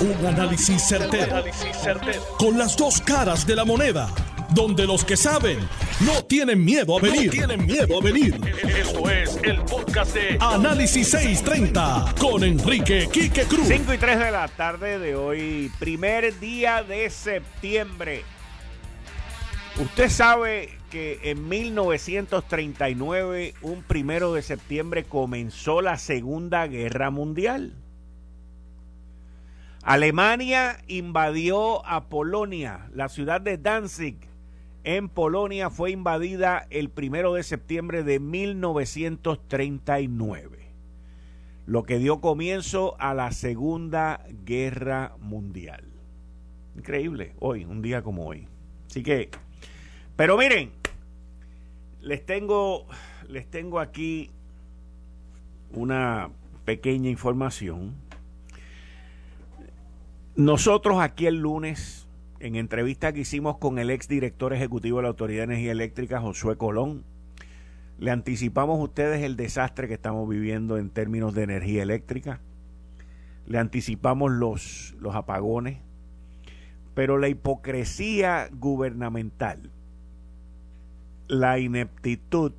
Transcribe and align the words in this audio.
Un 0.00 0.26
análisis 0.26 0.82
certero, 0.82 1.44
Con 2.38 2.56
las 2.56 2.74
dos 2.74 3.02
caras 3.02 3.46
de 3.46 3.54
la 3.54 3.66
moneda. 3.66 4.08
Donde 4.54 4.86
los 4.86 5.04
que 5.04 5.14
saben 5.14 5.58
no 6.00 6.24
tienen 6.24 6.64
miedo 6.64 6.96
a 6.96 7.02
venir. 7.02 7.30
tienen 7.30 7.66
miedo 7.66 8.00
a 8.00 8.02
venir. 8.02 8.40
Esto 8.66 9.10
es 9.10 9.38
el 9.42 9.60
podcast 9.60 10.14
de 10.14 10.38
Análisis 10.40 11.10
630 11.10 12.14
con 12.18 12.42
Enrique 12.44 13.10
Quique 13.12 13.42
Cruz. 13.42 13.68
5 13.68 13.92
y 13.92 13.98
3 13.98 14.18
de 14.20 14.30
la 14.30 14.48
tarde 14.48 14.98
de 14.98 15.16
hoy, 15.16 15.70
primer 15.78 16.40
día 16.40 16.82
de 16.82 17.10
septiembre. 17.10 18.24
Usted 19.78 20.08
sabe 20.08 20.78
que 20.90 21.20
en 21.24 21.46
1939, 21.46 23.52
un 23.60 23.82
primero 23.82 24.32
de 24.32 24.40
septiembre, 24.40 25.04
comenzó 25.04 25.82
la 25.82 25.98
Segunda 25.98 26.66
Guerra 26.66 27.10
Mundial. 27.10 27.74
Alemania 29.90 30.78
invadió 30.86 31.84
a 31.84 32.08
Polonia. 32.08 32.88
La 32.94 33.08
ciudad 33.08 33.40
de 33.40 33.58
Danzig 33.58 34.16
en 34.84 35.08
Polonia 35.08 35.68
fue 35.68 35.90
invadida 35.90 36.68
el 36.70 36.90
primero 36.90 37.34
de 37.34 37.42
septiembre 37.42 38.04
de 38.04 38.20
1939, 38.20 40.72
lo 41.66 41.82
que 41.82 41.98
dio 41.98 42.20
comienzo 42.20 42.94
a 43.00 43.14
la 43.14 43.32
Segunda 43.32 44.24
Guerra 44.44 45.16
Mundial. 45.18 45.82
Increíble, 46.76 47.34
hoy, 47.40 47.64
un 47.64 47.82
día 47.82 48.02
como 48.02 48.26
hoy. 48.26 48.46
Así 48.88 49.02
que, 49.02 49.28
pero 50.14 50.38
miren, 50.38 50.70
les 52.00 52.24
tengo, 52.24 52.86
les 53.26 53.50
tengo 53.50 53.80
aquí 53.80 54.30
una 55.72 56.30
pequeña 56.64 57.10
información 57.10 58.08
nosotros 60.36 61.00
aquí 61.00 61.26
el 61.26 61.40
lunes, 61.40 62.08
en 62.38 62.54
entrevista 62.54 63.12
que 63.12 63.20
hicimos 63.20 63.58
con 63.58 63.78
el 63.78 63.90
ex 63.90 64.06
director 64.08 64.52
ejecutivo 64.52 64.98
de 64.98 65.02
la 65.02 65.08
Autoridad 65.08 65.40
de 65.40 65.54
Energía 65.54 65.72
Eléctrica, 65.72 66.20
Josué 66.20 66.56
Colón, 66.56 67.04
le 67.98 68.10
anticipamos 68.10 68.78
a 68.78 68.82
ustedes 68.82 69.22
el 69.22 69.36
desastre 69.36 69.88
que 69.88 69.94
estamos 69.94 70.28
viviendo 70.28 70.78
en 70.78 70.88
términos 70.88 71.34
de 71.34 71.42
energía 71.42 71.82
eléctrica. 71.82 72.40
Le 73.46 73.58
anticipamos 73.58 74.30
los, 74.30 74.94
los 75.00 75.14
apagones. 75.14 75.78
Pero 76.94 77.18
la 77.18 77.28
hipocresía 77.28 78.48
gubernamental, 78.52 79.70
la 81.28 81.58
ineptitud 81.58 82.52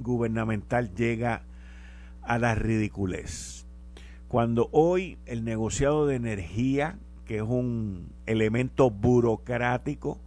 gubernamental 0.00 0.94
llega 0.94 1.42
a 2.22 2.38
la 2.38 2.54
ridiculez 2.54 3.55
cuando 4.36 4.68
hoy 4.70 5.16
el 5.24 5.44
negociado 5.44 6.06
de 6.06 6.14
energía, 6.14 6.98
que 7.24 7.36
es 7.36 7.42
un 7.42 8.12
elemento 8.26 8.90
burocrático, 8.90 10.20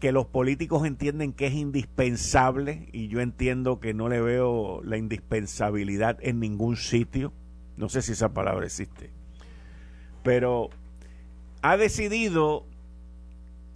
que 0.00 0.10
los 0.10 0.26
políticos 0.26 0.84
entienden 0.84 1.32
que 1.32 1.46
es 1.46 1.54
indispensable, 1.54 2.88
y 2.90 3.06
yo 3.06 3.20
entiendo 3.20 3.78
que 3.78 3.94
no 3.94 4.08
le 4.08 4.20
veo 4.20 4.80
la 4.82 4.96
indispensabilidad 4.96 6.18
en 6.22 6.40
ningún 6.40 6.76
sitio, 6.76 7.32
no 7.76 7.88
sé 7.88 8.02
si 8.02 8.10
esa 8.10 8.34
palabra 8.34 8.66
existe, 8.66 9.10
pero 10.24 10.70
ha 11.62 11.76
decidido, 11.76 12.66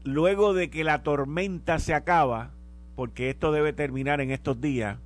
luego 0.02 0.52
de 0.52 0.68
que 0.68 0.82
la 0.82 1.04
tormenta 1.04 1.78
se 1.78 1.94
acaba, 1.94 2.50
porque 2.96 3.30
esto 3.30 3.52
debe 3.52 3.72
terminar 3.72 4.20
en 4.20 4.32
estos 4.32 4.60
días, 4.60 4.98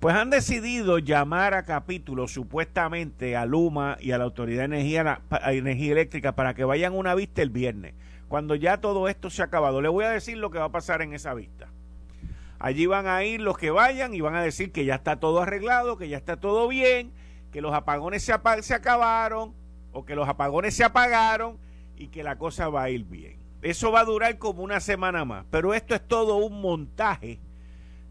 pues 0.00 0.14
han 0.14 0.30
decidido 0.30 0.98
llamar 0.98 1.54
a 1.54 1.64
capítulo 1.64 2.28
supuestamente 2.28 3.36
a 3.36 3.46
Luma 3.46 3.96
y 4.00 4.12
a 4.12 4.18
la 4.18 4.24
Autoridad 4.24 4.60
de 4.60 4.76
Energía, 4.76 5.22
Energía 5.46 5.92
Eléctrica 5.92 6.36
para 6.36 6.54
que 6.54 6.64
vayan 6.64 6.94
una 6.94 7.16
vista 7.16 7.42
el 7.42 7.50
viernes, 7.50 7.94
cuando 8.28 8.54
ya 8.54 8.80
todo 8.80 9.08
esto 9.08 9.28
se 9.28 9.42
ha 9.42 9.46
acabado. 9.46 9.82
Le 9.82 9.88
voy 9.88 10.04
a 10.04 10.10
decir 10.10 10.36
lo 10.36 10.50
que 10.50 10.58
va 10.58 10.66
a 10.66 10.72
pasar 10.72 11.02
en 11.02 11.14
esa 11.14 11.34
vista. 11.34 11.68
Allí 12.60 12.86
van 12.86 13.08
a 13.08 13.24
ir 13.24 13.40
los 13.40 13.58
que 13.58 13.70
vayan 13.70 14.14
y 14.14 14.20
van 14.20 14.36
a 14.36 14.42
decir 14.42 14.70
que 14.70 14.84
ya 14.84 14.96
está 14.96 15.18
todo 15.18 15.40
arreglado, 15.40 15.96
que 15.96 16.08
ya 16.08 16.16
está 16.16 16.36
todo 16.36 16.68
bien, 16.68 17.12
que 17.50 17.60
los 17.60 17.74
apagones 17.74 18.22
se, 18.22 18.32
se 18.62 18.74
acabaron 18.74 19.54
o 19.92 20.04
que 20.04 20.14
los 20.14 20.28
apagones 20.28 20.74
se 20.74 20.84
apagaron 20.84 21.58
y 21.96 22.08
que 22.08 22.22
la 22.22 22.38
cosa 22.38 22.68
va 22.68 22.84
a 22.84 22.90
ir 22.90 23.04
bien. 23.04 23.38
Eso 23.62 23.90
va 23.90 24.00
a 24.00 24.04
durar 24.04 24.38
como 24.38 24.62
una 24.62 24.78
semana 24.78 25.24
más, 25.24 25.44
pero 25.50 25.74
esto 25.74 25.96
es 25.96 26.06
todo 26.06 26.36
un 26.36 26.60
montaje 26.60 27.40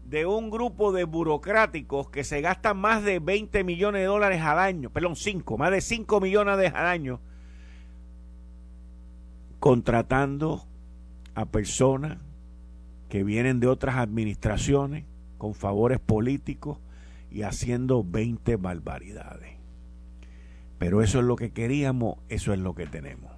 de 0.08 0.24
un 0.24 0.48
grupo 0.48 0.90
de 0.90 1.04
burocráticos 1.04 2.08
que 2.08 2.24
se 2.24 2.40
gastan 2.40 2.78
más 2.78 3.04
de 3.04 3.18
20 3.18 3.62
millones 3.62 4.00
de 4.00 4.06
dólares 4.06 4.40
al 4.40 4.58
año, 4.58 4.88
perdón, 4.90 5.16
5, 5.16 5.58
más 5.58 5.70
de 5.70 5.82
5 5.82 6.20
millones 6.20 6.72
al 6.74 6.86
año, 6.86 7.20
contratando 9.60 10.64
a 11.34 11.44
personas 11.44 12.18
que 13.10 13.22
vienen 13.22 13.60
de 13.60 13.66
otras 13.66 13.96
administraciones 13.96 15.04
con 15.36 15.54
favores 15.54 16.00
políticos 16.00 16.78
y 17.30 17.42
haciendo 17.42 18.02
20 18.02 18.56
barbaridades. 18.56 19.56
Pero 20.78 21.02
eso 21.02 21.18
es 21.18 21.24
lo 21.26 21.36
que 21.36 21.50
queríamos, 21.50 22.16
eso 22.30 22.54
es 22.54 22.58
lo 22.58 22.74
que 22.74 22.86
tenemos. 22.86 23.30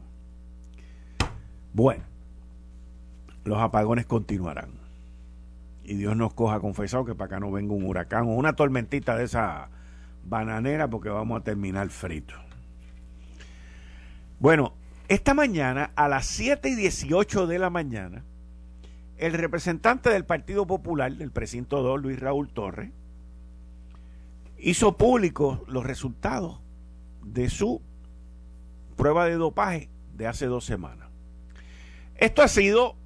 Bueno, 1.73 2.05
los 3.45 3.59
apagones 3.59 4.07
continuarán 4.07 4.80
y 5.91 5.97
Dios 5.97 6.17
nos 6.17 6.33
coja 6.35 6.61
confesado 6.61 7.05
que 7.05 7.17
para 7.17 7.27
acá 7.27 7.41
no 7.41 7.51
venga 7.51 7.75
un 7.75 7.85
huracán 7.85 8.29
o 8.29 8.35
una 8.35 8.53
tormentita 8.53 9.17
de 9.17 9.25
esa 9.25 9.71
bananera 10.23 10.89
porque 10.89 11.09
vamos 11.09 11.41
a 11.41 11.43
terminar 11.43 11.89
frito. 11.89 12.37
Bueno, 14.39 14.75
esta 15.09 15.35
mañana 15.35 15.91
a 15.97 16.07
las 16.07 16.27
7 16.27 16.69
y 16.69 16.77
18 16.77 17.49
de 17.49 17.59
la 17.59 17.71
mañana, 17.71 18.25
el 19.19 19.33
representante 19.33 20.11
del 20.11 20.25
Partido 20.25 20.65
Popular, 20.65 21.13
del 21.13 21.33
precinto 21.33 21.83
2, 21.83 22.01
Luis 22.01 22.21
Raúl 22.21 22.51
Torres, 22.51 22.93
hizo 24.59 24.97
público 24.97 25.65
los 25.67 25.85
resultados 25.85 26.61
de 27.25 27.51
su 27.51 27.83
prueba 28.97 29.25
de 29.25 29.35
dopaje 29.35 29.91
de 30.15 30.29
hace 30.29 30.47
dos 30.47 30.65
semanas. 30.65 31.09
Esto 32.15 32.43
ha 32.43 32.49
sido 32.49 33.00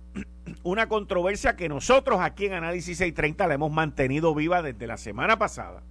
una 0.62 0.88
controversia 0.88 1.56
que 1.56 1.68
nosotros 1.68 2.20
aquí 2.20 2.46
en 2.46 2.54
Análisis 2.54 2.98
630 2.98 3.46
la 3.46 3.54
hemos 3.54 3.72
mantenido 3.72 4.34
viva 4.34 4.62
desde 4.62 4.86
la 4.86 4.96
semana 4.96 5.38
pasada. 5.38 5.82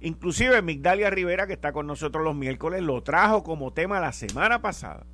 Inclusive 0.00 0.60
Migdalia 0.62 1.10
Rivera, 1.10 1.46
que 1.46 1.54
está 1.54 1.72
con 1.72 1.86
nosotros 1.86 2.24
los 2.24 2.34
miércoles, 2.34 2.82
lo 2.82 3.02
trajo 3.02 3.42
como 3.42 3.72
tema 3.72 4.00
la 4.00 4.12
semana 4.12 4.60
pasada. 4.60 5.06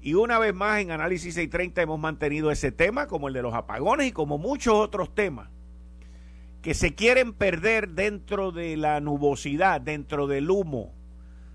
Y 0.00 0.14
una 0.14 0.38
vez 0.40 0.52
más 0.54 0.80
en 0.80 0.90
Análisis 0.90 1.34
630 1.34 1.82
hemos 1.82 2.00
mantenido 2.00 2.50
ese 2.50 2.72
tema, 2.72 3.06
como 3.06 3.28
el 3.28 3.34
de 3.34 3.42
los 3.42 3.54
apagones 3.54 4.08
y 4.08 4.12
como 4.12 4.38
muchos 4.38 4.74
otros 4.74 5.14
temas 5.14 5.48
que 6.62 6.74
se 6.74 6.94
quieren 6.94 7.32
perder 7.32 7.90
dentro 7.90 8.52
de 8.52 8.76
la 8.76 9.00
nubosidad, 9.00 9.80
dentro 9.80 10.28
del 10.28 10.48
humo, 10.48 10.92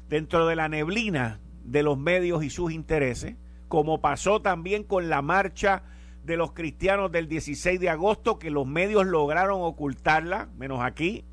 dentro 0.10 0.48
de 0.48 0.56
la 0.58 0.68
neblina 0.68 1.40
de 1.64 1.82
los 1.82 1.98
medios 1.98 2.44
y 2.44 2.50
sus 2.50 2.74
intereses 2.74 3.36
como 3.68 4.02
pasó 4.02 4.42
también 4.42 4.84
con 4.84 5.10
la 5.10 5.22
marcha 5.22 5.84
de 6.24 6.38
los 6.38 6.52
cristianos 6.52 7.12
del 7.12 7.28
16 7.28 7.80
de 7.80 7.90
agosto, 7.90 8.38
que 8.38 8.52
los 8.52 8.68
medios 8.68 9.06
lograron 9.06 9.62
ocultarla, 9.62 10.50
menos 10.58 10.82
aquí, 10.82 11.26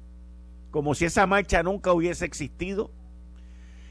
como 0.70 0.94
si 0.94 1.04
esa 1.04 1.26
marcha 1.26 1.62
nunca 1.62 1.92
hubiese 1.92 2.24
existido. 2.24 2.90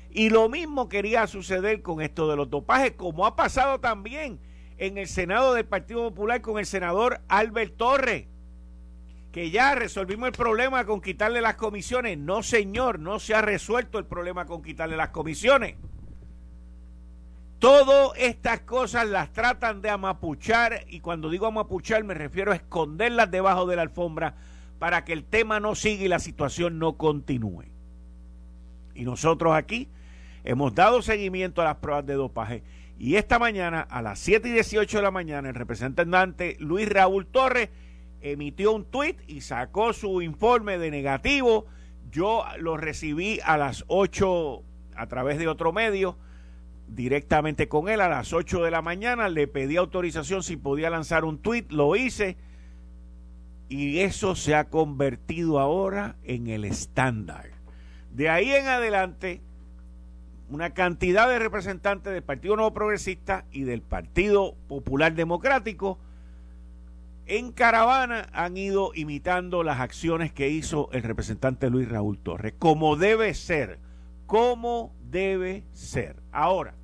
Y 0.09 0.29
lo 0.29 0.47
mismo 0.47 0.89
quería 0.89 1.25
suceder 1.27 1.81
con 1.81 2.01
esto 2.01 2.29
de 2.29 2.35
los 2.35 2.49
dopajes, 2.49 2.91
como 2.91 3.25
ha 3.25 3.35
pasado 3.35 3.79
también 3.79 4.39
en 4.77 4.97
el 4.97 5.07
Senado 5.07 5.53
del 5.53 5.65
Partido 5.65 6.03
Popular 6.09 6.41
con 6.41 6.59
el 6.59 6.65
senador 6.65 7.21
Albert 7.27 7.77
Torres, 7.77 8.27
que 9.31 9.49
ya 9.49 9.75
resolvimos 9.75 10.27
el 10.27 10.33
problema 10.33 10.85
con 10.85 11.01
quitarle 11.01 11.41
las 11.41 11.55
comisiones. 11.55 12.17
No, 12.17 12.43
señor, 12.43 12.99
no 12.99 13.19
se 13.19 13.33
ha 13.33 13.41
resuelto 13.41 13.97
el 13.97 14.05
problema 14.05 14.45
con 14.45 14.61
quitarle 14.61 14.95
las 14.95 15.09
comisiones. 15.09 15.75
Todas 17.63 18.11
estas 18.17 18.59
cosas 18.59 19.07
las 19.07 19.31
tratan 19.31 19.81
de 19.81 19.89
amapuchar 19.89 20.83
y 20.89 20.99
cuando 20.99 21.29
digo 21.29 21.45
amapuchar 21.45 22.03
me 22.03 22.13
refiero 22.13 22.51
a 22.51 22.55
esconderlas 22.55 23.31
debajo 23.31 23.65
de 23.65 23.77
la 23.77 23.83
alfombra 23.83 24.35
para 24.79 25.05
que 25.05 25.13
el 25.13 25.23
tema 25.23 25.61
no 25.61 25.73
siga 25.73 26.03
y 26.03 26.09
la 26.09 26.19
situación 26.19 26.77
no 26.77 26.97
continúe. 26.97 27.63
Y 28.93 29.05
nosotros 29.05 29.55
aquí 29.55 29.87
hemos 30.43 30.75
dado 30.75 31.01
seguimiento 31.01 31.61
a 31.61 31.63
las 31.63 31.77
pruebas 31.77 32.05
de 32.05 32.15
dopaje 32.15 32.63
y 32.99 33.15
esta 33.15 33.39
mañana 33.39 33.79
a 33.79 34.01
las 34.01 34.19
7 34.19 34.49
y 34.49 34.51
18 34.51 34.97
de 34.97 35.03
la 35.03 35.11
mañana 35.11 35.47
el 35.47 35.55
representante 35.55 36.57
Luis 36.59 36.89
Raúl 36.89 37.27
Torres 37.27 37.69
emitió 38.19 38.73
un 38.73 38.83
tuit 38.83 39.21
y 39.25 39.39
sacó 39.39 39.93
su 39.93 40.21
informe 40.21 40.77
de 40.77 40.91
negativo. 40.91 41.67
Yo 42.11 42.43
lo 42.59 42.75
recibí 42.75 43.39
a 43.45 43.55
las 43.55 43.85
8 43.87 44.61
a 44.97 45.07
través 45.07 45.39
de 45.39 45.47
otro 45.47 45.71
medio 45.71 46.17
directamente 46.95 47.67
con 47.67 47.89
él 47.89 48.01
a 48.01 48.09
las 48.09 48.33
8 48.33 48.63
de 48.63 48.71
la 48.71 48.81
mañana, 48.81 49.29
le 49.29 49.47
pedí 49.47 49.77
autorización 49.77 50.43
si 50.43 50.57
podía 50.57 50.89
lanzar 50.89 51.25
un 51.25 51.39
tweet, 51.39 51.65
lo 51.69 51.95
hice 51.95 52.37
y 53.69 53.99
eso 53.99 54.35
se 54.35 54.55
ha 54.55 54.69
convertido 54.69 55.59
ahora 55.59 56.15
en 56.23 56.47
el 56.47 56.65
estándar. 56.65 57.49
De 58.11 58.29
ahí 58.29 58.51
en 58.51 58.67
adelante, 58.67 59.41
una 60.49 60.71
cantidad 60.75 61.27
de 61.27 61.39
representantes 61.39 62.13
del 62.13 62.21
Partido 62.21 62.55
Nuevo 62.55 62.73
Progresista 62.73 63.45
y 63.51 63.63
del 63.63 63.81
Partido 63.81 64.55
Popular 64.67 65.15
Democrático 65.15 65.97
en 67.25 67.51
caravana 67.51 68.29
han 68.33 68.57
ido 68.57 68.91
imitando 68.93 69.63
las 69.63 69.79
acciones 69.79 70.31
que 70.31 70.49
hizo 70.49 70.89
el 70.91 71.03
representante 71.03 71.69
Luis 71.69 71.89
Raúl 71.89 72.19
Torres, 72.19 72.53
como 72.59 72.97
debe 72.97 73.33
ser, 73.33 73.79
como 74.27 74.93
debe 75.09 75.63
ser. 75.71 76.21
Ahora, 76.31 76.75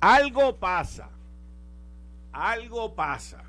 algo 0.00 0.56
pasa, 0.56 1.08
algo 2.32 2.94
pasa. 2.94 3.44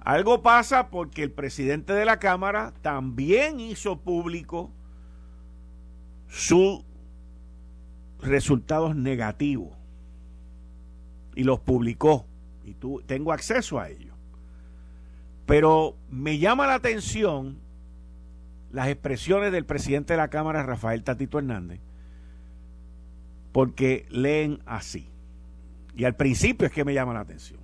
Algo 0.00 0.42
pasa 0.42 0.90
porque 0.90 1.22
el 1.22 1.30
presidente 1.30 1.94
de 1.94 2.04
la 2.04 2.18
Cámara 2.18 2.74
también 2.82 3.58
hizo 3.58 4.00
público 4.00 4.70
sus 6.28 6.84
resultados 8.20 8.94
negativos 8.94 9.72
y 11.34 11.44
los 11.44 11.58
publicó 11.60 12.26
y 12.64 12.74
tú, 12.74 13.02
tengo 13.06 13.32
acceso 13.32 13.78
a 13.78 13.88
ellos. 13.88 14.14
Pero 15.46 15.96
me 16.10 16.38
llama 16.38 16.66
la 16.66 16.74
atención 16.74 17.58
las 18.72 18.88
expresiones 18.88 19.52
del 19.52 19.64
presidente 19.64 20.14
de 20.14 20.16
la 20.18 20.28
Cámara, 20.28 20.64
Rafael 20.64 21.02
Tatito 21.02 21.38
Hernández, 21.38 21.80
porque 23.54 24.04
leen 24.10 24.58
así. 24.66 25.08
Y 25.96 26.04
al 26.04 26.16
principio 26.16 26.66
es 26.66 26.72
que 26.74 26.84
me 26.84 26.92
llama 26.92 27.14
la 27.14 27.20
atención. 27.20 27.60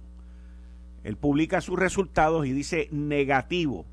Él 1.05 1.17
publica 1.17 1.61
sus 1.61 1.79
resultados 1.79 2.47
y 2.47 2.53
dice 2.53 2.89
negativo 2.93 3.85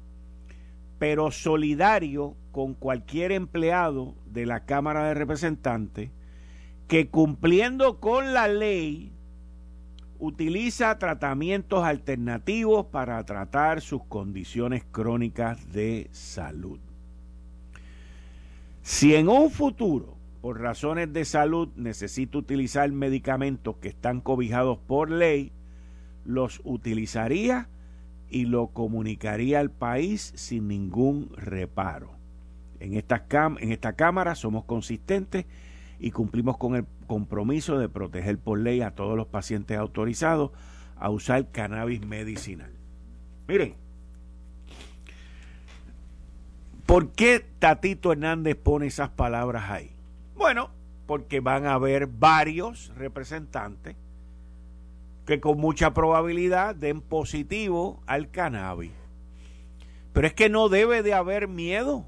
pero 0.99 1.31
solidario 1.31 2.35
con 2.51 2.73
cualquier 2.73 3.31
empleado 3.31 4.15
de 4.25 4.45
la 4.45 4.65
Cámara 4.65 5.07
de 5.07 5.13
Representantes 5.13 6.09
que 6.87 7.09
cumpliendo 7.09 7.99
con 7.99 8.33
la 8.33 8.47
ley 8.47 9.11
utiliza 10.19 10.97
tratamientos 10.97 11.83
alternativos 11.83 12.87
para 12.87 13.23
tratar 13.25 13.81
sus 13.81 14.03
condiciones 14.05 14.83
crónicas 14.91 15.71
de 15.71 16.09
salud. 16.11 16.79
Si 18.81 19.13
en 19.13 19.29
un 19.29 19.51
futuro, 19.51 20.16
por 20.41 20.61
razones 20.61 21.11
de 21.13 21.25
salud, 21.25 21.69
necesita 21.75 22.37
utilizar 22.37 22.91
medicamentos 22.91 23.77
que 23.77 23.89
están 23.89 24.21
cobijados 24.21 24.77
por 24.77 25.09
ley, 25.09 25.51
los 26.25 26.61
utilizaría 26.63 27.69
y 28.29 28.45
lo 28.45 28.67
comunicaría 28.67 29.59
al 29.59 29.71
país 29.71 30.33
sin 30.35 30.67
ningún 30.67 31.31
reparo. 31.35 32.11
En 32.79 32.93
esta, 32.93 33.25
en 33.59 33.71
esta 33.71 33.93
Cámara 33.93 34.35
somos 34.35 34.65
consistentes 34.65 35.45
y 35.99 36.11
cumplimos 36.11 36.57
con 36.57 36.75
el 36.75 36.85
compromiso 37.07 37.79
de 37.79 37.89
proteger 37.89 38.37
por 38.37 38.59
ley 38.59 38.81
a 38.81 38.91
todos 38.91 39.17
los 39.17 39.27
pacientes 39.27 39.77
autorizados 39.77 40.51
a 40.97 41.09
usar 41.09 41.49
cannabis 41.51 42.05
medicinal. 42.05 42.71
Miren, 43.47 43.75
¿por 46.85 47.11
qué 47.11 47.43
Tatito 47.59 48.11
Hernández 48.11 48.55
pone 48.55 48.87
esas 48.87 49.09
palabras 49.09 49.69
ahí? 49.69 49.96
Bueno, 50.37 50.69
porque 51.07 51.39
van 51.39 51.65
a 51.65 51.73
haber 51.73 52.07
varios 52.07 52.93
representantes 52.95 53.95
que 55.25 55.41
con 55.41 55.57
mucha 55.57 55.93
probabilidad 55.93 56.75
den 56.75 57.01
positivo 57.01 58.01
al 58.05 58.31
cannabis. 58.31 58.93
Pero 60.13 60.27
es 60.27 60.33
que 60.33 60.49
no 60.49 60.69
debe 60.69 61.03
de 61.03 61.13
haber 61.13 61.47
miedo, 61.47 62.05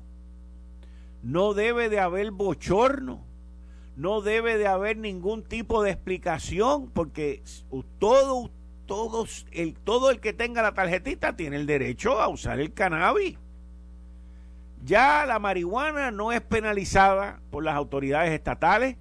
no 1.21 1.53
debe 1.53 1.89
de 1.89 1.99
haber 1.99 2.31
bochorno, 2.31 3.25
no 3.95 4.21
debe 4.21 4.57
de 4.57 4.67
haber 4.67 4.97
ningún 4.97 5.43
tipo 5.43 5.83
de 5.83 5.91
explicación, 5.91 6.89
porque 6.91 7.43
todo, 7.97 8.49
todos, 8.85 9.45
el, 9.51 9.75
que 10.21 10.33
tenga 10.33 10.61
la 10.61 10.73
tarjetita 10.73 11.35
tiene 11.35 11.57
el 11.57 11.65
derecho 11.65 12.21
a 12.21 12.29
usar 12.29 12.59
el 12.59 12.73
cannabis. 12.73 13.37
Ya 14.83 15.25
la 15.25 15.39
marihuana 15.39 16.11
no 16.11 16.31
es 16.31 16.41
penalizada 16.41 17.41
por 17.51 17.63
las 17.63 17.75
autoridades 17.75 18.31
estatales, 18.31 18.97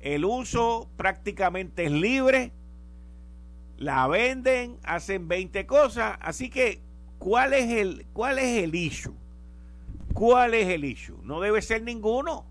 el 0.00 0.24
uso 0.24 0.88
prácticamente 0.96 1.84
es 1.84 1.92
libre 1.92 2.52
la 3.80 4.06
venden, 4.06 4.78
hacen 4.84 5.26
20 5.26 5.66
cosas, 5.66 6.18
así 6.20 6.50
que 6.50 6.82
¿cuál 7.18 7.54
es 7.54 7.70
el 7.70 8.06
cuál 8.12 8.38
es 8.38 8.62
el 8.62 8.74
issue? 8.74 9.14
¿Cuál 10.12 10.52
es 10.52 10.68
el 10.68 10.84
issue? 10.84 11.18
No 11.22 11.40
debe 11.40 11.62
ser 11.62 11.82
ninguno. 11.82 12.44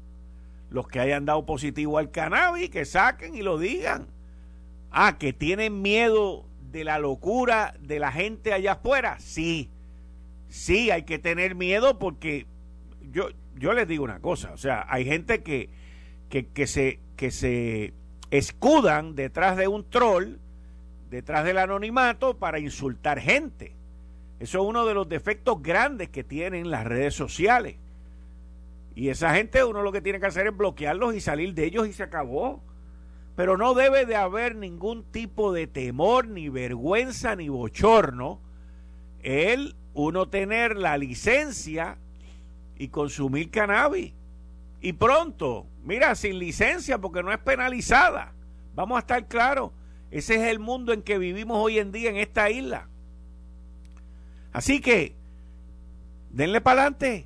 Los 0.71 0.87
que 0.87 0.99
hayan 0.99 1.25
dado 1.25 1.45
positivo 1.45 1.99
al 1.99 2.09
cannabis, 2.09 2.71
que 2.71 2.83
saquen 2.83 3.35
y 3.35 3.43
lo 3.43 3.59
digan. 3.59 4.07
Ah, 4.91 5.19
que 5.19 5.31
tienen 5.31 5.83
miedo 5.83 6.45
de 6.71 6.83
la 6.83 6.97
locura 6.97 7.75
de 7.79 7.99
la 7.99 8.11
gente 8.11 8.51
allá 8.51 8.71
afuera. 8.73 9.19
Sí, 9.19 9.69
sí, 10.49 10.91
hay 10.91 11.03
que 11.03 11.19
tener 11.19 11.55
miedo 11.55 11.97
porque 11.97 12.45
yo, 13.11 13.29
yo 13.55 13.73
les 13.73 13.87
digo 13.87 14.03
una 14.03 14.19
cosa, 14.19 14.51
o 14.53 14.57
sea, 14.57 14.85
hay 14.89 15.05
gente 15.05 15.41
que, 15.41 15.69
que, 16.29 16.47
que, 16.47 16.67
se, 16.67 16.99
que 17.15 17.31
se 17.31 17.93
escudan 18.31 19.15
detrás 19.15 19.55
de 19.55 19.67
un 19.67 19.89
troll 19.89 20.35
detrás 21.09 21.43
del 21.43 21.57
anonimato 21.57 22.37
para 22.37 22.59
insultar 22.59 23.19
gente. 23.19 23.73
Eso 24.39 24.61
es 24.61 24.67
uno 24.67 24.85
de 24.85 24.93
los 24.93 25.09
defectos 25.09 25.61
grandes 25.61 26.09
que 26.09 26.23
tienen 26.23 26.69
las 26.69 26.85
redes 26.85 27.13
sociales. 27.13 27.75
Y 28.95 29.09
esa 29.09 29.33
gente 29.33 29.63
uno 29.63 29.81
lo 29.81 29.91
que 29.91 30.01
tiene 30.01 30.19
que 30.19 30.27
hacer 30.27 30.47
es 30.47 30.55
bloquearlos 30.55 31.15
y 31.15 31.21
salir 31.21 31.53
de 31.53 31.65
ellos 31.65 31.87
y 31.87 31.93
se 31.93 32.03
acabó. 32.03 32.61
Pero 33.35 33.57
no 33.57 33.73
debe 33.73 34.05
de 34.05 34.15
haber 34.15 34.55
ningún 34.55 35.03
tipo 35.03 35.53
de 35.53 35.67
temor, 35.67 36.27
ni 36.27 36.49
vergüenza, 36.49 37.35
ni 37.35 37.49
bochorno. 37.49 38.41
El 39.21 39.75
uno 39.93 40.27
tener 40.27 40.77
la 40.77 40.97
licencia 40.97 41.97
y 42.77 42.89
consumir 42.89 43.51
cannabis. 43.51 44.13
Y 44.81 44.93
pronto, 44.93 45.65
mira, 45.83 46.15
sin 46.15 46.39
licencia 46.39 46.97
porque 46.97 47.21
no 47.21 47.31
es 47.31 47.39
penalizada. 47.39 48.33
Vamos 48.75 48.95
a 48.95 48.99
estar 48.99 49.27
claros. 49.27 49.71
Ese 50.11 50.35
es 50.35 50.41
el 50.43 50.59
mundo 50.59 50.93
en 50.93 51.01
que 51.01 51.17
vivimos 51.17 51.57
hoy 51.57 51.79
en 51.79 51.91
día 51.91 52.09
en 52.09 52.17
esta 52.17 52.49
isla. 52.49 52.87
Así 54.51 54.79
que, 54.79 55.15
denle 56.29 56.61
para 56.61 56.81
adelante. 56.81 57.25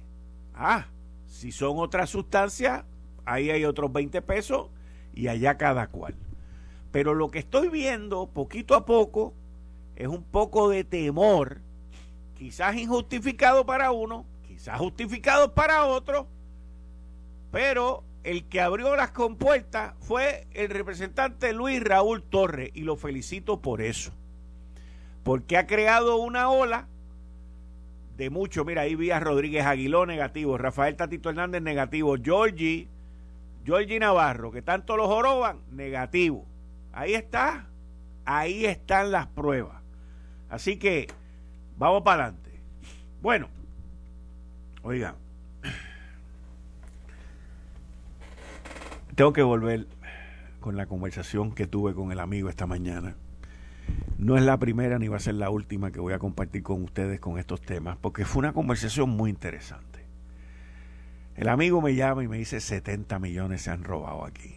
Ah, 0.55 0.87
si 1.27 1.51
son 1.51 1.77
otras 1.77 2.09
sustancias, 2.09 2.83
ahí 3.25 3.49
hay 3.49 3.65
otros 3.65 3.91
20 3.91 4.21
pesos 4.21 4.69
y 5.13 5.27
allá 5.27 5.57
cada 5.57 5.87
cual. 5.87 6.15
Pero 6.91 7.13
lo 7.13 7.29
que 7.29 7.39
estoy 7.39 7.69
viendo 7.69 8.27
poquito 8.27 8.75
a 8.75 8.85
poco 8.85 9.33
es 9.95 10.07
un 10.07 10.23
poco 10.23 10.69
de 10.69 10.83
temor, 10.83 11.61
quizás 12.35 12.75
injustificado 12.75 13.65
para 13.65 13.91
uno, 13.91 14.25
quizás 14.47 14.77
justificado 14.79 15.53
para 15.53 15.85
otro, 15.85 16.27
pero 17.51 18.03
el 18.23 18.45
que 18.45 18.61
abrió 18.61 18.95
las 18.95 19.11
compuertas 19.11 19.93
fue 19.99 20.47
el 20.53 20.69
representante 20.69 21.53
Luis 21.53 21.83
Raúl 21.83 22.23
Torres 22.23 22.71
y 22.73 22.81
lo 22.81 22.95
felicito 22.95 23.61
por 23.61 23.81
eso. 23.81 24.11
Porque 25.23 25.57
ha 25.57 25.67
creado 25.67 26.17
una 26.17 26.49
ola 26.49 26.87
de 28.17 28.29
mucho. 28.29 28.65
Mira, 28.65 28.81
ahí 28.81 28.95
vi 28.95 29.11
a 29.11 29.19
Rodríguez 29.19 29.65
Aguiló 29.65 30.05
negativo, 30.05 30.57
Rafael 30.57 30.95
Tatito 30.95 31.29
Hernández 31.29 31.61
negativo, 31.61 32.15
Georgie, 32.21 32.87
Georgie 33.65 33.99
Navarro, 33.99 34.51
que 34.51 34.61
tanto 34.61 34.97
los 34.97 35.07
joroban, 35.07 35.59
negativo. 35.71 36.45
Ahí 36.91 37.13
está, 37.13 37.67
ahí 38.25 38.65
están 38.65 39.11
las 39.11 39.27
pruebas. 39.27 39.81
Así 40.49 40.77
que 40.77 41.07
vamos 41.83 42.03
para 42.03 42.25
adelante. 42.25 42.61
Bueno, 43.21 43.49
oigan. 44.83 45.15
tengo 49.15 49.33
que 49.33 49.43
volver 49.43 49.87
con 50.59 50.77
la 50.77 50.85
conversación 50.85 51.53
que 51.53 51.67
tuve 51.67 51.93
con 51.93 52.11
el 52.11 52.19
amigo 52.19 52.49
esta 52.49 52.65
mañana. 52.65 53.15
No 54.17 54.37
es 54.37 54.43
la 54.43 54.57
primera 54.57 54.97
ni 54.97 55.09
va 55.09 55.17
a 55.17 55.19
ser 55.19 55.35
la 55.35 55.49
última 55.49 55.91
que 55.91 55.99
voy 55.99 56.13
a 56.13 56.19
compartir 56.19 56.63
con 56.63 56.83
ustedes 56.83 57.19
con 57.19 57.37
estos 57.37 57.61
temas, 57.61 57.97
porque 57.97 58.23
fue 58.23 58.39
una 58.39 58.53
conversación 58.53 59.09
muy 59.09 59.29
interesante. 59.29 60.05
El 61.35 61.49
amigo 61.49 61.81
me 61.81 61.95
llama 61.95 62.23
y 62.23 62.27
me 62.27 62.37
dice 62.37 62.61
70 62.61 63.19
millones 63.19 63.63
se 63.63 63.71
han 63.71 63.83
robado 63.83 64.23
aquí. 64.23 64.55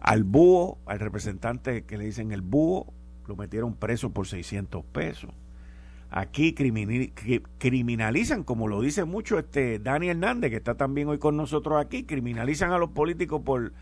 Al 0.00 0.24
búho, 0.24 0.78
al 0.84 1.00
representante 1.00 1.84
que 1.84 1.96
le 1.96 2.04
dicen 2.04 2.32
el 2.32 2.42
búho, 2.42 2.92
lo 3.26 3.36
metieron 3.36 3.74
preso 3.74 4.10
por 4.10 4.26
600 4.26 4.84
pesos. 4.84 5.30
Aquí 6.16 6.54
criminalizan, 6.54 8.44
como 8.44 8.68
lo 8.68 8.80
dice 8.80 9.04
mucho 9.04 9.36
este 9.36 9.80
Dani 9.80 10.10
Hernández, 10.10 10.50
que 10.50 10.58
está 10.58 10.76
también 10.76 11.08
hoy 11.08 11.18
con 11.18 11.36
nosotros 11.36 11.84
aquí, 11.84 12.04
criminalizan 12.04 12.70
a 12.70 12.78
los 12.78 12.90
políticos 12.90 13.42
por 13.44 13.72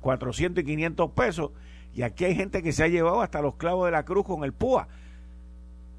400 0.00 0.64
y 0.64 0.66
500 0.66 1.10
pesos. 1.12 1.52
Y 1.94 2.02
aquí 2.02 2.24
hay 2.24 2.34
gente 2.34 2.60
que 2.64 2.72
se 2.72 2.82
ha 2.82 2.88
llevado 2.88 3.20
hasta 3.22 3.40
los 3.40 3.54
clavos 3.54 3.86
de 3.86 3.92
la 3.92 4.04
cruz 4.04 4.26
con 4.26 4.42
el 4.42 4.52
PUA. 4.52 4.88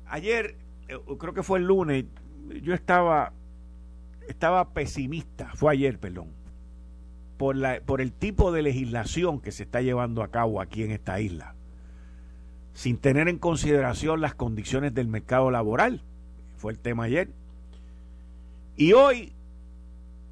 Ayer, 0.07 0.57
eh, 0.89 0.97
creo 1.17 1.33
que 1.33 1.41
fue 1.41 1.59
el 1.59 1.65
lunes, 1.65 2.03
yo 2.61 2.73
estaba, 2.73 3.31
estaba 4.27 4.73
pesimista, 4.73 5.51
fue 5.55 5.71
ayer, 5.71 5.99
perdón. 5.99 6.27
por, 7.37 7.55
la, 7.55 7.79
por 7.79 8.01
el 8.01 8.11
tipo 8.11 8.51
de 8.51 8.61
legislación 8.61 9.39
que 9.39 9.53
se 9.53 9.63
está 9.63 9.81
llevando 9.81 10.21
a 10.21 10.31
cabo 10.31 10.59
aquí 10.59 10.83
en 10.83 10.91
esta 10.91 11.21
isla, 11.21 11.55
sin 12.77 12.99
tener 12.99 13.27
en 13.27 13.39
consideración 13.39 14.21
las 14.21 14.35
condiciones 14.35 14.93
del 14.93 15.07
mercado 15.07 15.49
laboral. 15.49 16.03
Fue 16.57 16.71
el 16.71 16.77
tema 16.77 17.05
ayer. 17.05 17.27
Y 18.75 18.93
hoy 18.93 19.33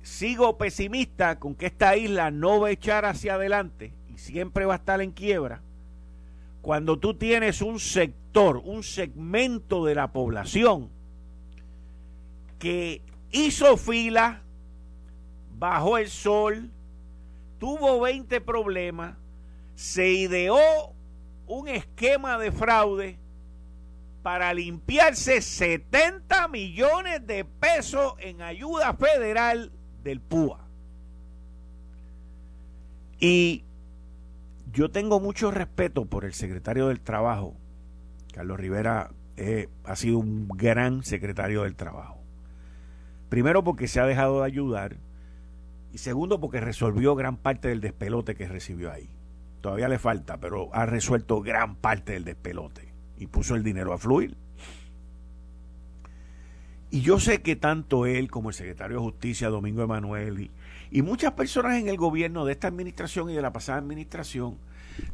sigo 0.03 0.55
pesimista 0.55 1.39
con 1.39 1.55
que 1.55 1.65
esta 1.65 1.97
isla 1.97 2.29
no 2.29 2.59
va 2.59 2.67
a 2.67 2.71
echar 2.71 3.05
hacia 3.05 3.33
adelante 3.33 3.93
y 4.13 4.19
siempre 4.19 4.65
va 4.65 4.73
a 4.73 4.77
estar 4.77 5.01
en 5.01 5.09
quiebra 5.09 5.63
cuando 6.61 6.99
tú 6.99 7.15
tienes 7.15 7.63
un 7.63 7.79
sector, 7.79 8.61
un 8.63 8.83
segmento 8.83 9.83
de 9.83 9.95
la 9.95 10.11
población 10.11 10.91
que 12.59 13.01
hizo 13.31 13.75
fila, 13.75 14.43
bajó 15.57 15.97
el 15.97 16.09
sol, 16.09 16.69
tuvo 17.57 18.01
20 18.01 18.39
problemas, 18.41 19.17
se 19.73 20.09
ideó 20.09 20.94
un 21.47 21.67
esquema 21.67 22.37
de 22.37 22.51
fraude 22.51 23.19
para 24.23 24.53
limpiarse 24.53 25.41
70 25.41 26.47
millones 26.47 27.25
de 27.27 27.45
pesos 27.45 28.15
en 28.19 28.41
ayuda 28.41 28.93
federal 28.93 29.71
del 30.03 30.19
PUA. 30.19 30.65
Y 33.19 33.63
yo 34.71 34.89
tengo 34.89 35.19
mucho 35.19 35.51
respeto 35.51 36.05
por 36.05 36.25
el 36.25 36.33
secretario 36.33 36.87
del 36.87 37.01
Trabajo. 37.01 37.55
Carlos 38.33 38.59
Rivera 38.59 39.11
eh, 39.37 39.69
ha 39.83 39.95
sido 39.95 40.19
un 40.19 40.47
gran 40.47 41.03
secretario 41.03 41.63
del 41.63 41.75
Trabajo. 41.75 42.19
Primero 43.29 43.63
porque 43.63 43.87
se 43.87 43.99
ha 43.99 44.05
dejado 44.05 44.39
de 44.39 44.45
ayudar 44.47 44.97
y 45.93 45.99
segundo 45.99 46.39
porque 46.39 46.59
resolvió 46.59 47.15
gran 47.15 47.37
parte 47.37 47.67
del 47.67 47.79
despelote 47.79 48.35
que 48.35 48.47
recibió 48.47 48.91
ahí. 48.91 49.14
Todavía 49.65 49.89
le 49.89 49.97
falta, 49.97 50.37
pero 50.37 50.69
ha 50.73 50.85
resuelto 50.85 51.41
gran 51.41 51.75
parte 51.75 52.13
del 52.13 52.23
despelote 52.23 52.93
y 53.17 53.25
puso 53.25 53.55
el 53.55 53.63
dinero 53.63 53.93
a 53.93 53.97
fluir. 53.97 54.37
Y 56.91 57.01
yo 57.01 57.19
sé 57.19 57.41
que 57.41 57.55
tanto 57.55 58.05
él 58.05 58.29
como 58.29 58.49
el 58.49 58.53
secretario 58.53 58.97
de 58.97 59.03
Justicia, 59.03 59.49
Domingo 59.49 59.81
Emanuel, 59.81 60.39
y, 60.39 60.51
y 60.91 61.01
muchas 61.01 61.31
personas 61.31 61.79
en 61.79 61.87
el 61.87 61.97
gobierno 61.97 62.45
de 62.45 62.51
esta 62.51 62.67
administración 62.67 63.31
y 63.31 63.33
de 63.33 63.41
la 63.41 63.53
pasada 63.53 63.79
administración 63.79 64.59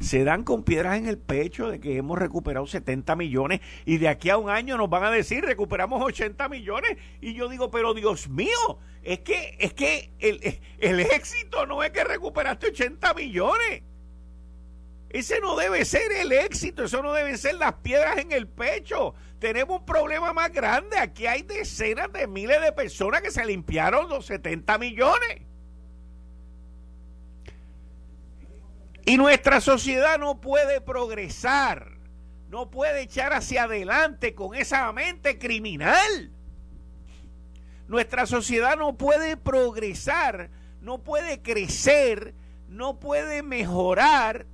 se 0.00 0.22
dan 0.22 0.44
con 0.44 0.64
piedras 0.64 0.98
en 0.98 1.06
el 1.06 1.16
pecho 1.16 1.70
de 1.70 1.80
que 1.80 1.96
hemos 1.96 2.18
recuperado 2.18 2.66
70 2.66 3.16
millones 3.16 3.62
y 3.86 3.96
de 3.96 4.08
aquí 4.08 4.28
a 4.28 4.36
un 4.36 4.50
año 4.50 4.76
nos 4.76 4.90
van 4.90 5.04
a 5.04 5.10
decir 5.10 5.42
recuperamos 5.46 6.02
80 6.02 6.50
millones 6.50 6.98
y 7.22 7.32
yo 7.32 7.48
digo, 7.48 7.70
pero 7.70 7.94
Dios 7.94 8.28
mío, 8.28 8.78
es 9.02 9.20
que 9.20 9.56
es 9.58 9.72
que 9.72 10.10
el, 10.18 10.60
el 10.78 11.00
éxito 11.00 11.64
no 11.64 11.82
es 11.82 11.90
que 11.90 12.04
recuperaste 12.04 12.66
80 12.66 13.14
millones. 13.14 13.84
Ese 15.12 15.40
no 15.40 15.56
debe 15.56 15.84
ser 15.84 16.10
el 16.10 16.32
éxito, 16.32 16.84
eso 16.84 17.02
no 17.02 17.12
deben 17.12 17.36
ser 17.36 17.56
las 17.56 17.74
piedras 17.74 18.16
en 18.16 18.32
el 18.32 18.48
pecho. 18.48 19.14
Tenemos 19.38 19.80
un 19.80 19.84
problema 19.84 20.32
más 20.32 20.50
grande. 20.50 20.98
Aquí 20.98 21.26
hay 21.26 21.42
decenas 21.42 22.10
de 22.12 22.26
miles 22.26 22.62
de 22.62 22.72
personas 22.72 23.20
que 23.20 23.30
se 23.30 23.44
limpiaron 23.44 24.08
los 24.08 24.24
70 24.24 24.78
millones. 24.78 25.42
Y 29.04 29.18
nuestra 29.18 29.60
sociedad 29.60 30.18
no 30.18 30.40
puede 30.40 30.80
progresar, 30.80 31.98
no 32.48 32.70
puede 32.70 33.02
echar 33.02 33.34
hacia 33.34 33.64
adelante 33.64 34.34
con 34.34 34.54
esa 34.54 34.90
mente 34.92 35.38
criminal. 35.38 36.30
Nuestra 37.86 38.24
sociedad 38.24 38.78
no 38.78 38.96
puede 38.96 39.36
progresar, 39.36 40.48
no 40.80 41.02
puede 41.02 41.42
crecer, 41.42 42.34
no 42.68 42.98
puede 42.98 43.42
mejorar 43.42 44.46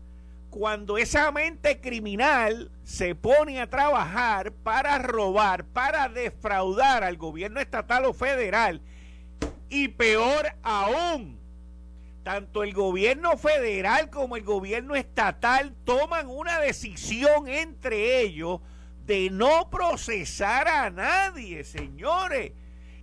cuando 0.58 0.98
esa 0.98 1.30
mente 1.30 1.80
criminal 1.80 2.72
se 2.82 3.14
pone 3.14 3.60
a 3.60 3.70
trabajar 3.70 4.50
para 4.50 4.98
robar, 4.98 5.64
para 5.66 6.08
defraudar 6.08 7.04
al 7.04 7.16
gobierno 7.16 7.60
estatal 7.60 8.06
o 8.06 8.12
federal. 8.12 8.80
Y 9.68 9.86
peor 9.86 10.48
aún, 10.64 11.38
tanto 12.24 12.64
el 12.64 12.74
gobierno 12.74 13.36
federal 13.36 14.10
como 14.10 14.34
el 14.34 14.42
gobierno 14.42 14.96
estatal 14.96 15.76
toman 15.84 16.26
una 16.26 16.58
decisión 16.58 17.46
entre 17.46 18.20
ellos 18.20 18.58
de 19.06 19.30
no 19.30 19.70
procesar 19.70 20.66
a 20.66 20.90
nadie, 20.90 21.62
señores. 21.62 22.50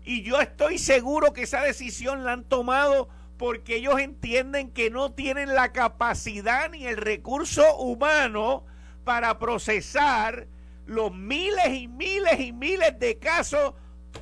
Y 0.04 0.24
yo 0.24 0.42
estoy 0.42 0.78
seguro 0.78 1.32
que 1.32 1.44
esa 1.44 1.62
decisión 1.62 2.26
la 2.26 2.34
han 2.34 2.44
tomado 2.44 3.08
porque 3.38 3.78
ellos 3.78 4.00
entienden 4.00 4.72
que 4.72 4.90
no 4.90 5.12
tienen 5.12 5.54
la 5.54 5.72
capacidad 5.74 6.70
ni 6.70 6.86
el 6.86 6.98
recurso 6.98 7.78
humano 7.78 8.66
para 9.04 9.40
procesar 9.40 10.48
los 10.86 11.14
miles 11.14 11.68
y 11.74 11.88
miles 11.88 12.40
y 12.40 12.54
miles 12.54 12.98
de 13.00 13.18
casos 13.18 13.74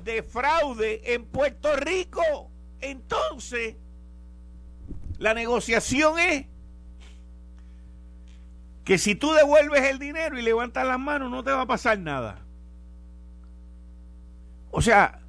de 0.03 0.23
fraude 0.23 1.13
en 1.13 1.25
Puerto 1.25 1.75
Rico. 1.75 2.49
Entonces, 2.81 3.75
la 5.17 5.33
negociación 5.33 6.19
es 6.19 6.45
que 8.83 8.97
si 8.97 9.15
tú 9.15 9.31
devuelves 9.33 9.83
el 9.83 9.99
dinero 9.99 10.37
y 10.37 10.41
levantas 10.41 10.85
las 10.85 10.99
manos 10.99 11.31
no 11.31 11.43
te 11.43 11.51
va 11.51 11.61
a 11.61 11.67
pasar 11.67 11.99
nada. 11.99 12.39
O 14.71 14.81
sea, 14.81 15.21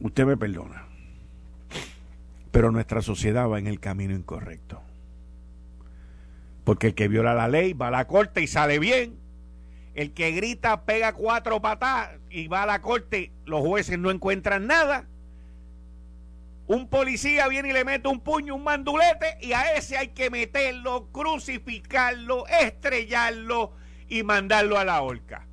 usted 0.00 0.26
me 0.26 0.36
perdona, 0.36 0.86
pero 2.50 2.70
nuestra 2.70 3.02
sociedad 3.02 3.48
va 3.48 3.58
en 3.58 3.66
el 3.66 3.80
camino 3.80 4.14
incorrecto. 4.14 4.82
Porque 6.64 6.88
el 6.88 6.94
que 6.94 7.08
viola 7.08 7.34
la 7.34 7.48
ley 7.48 7.72
va 7.72 7.88
a 7.88 7.92
la 7.92 8.06
corte 8.06 8.42
y 8.42 8.46
sale 8.46 8.78
bien. 8.78 9.16
El 9.94 10.12
que 10.12 10.30
grita 10.32 10.84
pega 10.84 11.12
cuatro 11.12 11.60
patadas 11.60 12.18
y 12.30 12.46
va 12.46 12.62
a 12.62 12.66
la 12.66 12.80
corte, 12.82 13.32
los 13.46 13.60
jueces 13.60 13.98
no 13.98 14.10
encuentran 14.10 14.66
nada 14.66 15.06
un 16.68 16.86
policía 16.86 17.48
viene 17.48 17.70
y 17.70 17.72
le 17.72 17.84
mete 17.84 18.08
un 18.08 18.20
puño, 18.20 18.54
un 18.54 18.62
mandulete, 18.62 19.38
y 19.40 19.52
a 19.52 19.72
ese 19.72 19.96
hay 19.96 20.08
que 20.08 20.28
meterlo, 20.28 21.08
crucificarlo, 21.10 22.46
estrellarlo 22.46 23.72
y 24.06 24.22
mandarlo 24.22 24.78
a 24.78 24.84
la 24.84 25.00
horca. 25.00 25.48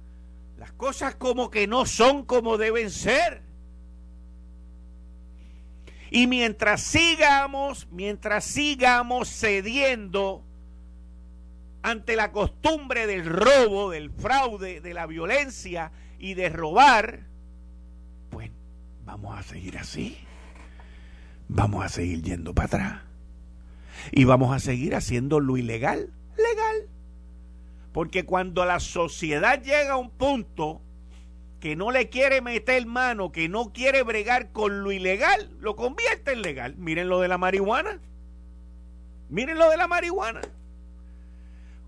Las 0.58 0.74
cosas 0.74 1.16
como 1.16 1.50
que 1.50 1.68
no 1.68 1.86
son 1.86 2.26
como 2.26 2.58
deben 2.58 2.92
ser. 2.92 3.45
Y 6.16 6.28
mientras 6.28 6.82
sigamos, 6.82 7.88
mientras 7.92 8.46
sigamos 8.46 9.30
cediendo 9.30 10.44
ante 11.82 12.16
la 12.16 12.32
costumbre 12.32 13.06
del 13.06 13.26
robo, 13.26 13.90
del 13.92 14.10
fraude, 14.10 14.80
de 14.80 14.94
la 14.94 15.08
violencia 15.08 15.92
y 16.18 16.34
de 16.34 16.50
robar, 16.50 17.28
pues 18.30 18.50
vamos 19.04 19.38
a 19.38 19.44
seguir 19.44 19.78
así 19.78 20.18
vamos 21.48 21.84
a 21.84 21.90
seguir 21.90 22.22
yendo 22.22 22.54
para 22.54 22.66
atrás. 22.68 23.02
Y 24.12 24.24
vamos 24.24 24.56
a 24.56 24.60
seguir 24.60 24.96
haciendo 24.96 25.40
lo 25.40 25.58
ilegal, 25.58 26.14
legal. 26.38 26.90
Porque 27.92 28.26
cuando 28.26 28.66
la 28.66 28.80
sociedad 28.80 29.62
llega 29.62 29.94
a 29.94 29.98
un 29.98 30.12
punto 30.12 30.82
que 31.66 31.76
no 31.76 31.90
le 31.90 32.10
quiere 32.10 32.42
meter 32.42 32.86
mano, 32.86 33.32
que 33.32 33.50
no 33.50 33.74
quiere 33.74 34.04
bregar 34.04 34.52
con 34.52 34.84
lo 34.84 34.92
ilegal, 34.92 35.50
lo 35.60 35.76
convierte 35.76 36.34
en 36.34 36.44
legal. 36.44 36.76
Miren 36.78 37.10
lo 37.10 37.20
de 37.22 37.28
la 37.28 37.40
marihuana. 37.40 38.00
Miren 39.30 39.58
lo 39.58 39.72
de 39.72 39.78
la 39.78 39.88
marihuana. 39.88 40.42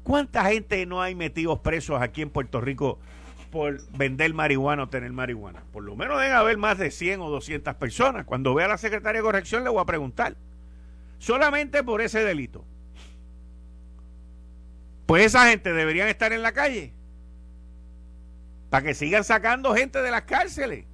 ¿Cuánta 0.02 0.46
gente 0.46 0.84
no 0.88 1.00
hay 1.04 1.14
metidos 1.14 1.60
presos 1.60 2.02
aquí 2.02 2.24
en 2.24 2.32
Puerto 2.32 2.60
Rico 2.60 2.98
por 3.52 3.80
vender 3.92 4.34
marihuana 4.34 4.82
o 4.82 4.90
tener 4.90 5.12
marihuana. 5.12 5.62
Por 5.72 5.84
lo 5.84 5.96
menos 5.96 6.20
debe 6.20 6.34
haber 6.34 6.58
más 6.58 6.80
de 6.80 6.90
100 6.90 7.22
o 7.22 7.30
200 7.30 7.76
personas. 7.76 8.26
Cuando 8.26 8.56
vea 8.56 8.66
a 8.66 8.70
la 8.70 8.78
secretaria 8.80 9.22
de 9.22 9.26
corrección 9.26 9.64
le 9.64 9.70
voy 9.70 9.82
a 9.84 9.86
preguntar. 9.86 10.38
Solamente 11.20 11.84
por 11.84 12.02
ese 12.02 12.24
delito. 12.24 12.66
Pues 15.06 15.28
esa 15.28 15.48
gente 15.48 15.72
deberían 15.72 16.08
estar 16.08 16.34
en 16.34 16.42
la 16.42 16.54
calle. 16.54 16.97
Para 18.70 18.86
que 18.86 18.94
sigan 18.94 19.24
sacando 19.24 19.74
gente 19.74 20.02
de 20.02 20.12
las 20.12 20.24
cárceles. 20.24 20.86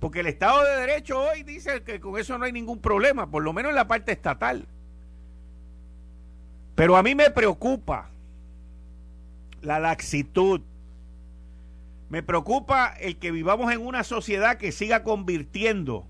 Porque 0.00 0.20
el 0.20 0.26
Estado 0.26 0.64
de 0.64 0.80
Derecho 0.80 1.20
hoy 1.20 1.42
dice 1.42 1.82
que 1.82 2.00
con 2.00 2.18
eso 2.18 2.36
no 2.38 2.44
hay 2.44 2.52
ningún 2.52 2.80
problema, 2.80 3.30
por 3.30 3.42
lo 3.42 3.52
menos 3.52 3.70
en 3.70 3.76
la 3.76 3.88
parte 3.88 4.12
estatal. 4.12 4.66
Pero 6.74 6.96
a 6.96 7.02
mí 7.02 7.14
me 7.14 7.30
preocupa 7.30 8.10
la 9.62 9.80
laxitud 9.80 10.60
me 12.08 12.22
preocupa 12.22 12.94
el 13.00 13.16
que 13.16 13.32
vivamos 13.32 13.72
en 13.72 13.84
una 13.84 14.04
sociedad 14.04 14.58
que 14.58 14.72
siga 14.72 15.02
convirtiendo 15.02 16.06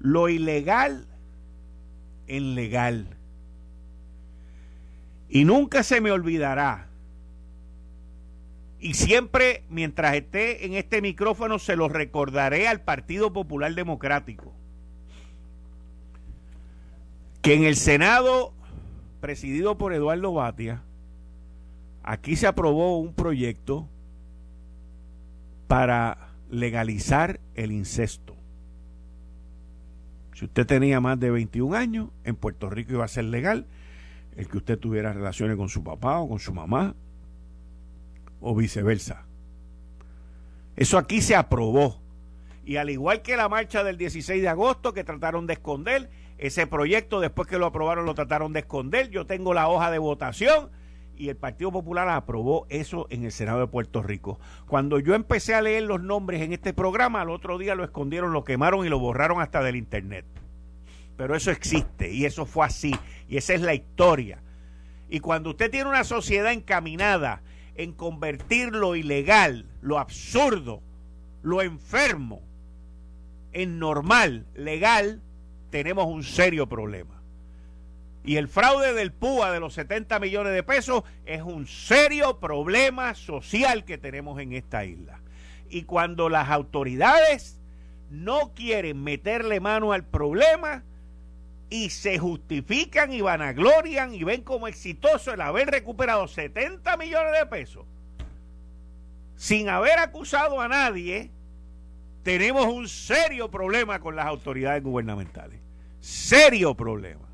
lo 0.00 0.28
ilegal 0.28 1.06
en 2.26 2.54
legal. 2.54 3.06
Y 5.28 5.44
nunca 5.44 5.82
se 5.82 6.00
me 6.00 6.10
olvidará. 6.10 6.88
Y 8.84 8.92
siempre, 8.92 9.64
mientras 9.70 10.14
esté 10.14 10.66
en 10.66 10.74
este 10.74 11.00
micrófono, 11.00 11.58
se 11.58 11.74
lo 11.74 11.88
recordaré 11.88 12.68
al 12.68 12.82
Partido 12.82 13.32
Popular 13.32 13.74
Democrático. 13.74 14.52
que 17.40 17.54
en 17.54 17.64
el 17.64 17.76
Senado, 17.76 18.52
presidido 19.20 19.78
por 19.78 19.94
Eduardo 19.94 20.34
Batia, 20.34 20.82
aquí 22.02 22.36
se 22.36 22.46
aprobó 22.46 22.98
un 22.98 23.14
proyecto 23.14 23.88
para 25.66 26.34
legalizar 26.50 27.40
el 27.54 27.72
incesto. 27.72 28.36
Si 30.34 30.44
usted 30.44 30.66
tenía 30.66 31.00
más 31.00 31.18
de 31.20 31.30
21 31.30 31.74
años, 31.74 32.10
en 32.24 32.36
Puerto 32.36 32.68
Rico 32.68 32.92
iba 32.92 33.04
a 33.04 33.08
ser 33.08 33.24
legal 33.24 33.66
el 34.36 34.46
que 34.48 34.58
usted 34.58 34.78
tuviera 34.78 35.14
relaciones 35.14 35.56
con 35.56 35.70
su 35.70 35.82
papá 35.82 36.18
o 36.18 36.28
con 36.28 36.38
su 36.38 36.52
mamá 36.52 36.94
o 38.44 38.54
viceversa. 38.54 39.24
Eso 40.76 40.98
aquí 40.98 41.22
se 41.22 41.34
aprobó. 41.34 42.00
Y 42.64 42.76
al 42.76 42.90
igual 42.90 43.22
que 43.22 43.36
la 43.36 43.48
marcha 43.48 43.82
del 43.82 43.96
16 43.96 44.42
de 44.42 44.48
agosto 44.48 44.92
que 44.92 45.02
trataron 45.02 45.46
de 45.46 45.54
esconder, 45.54 46.10
ese 46.36 46.66
proyecto 46.66 47.20
después 47.20 47.48
que 47.48 47.58
lo 47.58 47.66
aprobaron 47.66 48.04
lo 48.04 48.14
trataron 48.14 48.52
de 48.52 48.60
esconder. 48.60 49.08
Yo 49.08 49.26
tengo 49.26 49.54
la 49.54 49.68
hoja 49.68 49.90
de 49.90 49.98
votación 49.98 50.70
y 51.16 51.30
el 51.30 51.36
Partido 51.36 51.72
Popular 51.72 52.08
aprobó 52.10 52.66
eso 52.68 53.06
en 53.08 53.24
el 53.24 53.32
Senado 53.32 53.60
de 53.60 53.66
Puerto 53.66 54.02
Rico. 54.02 54.38
Cuando 54.66 54.98
yo 54.98 55.14
empecé 55.14 55.54
a 55.54 55.62
leer 55.62 55.84
los 55.84 56.02
nombres 56.02 56.42
en 56.42 56.52
este 56.52 56.74
programa, 56.74 57.22
al 57.22 57.30
otro 57.30 57.56
día 57.56 57.74
lo 57.74 57.84
escondieron, 57.84 58.32
lo 58.32 58.44
quemaron 58.44 58.84
y 58.84 58.90
lo 58.90 58.98
borraron 58.98 59.40
hasta 59.40 59.62
del 59.62 59.76
Internet. 59.76 60.26
Pero 61.16 61.34
eso 61.34 61.50
existe 61.50 62.12
y 62.12 62.26
eso 62.26 62.44
fue 62.44 62.66
así 62.66 62.94
y 63.26 63.38
esa 63.38 63.54
es 63.54 63.62
la 63.62 63.74
historia. 63.74 64.42
Y 65.08 65.20
cuando 65.20 65.50
usted 65.50 65.70
tiene 65.70 65.88
una 65.88 66.04
sociedad 66.04 66.52
encaminada 66.52 67.42
en 67.76 67.92
convertir 67.92 68.74
lo 68.74 68.96
ilegal, 68.96 69.66
lo 69.82 69.98
absurdo, 69.98 70.82
lo 71.42 71.62
enfermo, 71.62 72.42
en 73.52 73.78
normal, 73.78 74.46
legal, 74.54 75.22
tenemos 75.70 76.06
un 76.06 76.24
serio 76.24 76.68
problema. 76.68 77.22
Y 78.24 78.36
el 78.36 78.48
fraude 78.48 78.94
del 78.94 79.12
PUA 79.12 79.52
de 79.52 79.60
los 79.60 79.74
70 79.74 80.18
millones 80.18 80.54
de 80.54 80.62
pesos 80.62 81.04
es 81.26 81.42
un 81.42 81.66
serio 81.66 82.40
problema 82.40 83.14
social 83.14 83.84
que 83.84 83.98
tenemos 83.98 84.40
en 84.40 84.54
esta 84.54 84.84
isla. 84.84 85.20
Y 85.68 85.82
cuando 85.82 86.28
las 86.28 86.48
autoridades 86.48 87.60
no 88.10 88.52
quieren 88.54 89.02
meterle 89.02 89.60
mano 89.60 89.92
al 89.92 90.04
problema 90.04 90.84
y 91.74 91.90
se 91.90 92.18
justifican 92.18 93.12
y 93.12 93.20
vanaglorian 93.20 94.14
y 94.14 94.22
ven 94.22 94.42
como 94.42 94.68
exitoso 94.68 95.32
el 95.32 95.40
haber 95.40 95.68
recuperado 95.68 96.28
70 96.28 96.96
millones 96.96 97.32
de 97.38 97.46
pesos 97.46 97.84
sin 99.36 99.68
haber 99.68 99.98
acusado 99.98 100.60
a 100.60 100.68
nadie, 100.68 101.30
tenemos 102.22 102.66
un 102.66 102.88
serio 102.88 103.50
problema 103.50 103.98
con 103.98 104.16
las 104.16 104.26
autoridades 104.26 104.82
gubernamentales. 104.82 105.60
Serio 106.00 106.74
problema. 106.74 107.28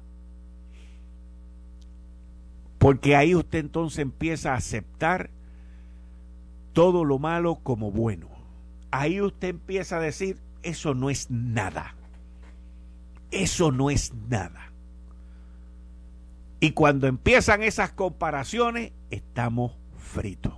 Porque 2.78 3.14
ahí 3.14 3.34
usted 3.34 3.58
entonces 3.58 3.98
empieza 3.98 4.54
a 4.54 4.56
aceptar 4.56 5.30
todo 6.72 7.04
lo 7.04 7.18
malo 7.18 7.56
como 7.56 7.90
bueno. 7.90 8.28
Ahí 8.90 9.20
usted 9.20 9.48
empieza 9.48 9.98
a 9.98 10.00
decir, 10.00 10.38
eso 10.62 10.94
no 10.94 11.10
es 11.10 11.30
nada. 11.30 11.94
Eso 13.30 13.70
no 13.72 13.90
es 13.90 14.12
nada. 14.14 14.72
Y 16.60 16.72
cuando 16.72 17.06
empiezan 17.06 17.62
esas 17.62 17.92
comparaciones, 17.92 18.92
estamos 19.10 19.72
fritos. 19.96 20.54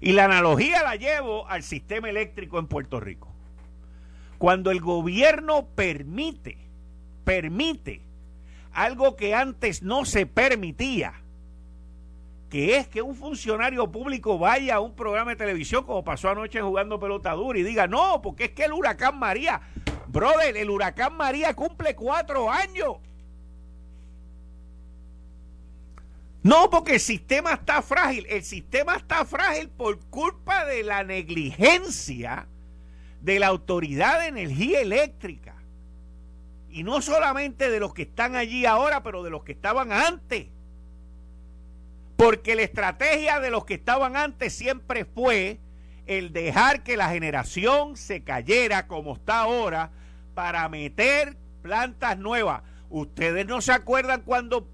Y 0.00 0.12
la 0.12 0.26
analogía 0.26 0.82
la 0.82 0.96
llevo 0.96 1.48
al 1.48 1.62
sistema 1.62 2.08
eléctrico 2.08 2.58
en 2.58 2.66
Puerto 2.66 3.00
Rico. 3.00 3.34
Cuando 4.38 4.70
el 4.70 4.80
gobierno 4.80 5.66
permite, 5.74 6.58
permite 7.24 8.02
algo 8.72 9.16
que 9.16 9.34
antes 9.34 9.82
no 9.82 10.04
se 10.04 10.26
permitía, 10.26 11.14
que 12.50 12.76
es 12.76 12.86
que 12.86 13.02
un 13.02 13.16
funcionario 13.16 13.90
público 13.90 14.38
vaya 14.38 14.76
a 14.76 14.80
un 14.80 14.94
programa 14.94 15.32
de 15.32 15.36
televisión 15.36 15.84
como 15.84 16.04
pasó 16.04 16.28
anoche 16.28 16.60
jugando 16.60 17.00
pelota 17.00 17.32
dura 17.32 17.58
y 17.58 17.62
diga, 17.62 17.86
no, 17.86 18.20
porque 18.22 18.44
es 18.44 18.50
que 18.50 18.64
el 18.66 18.74
huracán 18.74 19.18
María, 19.18 19.62
brother, 20.08 20.56
el 20.56 20.70
huracán 20.70 21.16
María 21.16 21.54
cumple 21.54 21.94
cuatro 21.94 22.50
años. 22.50 22.96
No, 26.46 26.70
porque 26.70 26.94
el 26.94 27.00
sistema 27.00 27.54
está 27.54 27.82
frágil. 27.82 28.24
El 28.30 28.44
sistema 28.44 28.94
está 28.94 29.24
frágil 29.24 29.68
por 29.68 29.98
culpa 30.06 30.64
de 30.64 30.84
la 30.84 31.02
negligencia 31.02 32.46
de 33.20 33.40
la 33.40 33.48
Autoridad 33.48 34.20
de 34.20 34.28
Energía 34.28 34.80
Eléctrica. 34.80 35.56
Y 36.70 36.84
no 36.84 37.02
solamente 37.02 37.68
de 37.68 37.80
los 37.80 37.92
que 37.94 38.02
están 38.02 38.36
allí 38.36 38.64
ahora, 38.64 39.02
pero 39.02 39.24
de 39.24 39.30
los 39.30 39.42
que 39.42 39.50
estaban 39.50 39.90
antes. 39.90 40.46
Porque 42.16 42.54
la 42.54 42.62
estrategia 42.62 43.40
de 43.40 43.50
los 43.50 43.64
que 43.64 43.74
estaban 43.74 44.16
antes 44.16 44.52
siempre 44.52 45.04
fue 45.04 45.58
el 46.06 46.32
dejar 46.32 46.82
que 46.82 46.96
la 46.96 47.10
generación 47.10 47.96
se 47.96 48.22
cayera 48.22 48.86
como 48.86 49.14
está 49.14 49.40
ahora 49.40 49.90
para 50.34 50.68
meter 50.68 51.36
plantas 51.62 52.18
nuevas. 52.18 52.62
Ustedes 52.90 53.46
no 53.46 53.60
se 53.60 53.72
acuerdan 53.72 54.22
cuando 54.22 54.68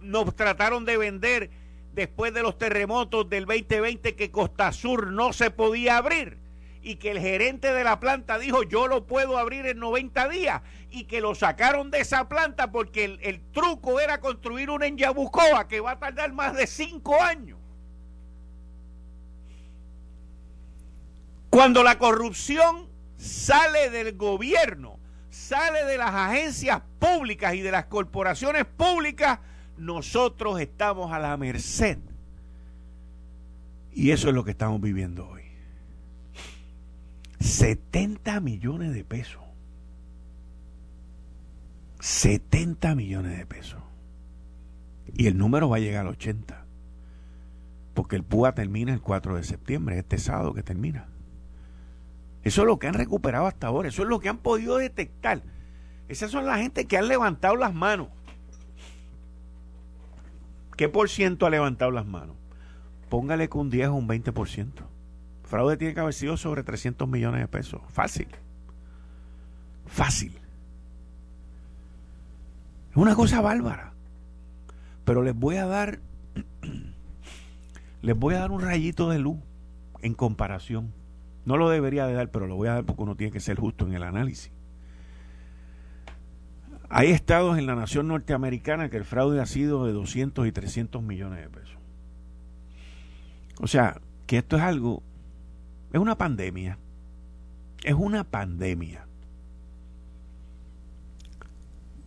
nos 0.00 0.34
trataron 0.36 0.84
de 0.84 0.96
vender 0.96 1.50
después 1.94 2.34
de 2.34 2.42
los 2.42 2.58
terremotos 2.58 3.28
del 3.30 3.46
2020 3.46 4.16
que 4.16 4.30
Costa 4.30 4.72
Sur 4.72 5.12
no 5.12 5.32
se 5.32 5.50
podía 5.50 5.96
abrir 5.96 6.38
y 6.82 6.96
que 6.96 7.12
el 7.12 7.18
gerente 7.18 7.72
de 7.72 7.82
la 7.82 7.98
planta 7.98 8.38
dijo 8.38 8.62
yo 8.62 8.86
lo 8.88 9.06
puedo 9.06 9.38
abrir 9.38 9.66
en 9.66 9.78
90 9.78 10.28
días 10.28 10.60
y 10.90 11.04
que 11.04 11.20
lo 11.20 11.34
sacaron 11.34 11.90
de 11.90 12.00
esa 12.00 12.28
planta 12.28 12.70
porque 12.70 13.04
el, 13.04 13.40
truco 13.52 14.00
era 14.00 14.20
construir 14.20 14.70
una 14.70 14.86
en 14.86 14.98
Yabucoa 14.98 15.66
que 15.66 15.80
va 15.80 15.92
a 15.92 15.98
tardar 15.98 16.32
más 16.32 16.54
de 16.54 16.66
5 16.66 17.22
años. 17.22 17.58
Cuando 21.54 21.84
la 21.84 21.98
corrupción 21.98 22.88
sale 23.16 23.88
del 23.88 24.16
gobierno, 24.16 24.98
sale 25.30 25.84
de 25.84 25.96
las 25.96 26.10
agencias 26.12 26.82
públicas 26.98 27.54
y 27.54 27.60
de 27.60 27.70
las 27.70 27.84
corporaciones 27.84 28.64
públicas, 28.64 29.38
nosotros 29.76 30.58
estamos 30.58 31.12
a 31.12 31.20
la 31.20 31.36
merced. 31.36 31.98
Y 33.92 34.10
eso 34.10 34.30
es 34.30 34.34
lo 34.34 34.42
que 34.42 34.50
estamos 34.50 34.80
viviendo 34.80 35.28
hoy. 35.28 35.44
70 37.38 38.40
millones 38.40 38.92
de 38.92 39.04
pesos. 39.04 39.44
70 42.00 42.96
millones 42.96 43.38
de 43.38 43.46
pesos. 43.46 43.80
Y 45.12 45.28
el 45.28 45.38
número 45.38 45.68
va 45.68 45.76
a 45.76 45.78
llegar 45.80 46.04
a 46.04 46.10
80. 46.10 46.64
Porque 47.94 48.16
el 48.16 48.24
PUA 48.24 48.56
termina 48.56 48.92
el 48.92 49.00
4 49.00 49.36
de 49.36 49.44
septiembre, 49.44 50.00
este 50.00 50.18
sábado 50.18 50.52
que 50.52 50.64
termina. 50.64 51.13
Eso 52.44 52.60
es 52.62 52.66
lo 52.66 52.78
que 52.78 52.86
han 52.86 52.94
recuperado 52.94 53.46
hasta 53.46 53.66
ahora. 53.66 53.88
Eso 53.88 54.02
es 54.02 54.08
lo 54.08 54.20
que 54.20 54.28
han 54.28 54.38
podido 54.38 54.76
detectar. 54.76 55.42
Esas 56.08 56.30
son 56.30 56.46
la 56.46 56.58
gente 56.58 56.86
que 56.86 56.98
han 56.98 57.08
levantado 57.08 57.56
las 57.56 57.74
manos. 57.74 58.08
¿Qué 60.76 60.88
por 60.88 61.08
ciento 61.08 61.46
ha 61.46 61.50
levantado 61.50 61.90
las 61.90 62.06
manos? 62.06 62.36
Póngale 63.08 63.48
que 63.48 63.58
un 63.58 63.70
10 63.70 63.88
o 63.88 63.94
un 63.94 64.08
20% 64.08 64.94
fraude 65.44 65.76
tiene 65.76 65.94
que 65.94 66.00
haber 66.00 66.14
sido 66.14 66.36
sobre 66.36 66.64
300 66.64 67.08
millones 67.08 67.40
de 67.40 67.48
pesos. 67.48 67.80
Fácil. 67.88 68.28
Fácil. 69.86 70.32
Es 72.90 72.96
una 72.96 73.14
cosa 73.14 73.40
bárbara. 73.40 73.92
Pero 75.04 75.22
les 75.22 75.34
voy 75.34 75.56
a 75.56 75.66
dar 75.66 76.00
les 78.02 78.16
voy 78.18 78.34
a 78.34 78.40
dar 78.40 78.50
un 78.50 78.60
rayito 78.60 79.08
de 79.10 79.18
luz 79.18 79.38
en 80.00 80.14
comparación. 80.14 80.92
No 81.44 81.56
lo 81.56 81.68
debería 81.68 82.06
de 82.06 82.14
dar, 82.14 82.30
pero 82.30 82.46
lo 82.46 82.56
voy 82.56 82.68
a 82.68 82.74
dar 82.74 82.84
porque 82.84 83.02
uno 83.02 83.16
tiene 83.16 83.32
que 83.32 83.40
ser 83.40 83.58
justo 83.58 83.86
en 83.86 83.94
el 83.94 84.02
análisis. 84.02 84.52
Hay 86.88 87.10
estados 87.10 87.58
en 87.58 87.66
la 87.66 87.74
nación 87.74 88.08
norteamericana 88.08 88.88
que 88.88 88.96
el 88.96 89.04
fraude 89.04 89.40
ha 89.40 89.46
sido 89.46 89.86
de 89.86 89.92
200 89.92 90.46
y 90.46 90.52
300 90.52 91.02
millones 91.02 91.40
de 91.40 91.48
pesos. 91.48 91.76
O 93.60 93.66
sea, 93.66 94.00
que 94.26 94.38
esto 94.38 94.56
es 94.56 94.62
algo 94.62 95.02
es 95.94 96.00
una 96.00 96.18
pandemia. 96.18 96.76
Es 97.84 97.94
una 97.94 98.24
pandemia. 98.24 99.06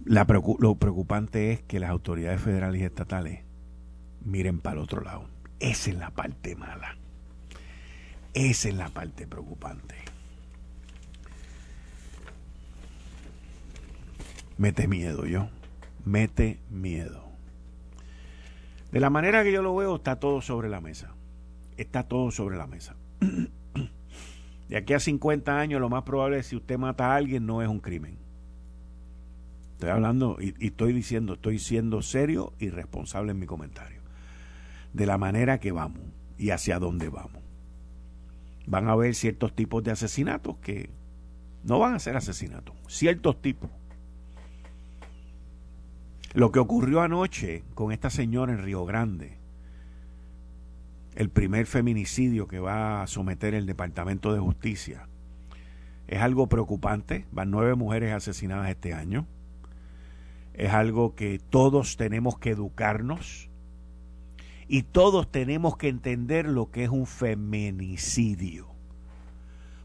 lo 0.03 0.75
preocupante 0.75 1.53
es 1.53 1.61
que 1.61 1.79
las 1.79 1.89
autoridades 1.89 2.41
federales 2.41 2.81
y 2.81 2.83
estatales 2.83 3.45
miren 4.25 4.59
para 4.59 4.75
el 4.75 4.83
otro 4.83 4.99
lado. 4.99 5.29
Esa 5.61 5.89
es 5.89 5.95
la 5.95 6.09
parte 6.09 6.57
mala. 6.57 6.97
Esa 8.37 8.69
es 8.69 8.75
la 8.75 8.89
parte 8.89 9.25
preocupante. 9.25 9.95
Mete 14.59 14.87
miedo 14.87 15.25
yo. 15.25 15.49
Mete 16.05 16.59
miedo. 16.69 17.31
De 18.91 18.99
la 18.99 19.09
manera 19.09 19.43
que 19.43 19.51
yo 19.51 19.63
lo 19.63 19.75
veo, 19.75 19.95
está 19.95 20.19
todo 20.19 20.41
sobre 20.41 20.69
la 20.69 20.81
mesa. 20.81 21.15
Está 21.77 22.03
todo 22.03 22.29
sobre 22.29 22.57
la 22.57 22.67
mesa. 22.67 22.95
De 24.69 24.77
aquí 24.77 24.93
a 24.93 24.99
50 24.99 25.59
años 25.59 25.81
lo 25.81 25.89
más 25.89 26.03
probable 26.03 26.37
es 26.37 26.45
si 26.45 26.57
usted 26.57 26.77
mata 26.77 27.07
a 27.07 27.15
alguien 27.15 27.47
no 27.47 27.63
es 27.63 27.67
un 27.67 27.79
crimen. 27.79 28.19
Estoy 29.73 29.89
hablando 29.89 30.37
y, 30.39 30.53
y 30.59 30.67
estoy 30.67 30.93
diciendo, 30.93 31.33
estoy 31.33 31.57
siendo 31.57 32.03
serio 32.03 32.53
y 32.59 32.69
responsable 32.69 33.31
en 33.31 33.39
mi 33.39 33.47
comentario. 33.47 34.01
De 34.93 35.07
la 35.07 35.17
manera 35.17 35.59
que 35.59 35.71
vamos 35.71 36.03
y 36.37 36.51
hacia 36.51 36.77
dónde 36.77 37.09
vamos. 37.09 37.46
Van 38.67 38.87
a 38.87 38.91
haber 38.91 39.15
ciertos 39.15 39.55
tipos 39.55 39.83
de 39.83 39.91
asesinatos 39.91 40.57
que 40.57 40.91
no 41.63 41.79
van 41.79 41.95
a 41.95 41.99
ser 41.99 42.15
asesinatos, 42.15 42.75
ciertos 42.87 43.41
tipos. 43.41 43.71
Lo 46.33 46.51
que 46.51 46.59
ocurrió 46.59 47.01
anoche 47.01 47.63
con 47.73 47.91
esta 47.91 48.09
señora 48.09 48.53
en 48.53 48.63
Río 48.63 48.85
Grande, 48.85 49.39
el 51.15 51.29
primer 51.29 51.65
feminicidio 51.65 52.47
que 52.47 52.59
va 52.59 53.01
a 53.01 53.07
someter 53.07 53.55
el 53.55 53.65
Departamento 53.65 54.33
de 54.33 54.39
Justicia, 54.39 55.07
es 56.07 56.21
algo 56.21 56.47
preocupante. 56.47 57.25
Van 57.31 57.49
nueve 57.49 57.75
mujeres 57.75 58.13
asesinadas 58.13 58.69
este 58.69 58.93
año. 58.93 59.25
Es 60.53 60.73
algo 60.73 61.15
que 61.15 61.39
todos 61.39 61.97
tenemos 61.97 62.37
que 62.37 62.51
educarnos 62.51 63.49
y 64.67 64.83
todos 64.83 65.31
tenemos 65.31 65.77
que 65.77 65.87
entender 65.87 66.47
lo 66.47 66.71
que 66.71 66.83
es 66.83 66.89
un 66.89 67.05
feminicidio. 67.05 68.67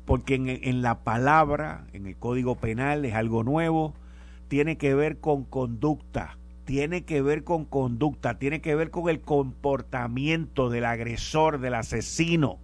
Porque 0.04 0.34
en, 0.34 0.48
en, 0.48 0.82
la 0.82 1.04
palabra, 1.04 1.86
en 1.92 2.06
el 2.06 2.16
Código 2.16 2.56
Penal, 2.56 3.04
es 3.04 3.14
algo 3.14 3.44
nuevo, 3.44 3.94
tiene 4.48 4.76
que 4.76 4.94
ver 4.94 5.18
con 5.18 5.44
conducta, 5.44 6.36
tiene 6.64 7.04
que 7.04 7.22
ver 7.22 7.44
con 7.44 7.64
conducta, 7.64 8.38
tiene 8.38 8.60
que 8.60 8.74
ver 8.74 8.90
con 8.90 9.08
el 9.08 9.20
comportamiento 9.20 10.68
del 10.68 10.84
agresor, 10.84 11.60
del 11.60 11.74
asesino. 11.74 12.58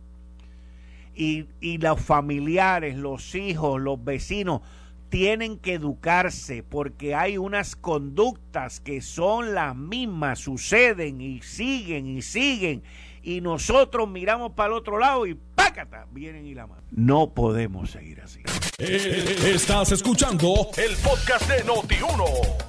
Y, 1.15 1.47
y 1.61 1.79
los 1.79 2.01
familiares, 2.01 2.97
los 2.97 3.35
hijos, 3.35 3.81
los 3.81 4.05
vecinos, 4.05 4.63
tienen 5.09 5.59
que 5.59 5.75
educarse 5.75 6.63
porque 6.63 7.15
hay 7.15 7.39
unas 7.39 7.77
conductas 7.77 8.81
que 8.81 9.01
son 9.01 9.55
las 9.55 9.75
mismas, 9.77 10.41
suceden 10.41 11.21
y 11.21 11.41
siguen 11.43 12.07
y 12.07 12.23
siguen 12.23 12.83
y 13.23 13.41
nosotros 13.41 14.09
miramos 14.09 14.53
para 14.53 14.69
el 14.69 14.75
otro 14.75 14.99
lado 14.99 15.27
y 15.27 15.35
¡pácata! 15.35 16.07
Vienen 16.11 16.47
y 16.47 16.55
la 16.55 16.67
mano. 16.67 16.83
No 16.91 17.35
podemos 17.35 17.91
seguir 17.91 18.21
así. 18.23 18.41
Eh, 18.79 19.37
estás 19.55 19.93
escuchando 19.93 20.71
el 20.77 20.97
podcast 20.97 21.49
de 21.49 21.65
Noti1. 21.65 22.25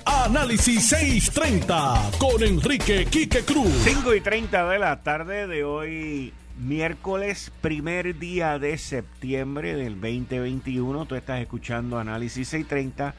Análisis 0.06 0.90
630 0.90 2.12
con 2.18 2.44
Enrique 2.44 3.06
Quique 3.06 3.44
Cruz. 3.44 3.72
5 3.86 4.16
y 4.16 4.22
30 4.22 4.70
de 4.70 4.80
la 4.80 5.02
tarde 5.02 5.48
de 5.48 5.64
hoy 5.64 6.34
miércoles, 6.60 7.52
primer 7.62 8.20
día 8.20 8.60
de 8.60 8.78
septiembre 8.78 9.76
del 9.76 9.94
2021. 10.00 11.06
Tú 11.06 11.16
estás 11.16 11.40
escuchando 11.40 11.98
Análisis 11.98 12.50
630. 12.50 13.14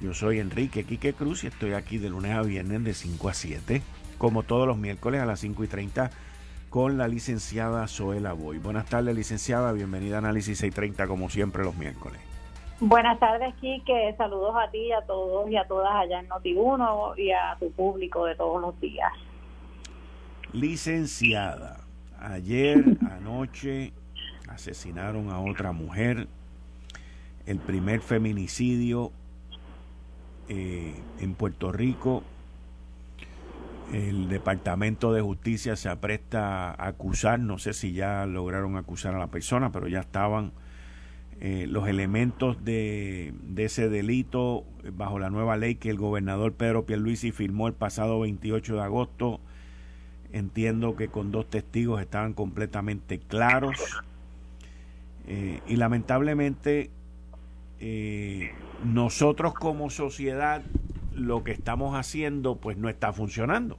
Yo 0.00 0.12
soy 0.12 0.40
Enrique 0.40 0.84
Quique 0.84 1.14
Cruz 1.14 1.44
y 1.44 1.46
estoy 1.46 1.72
aquí 1.72 1.98
de 1.98 2.10
lunes 2.10 2.32
a 2.32 2.42
viernes 2.42 2.82
de 2.82 2.94
5 2.94 3.28
a 3.28 3.34
7, 3.34 3.82
como 4.18 4.42
todos 4.42 4.66
los 4.66 4.76
miércoles 4.76 5.20
a 5.20 5.26
las 5.26 5.40
5 5.40 5.62
y 5.62 5.68
30 5.68 6.10
con 6.68 6.98
la 6.98 7.06
licenciada 7.06 7.86
Zoela 7.86 8.32
Boy. 8.32 8.58
Buenas 8.58 8.86
tardes, 8.86 9.14
licenciada. 9.14 9.70
Bienvenida 9.72 10.16
a 10.16 10.18
Análisis 10.18 10.58
630, 10.58 11.06
como 11.06 11.30
siempre, 11.30 11.62
los 11.62 11.76
miércoles. 11.76 12.20
Buenas 12.80 13.20
tardes, 13.20 13.54
Quique. 13.60 14.14
Saludos 14.18 14.56
a 14.56 14.68
ti, 14.72 14.90
a 14.90 15.02
todos 15.02 15.48
y 15.48 15.56
a 15.56 15.64
todas 15.68 15.94
allá 15.94 16.18
en 16.18 16.28
Noti1 16.28 17.16
y 17.18 17.30
a 17.30 17.56
tu 17.60 17.70
público 17.70 18.24
de 18.26 18.34
todos 18.34 18.60
los 18.60 18.80
días. 18.80 19.12
Licenciada, 20.52 21.83
Ayer, 22.24 22.96
anoche, 23.10 23.92
asesinaron 24.48 25.28
a 25.28 25.40
otra 25.40 25.72
mujer. 25.72 26.26
El 27.44 27.58
primer 27.58 28.00
feminicidio 28.00 29.12
eh, 30.48 30.94
en 31.20 31.34
Puerto 31.34 31.70
Rico. 31.70 32.22
El 33.92 34.30
Departamento 34.30 35.12
de 35.12 35.20
Justicia 35.20 35.76
se 35.76 35.90
apresta 35.90 36.70
a 36.70 36.86
acusar, 36.88 37.40
no 37.40 37.58
sé 37.58 37.74
si 37.74 37.92
ya 37.92 38.24
lograron 38.24 38.78
acusar 38.78 39.14
a 39.14 39.18
la 39.18 39.26
persona, 39.26 39.70
pero 39.70 39.86
ya 39.86 40.00
estaban 40.00 40.52
eh, 41.40 41.66
los 41.68 41.86
elementos 41.88 42.64
de, 42.64 43.34
de, 43.42 43.66
ese 43.66 43.90
delito 43.90 44.64
bajo 44.94 45.18
la 45.18 45.28
nueva 45.28 45.58
ley 45.58 45.74
que 45.74 45.90
el 45.90 45.98
gobernador 45.98 46.54
Pedro 46.54 46.86
Pierluisi 46.86 47.32
firmó 47.32 47.68
el 47.68 47.74
pasado 47.74 48.20
28 48.20 48.76
de 48.76 48.82
agosto 48.82 49.40
Entiendo 50.34 50.96
que 50.96 51.06
con 51.06 51.30
dos 51.30 51.48
testigos 51.48 52.00
estaban 52.00 52.32
completamente 52.32 53.20
claros. 53.20 54.02
Eh, 55.28 55.60
y 55.68 55.76
lamentablemente 55.76 56.90
eh, 57.78 58.50
nosotros 58.84 59.54
como 59.54 59.90
sociedad 59.90 60.62
lo 61.14 61.44
que 61.44 61.52
estamos 61.52 61.94
haciendo 61.96 62.56
pues 62.56 62.76
no 62.76 62.88
está 62.88 63.12
funcionando 63.12 63.78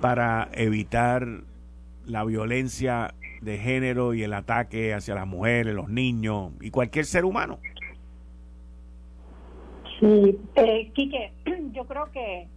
para 0.00 0.50
evitar 0.52 1.28
la 2.04 2.24
violencia 2.24 3.14
de 3.40 3.58
género 3.58 4.14
y 4.14 4.24
el 4.24 4.32
ataque 4.32 4.94
hacia 4.94 5.14
las 5.14 5.28
mujeres, 5.28 5.76
los 5.76 5.90
niños 5.90 6.50
y 6.60 6.72
cualquier 6.72 7.04
ser 7.04 7.24
humano. 7.24 7.60
Sí, 10.00 10.40
eh, 10.56 10.92
yo 11.72 11.84
creo 11.86 12.10
que 12.10 12.48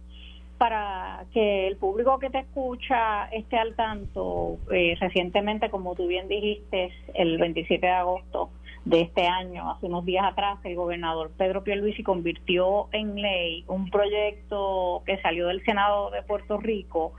para 0.58 1.24
que 1.32 1.66
el 1.66 1.76
público 1.76 2.18
que 2.18 2.30
te 2.30 2.38
escucha 2.40 3.26
esté 3.26 3.58
al 3.58 3.74
tanto, 3.74 4.58
eh, 4.72 4.96
recientemente, 4.98 5.70
como 5.70 5.94
tú 5.94 6.06
bien 6.06 6.28
dijiste, 6.28 6.92
el 7.14 7.38
27 7.38 7.86
de 7.86 7.92
agosto 7.92 8.50
de 8.84 9.00
este 9.02 9.26
año, 9.26 9.70
hace 9.70 9.86
unos 9.86 10.04
días 10.04 10.24
atrás, 10.24 10.58
el 10.64 10.76
gobernador 10.76 11.32
Pedro 11.36 11.64
Pierluisi 11.64 12.02
convirtió 12.02 12.88
en 12.92 13.20
ley 13.20 13.64
un 13.66 13.90
proyecto 13.90 15.02
que 15.04 15.20
salió 15.20 15.48
del 15.48 15.64
Senado 15.64 16.10
de 16.10 16.22
Puerto 16.22 16.58
Rico, 16.58 17.12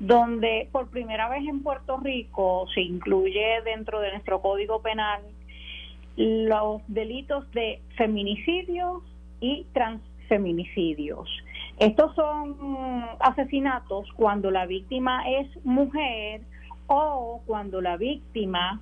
donde 0.00 0.68
por 0.72 0.90
primera 0.90 1.28
vez 1.28 1.46
en 1.46 1.62
Puerto 1.62 1.96
Rico 1.98 2.66
se 2.74 2.80
incluye 2.80 3.62
dentro 3.64 4.00
de 4.00 4.10
nuestro 4.10 4.42
Código 4.42 4.82
Penal 4.82 5.22
los 6.16 6.82
delitos 6.88 7.50
de 7.52 7.80
feminicidios 7.96 9.02
y 9.40 9.64
transfeminicidios. 9.72 11.28
Estos 11.78 12.14
son 12.14 12.56
asesinatos 13.20 14.08
cuando 14.14 14.50
la 14.50 14.66
víctima 14.66 15.28
es 15.28 15.64
mujer 15.64 16.42
o 16.86 17.40
cuando 17.46 17.80
la 17.80 17.96
víctima 17.96 18.80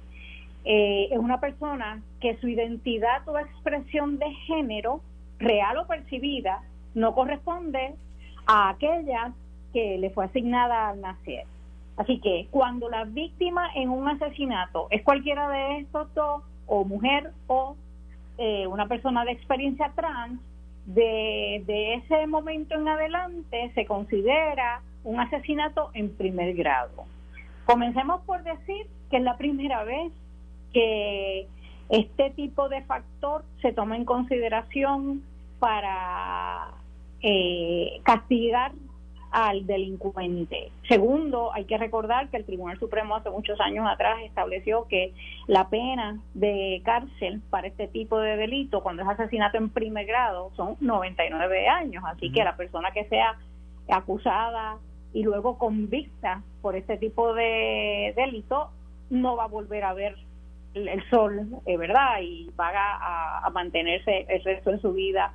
eh, 0.65 1.09
es 1.11 1.19
una 1.19 1.41
persona 1.41 2.03
que 2.21 2.37
su 2.39 2.49
identidad 2.49 3.27
o 3.29 3.39
expresión 3.39 4.19
de 4.19 4.31
género, 4.47 5.01
real 5.39 5.79
o 5.79 5.87
percibida, 5.87 6.63
no 6.95 7.15
corresponde 7.15 7.95
a 8.47 8.71
aquella 8.71 9.33
que 9.73 9.97
le 9.99 10.11
fue 10.11 10.27
asignada 10.27 10.89
al 10.89 11.01
nacer. 11.01 11.45
Así 11.97 12.19
que 12.21 12.49
cuando 12.51 12.89
la 12.89 13.05
víctima 13.05 13.71
en 13.75 13.91
un 13.91 14.09
asesinato 14.09 14.89
es 14.91 15.03
cualquiera 15.03 15.49
de 15.49 15.79
estos 15.79 16.13
dos, 16.15 16.43
o 16.67 16.85
mujer 16.85 17.33
o 17.49 17.77
eh, 18.39 18.67
una 18.67 18.87
persona 18.87 19.25
de 19.25 19.33
experiencia 19.33 19.93
trans, 19.95 20.41
de, 20.87 21.95
ese 21.95 22.27
momento 22.27 22.75
en 22.75 22.89
adelante 22.89 23.71
se 23.75 23.87
considera 23.87 24.83
un 25.05 25.21
asesinato 25.21 25.91
en 25.95 26.15
primer 26.15 26.55
grado. 26.55 27.05
Comencemos 27.65 28.23
por 28.23 28.43
decir 28.43 28.87
que 29.11 29.19
es 29.19 29.23
la 29.23 29.37
primera 29.37 29.85
vez 29.85 30.13
que 30.73 31.47
este 31.89 32.31
tipo 32.31 32.69
de 32.69 32.83
factor 32.83 33.45
se 33.63 33.73
toma 33.73 33.97
en 33.97 34.05
consideración 34.05 35.23
para 35.59 36.69
eh, 37.23 38.01
castigar 38.05 38.73
al 39.31 39.67
delincuente. 39.67 40.73
Segundo, 40.89 41.53
hay 41.53 41.65
que 41.65 41.79
recordar 41.79 42.29
que 42.29 42.37
el 42.37 42.45
Tribunal 42.45 42.79
Supremo 42.79 43.17
hace 43.17 43.31
muchos 43.31 43.61
años 43.61 43.87
atrás 43.89 44.19
estableció 44.25 44.87
que 44.89 45.13
la 45.47 45.69
pena 45.69 46.19
de 46.35 46.83
cárcel 46.85 47.41
para 47.51 47.69
este 47.69 47.87
tipo 47.89 48.19
de 48.19 48.37
delito, 48.37 48.83
cuando 48.83 49.03
es 49.03 49.09
asesinato 49.09 49.59
en 49.59 49.71
primer 49.71 50.07
grado, 50.07 50.51
son 50.57 50.77
99 50.81 51.69
años. 51.69 52.03
Así 52.07 52.33
que 52.33 52.45
la 52.45 52.57
persona 52.57 52.91
que 52.91 53.05
sea 53.05 53.37
acusada 53.89 54.79
y 55.13 55.23
luego 55.23 55.59
convicta 55.59 56.43
por 56.63 56.77
este 56.77 56.97
tipo 56.97 57.35
de 57.35 58.13
delito 58.17 58.71
no 59.11 59.37
va 59.37 59.45
a 59.45 59.49
volver 59.49 59.85
a 59.85 59.93
ver 59.93 60.17
el 60.75 61.03
sol, 61.11 61.49
eh, 61.67 61.77
¿verdad? 61.77 62.21
Y 62.23 62.51
va 62.59 62.69
a, 62.69 63.47
a 63.47 63.51
mantenerse 63.51 64.25
el 64.29 64.43
resto 64.45 64.71
de 64.71 64.79
su 64.79 64.93
vida 64.93 65.33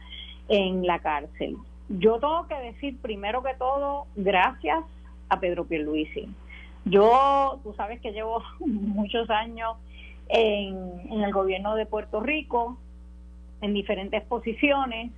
en 0.47 0.85
la 0.85 0.99
cárcel. 0.99 1.57
Yo 1.89 2.19
tengo 2.19 2.47
que 2.47 2.55
decir 2.55 2.97
primero 2.99 3.43
que 3.43 3.53
todo, 3.55 4.07
gracias 4.15 4.83
a 5.29 5.39
Pedro 5.39 5.65
Pierluisi. 5.65 6.27
Yo, 6.85 7.59
tú 7.63 7.73
sabes 7.73 7.99
que 8.01 8.11
llevo 8.11 8.41
muchos 8.59 9.29
años 9.29 9.77
en, 10.29 11.23
el 11.23 11.31
gobierno 11.31 11.75
de 11.75 11.85
Puerto 11.85 12.19
Rico, 12.19 12.77
en 13.61 13.73
diferentes 13.73 14.23
posiciones, 14.23 15.11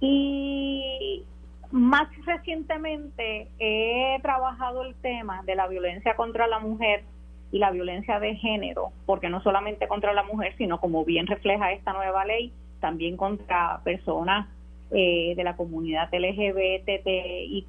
y 0.00 1.22
más 1.70 2.08
recientemente 2.26 3.48
he 3.58 4.18
trabajado 4.20 4.82
el 4.82 4.94
tema 4.96 5.42
de 5.44 5.54
la 5.54 5.68
violencia 5.68 6.16
contra 6.16 6.46
la 6.46 6.58
mujer 6.58 7.04
y 7.52 7.58
la 7.58 7.70
violencia 7.70 8.18
de 8.18 8.34
género, 8.36 8.90
porque 9.06 9.28
no 9.28 9.42
solamente 9.42 9.88
contra 9.88 10.12
la 10.12 10.22
mujer, 10.22 10.54
sino 10.56 10.80
como 10.80 11.04
bien 11.04 11.26
refleja 11.26 11.72
esta 11.72 11.92
nueva 11.92 12.24
ley, 12.24 12.52
también 12.80 13.16
contra 13.16 13.80
personas 13.84 14.48
eh, 14.92 15.34
de 15.36 15.44
la 15.44 15.56
comunidad 15.56 16.08
LGBTIQ+, 16.12 17.66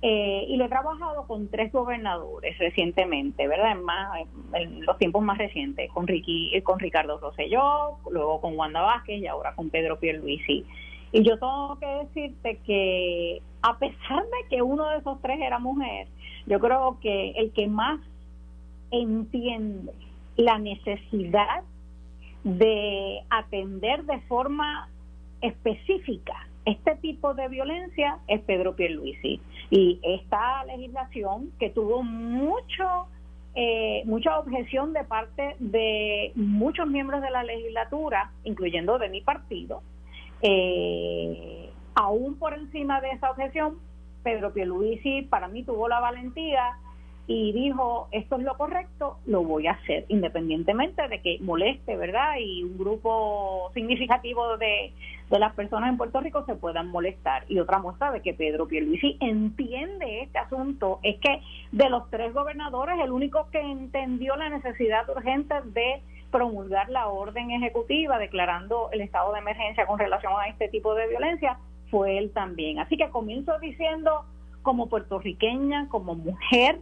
eh, 0.00 0.44
y 0.48 0.56
lo 0.56 0.66
he 0.66 0.68
trabajado 0.68 1.26
con 1.26 1.48
tres 1.48 1.72
gobernadores 1.72 2.56
recientemente, 2.58 3.48
¿verdad? 3.48 3.72
En, 3.72 3.82
más, 3.82 4.20
en 4.52 4.86
los 4.86 4.96
tiempos 4.98 5.22
más 5.22 5.38
recientes, 5.38 5.90
con 5.90 6.06
Ricky, 6.06 6.54
eh, 6.54 6.62
con 6.62 6.78
Ricardo 6.78 7.18
Rosselló, 7.18 7.98
luego 8.08 8.40
con 8.40 8.56
Wanda 8.56 8.82
Vázquez 8.82 9.20
y 9.20 9.26
ahora 9.26 9.54
con 9.56 9.70
Pedro 9.70 9.98
Pierluisi. 9.98 10.64
Y 11.10 11.22
yo 11.24 11.38
tengo 11.38 11.76
que 11.80 11.86
decirte 11.86 12.58
que 12.64 13.42
a 13.62 13.76
pesar 13.78 14.22
de 14.22 14.48
que 14.48 14.62
uno 14.62 14.88
de 14.88 14.98
esos 14.98 15.20
tres 15.20 15.40
era 15.40 15.58
mujer, 15.58 16.06
yo 16.46 16.60
creo 16.60 16.98
que 17.00 17.30
el 17.32 17.50
que 17.52 17.66
más 17.66 17.98
entiende 18.92 19.92
la 20.36 20.58
necesidad 20.58 21.64
de 22.44 23.20
atender 23.30 24.04
de 24.04 24.20
forma 24.22 24.88
específica 25.40 26.48
este 26.68 26.96
tipo 26.96 27.32
de 27.32 27.48
violencia 27.48 28.18
es 28.26 28.42
Pedro 28.42 28.76
Pierluisi. 28.76 29.40
Y 29.70 29.98
esta 30.02 30.64
legislación 30.66 31.50
que 31.58 31.70
tuvo 31.70 32.02
mucho 32.02 33.06
eh, 33.54 34.02
mucha 34.04 34.38
objeción 34.38 34.92
de 34.92 35.02
parte 35.04 35.56
de 35.58 36.30
muchos 36.34 36.86
miembros 36.86 37.22
de 37.22 37.30
la 37.30 37.42
legislatura, 37.42 38.32
incluyendo 38.44 38.98
de 38.98 39.08
mi 39.08 39.22
partido, 39.22 39.82
eh, 40.42 41.70
aún 41.94 42.38
por 42.38 42.52
encima 42.52 43.00
de 43.00 43.12
esa 43.12 43.30
objeción, 43.30 43.78
Pedro 44.22 44.52
Pierluisi 44.52 45.22
para 45.22 45.48
mí 45.48 45.64
tuvo 45.64 45.88
la 45.88 46.00
valentía 46.00 46.76
y 47.30 47.52
dijo, 47.52 48.08
esto 48.10 48.36
es 48.36 48.42
lo 48.42 48.56
correcto, 48.56 49.18
lo 49.26 49.42
voy 49.44 49.66
a 49.66 49.72
hacer, 49.72 50.06
independientemente 50.08 51.06
de 51.08 51.20
que 51.20 51.36
moleste, 51.42 51.94
¿verdad? 51.94 52.36
Y 52.40 52.62
un 52.62 52.78
grupo 52.78 53.70
significativo 53.74 54.56
de, 54.56 54.94
de 55.28 55.38
las 55.38 55.52
personas 55.54 55.90
en 55.90 55.98
Puerto 55.98 56.22
Rico 56.22 56.46
se 56.46 56.54
puedan 56.54 56.88
molestar. 56.88 57.44
Y 57.46 57.58
otra 57.58 57.80
muestra 57.80 58.12
de 58.12 58.22
que 58.22 58.32
Pedro 58.32 58.66
Pierluisi 58.66 59.18
entiende 59.20 60.22
este 60.22 60.38
asunto 60.38 61.00
es 61.02 61.20
que 61.20 61.42
de 61.70 61.90
los 61.90 62.08
tres 62.08 62.32
gobernadores, 62.32 62.98
el 62.98 63.12
único 63.12 63.50
que 63.50 63.60
entendió 63.60 64.34
la 64.36 64.48
necesidad 64.48 65.06
urgente 65.10 65.54
de 65.66 66.00
promulgar 66.30 66.88
la 66.88 67.08
orden 67.08 67.50
ejecutiva 67.50 68.18
declarando 68.18 68.88
el 68.90 69.02
estado 69.02 69.34
de 69.34 69.40
emergencia 69.40 69.86
con 69.86 69.98
relación 69.98 70.32
a 70.40 70.48
este 70.48 70.68
tipo 70.68 70.94
de 70.94 71.08
violencia 71.08 71.58
fue 71.90 72.16
él 72.16 72.30
también. 72.32 72.78
Así 72.78 72.96
que 72.96 73.10
comienzo 73.10 73.58
diciendo 73.58 74.24
como 74.62 74.88
puertorriqueña, 74.88 75.88
como 75.88 76.14
mujer, 76.14 76.78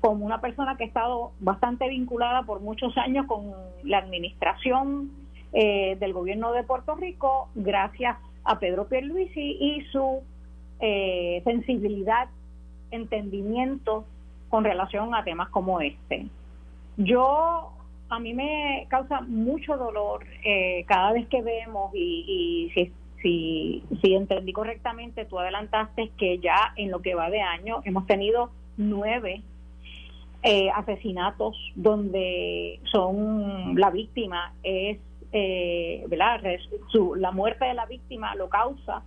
como 0.00 0.24
una 0.24 0.40
persona 0.40 0.76
que 0.76 0.84
ha 0.84 0.86
estado 0.86 1.32
bastante 1.40 1.88
vinculada 1.88 2.42
por 2.42 2.60
muchos 2.60 2.96
años 2.96 3.26
con 3.26 3.52
la 3.82 3.98
administración 3.98 5.10
eh, 5.52 5.96
del 5.98 6.12
gobierno 6.12 6.52
de 6.52 6.62
Puerto 6.64 6.94
Rico, 6.94 7.48
gracias 7.54 8.16
a 8.44 8.58
Pedro 8.58 8.88
Pierluisi 8.88 9.56
y 9.60 9.84
su 9.92 10.22
eh, 10.80 11.42
sensibilidad, 11.44 12.28
entendimiento 12.90 14.04
con 14.48 14.64
relación 14.64 15.14
a 15.14 15.24
temas 15.24 15.48
como 15.50 15.80
este. 15.80 16.26
Yo, 16.96 17.72
a 18.08 18.18
mí 18.18 18.34
me 18.34 18.86
causa 18.88 19.20
mucho 19.20 19.76
dolor 19.76 20.24
eh, 20.44 20.84
cada 20.86 21.12
vez 21.12 21.28
que 21.28 21.42
vemos 21.42 21.90
y, 21.94 22.24
y 22.26 22.70
si 22.74 22.92
si, 23.22 23.82
si 24.00 24.14
entendí 24.14 24.52
correctamente, 24.52 25.24
tú 25.24 25.38
adelantaste 25.38 26.10
que 26.16 26.38
ya 26.38 26.72
en 26.76 26.90
lo 26.90 27.00
que 27.02 27.14
va 27.14 27.30
de 27.30 27.40
año 27.40 27.82
hemos 27.84 28.06
tenido 28.06 28.50
nueve 28.76 29.42
eh, 30.42 30.70
asesinatos 30.70 31.56
donde 31.74 32.80
son 32.84 33.74
la 33.78 33.90
víctima 33.90 34.52
es 34.62 34.98
eh, 35.32 36.04
¿verdad? 36.08 36.40
la 37.16 37.30
muerte 37.30 37.66
de 37.66 37.74
la 37.74 37.86
víctima 37.86 38.34
lo 38.34 38.48
causa 38.48 39.02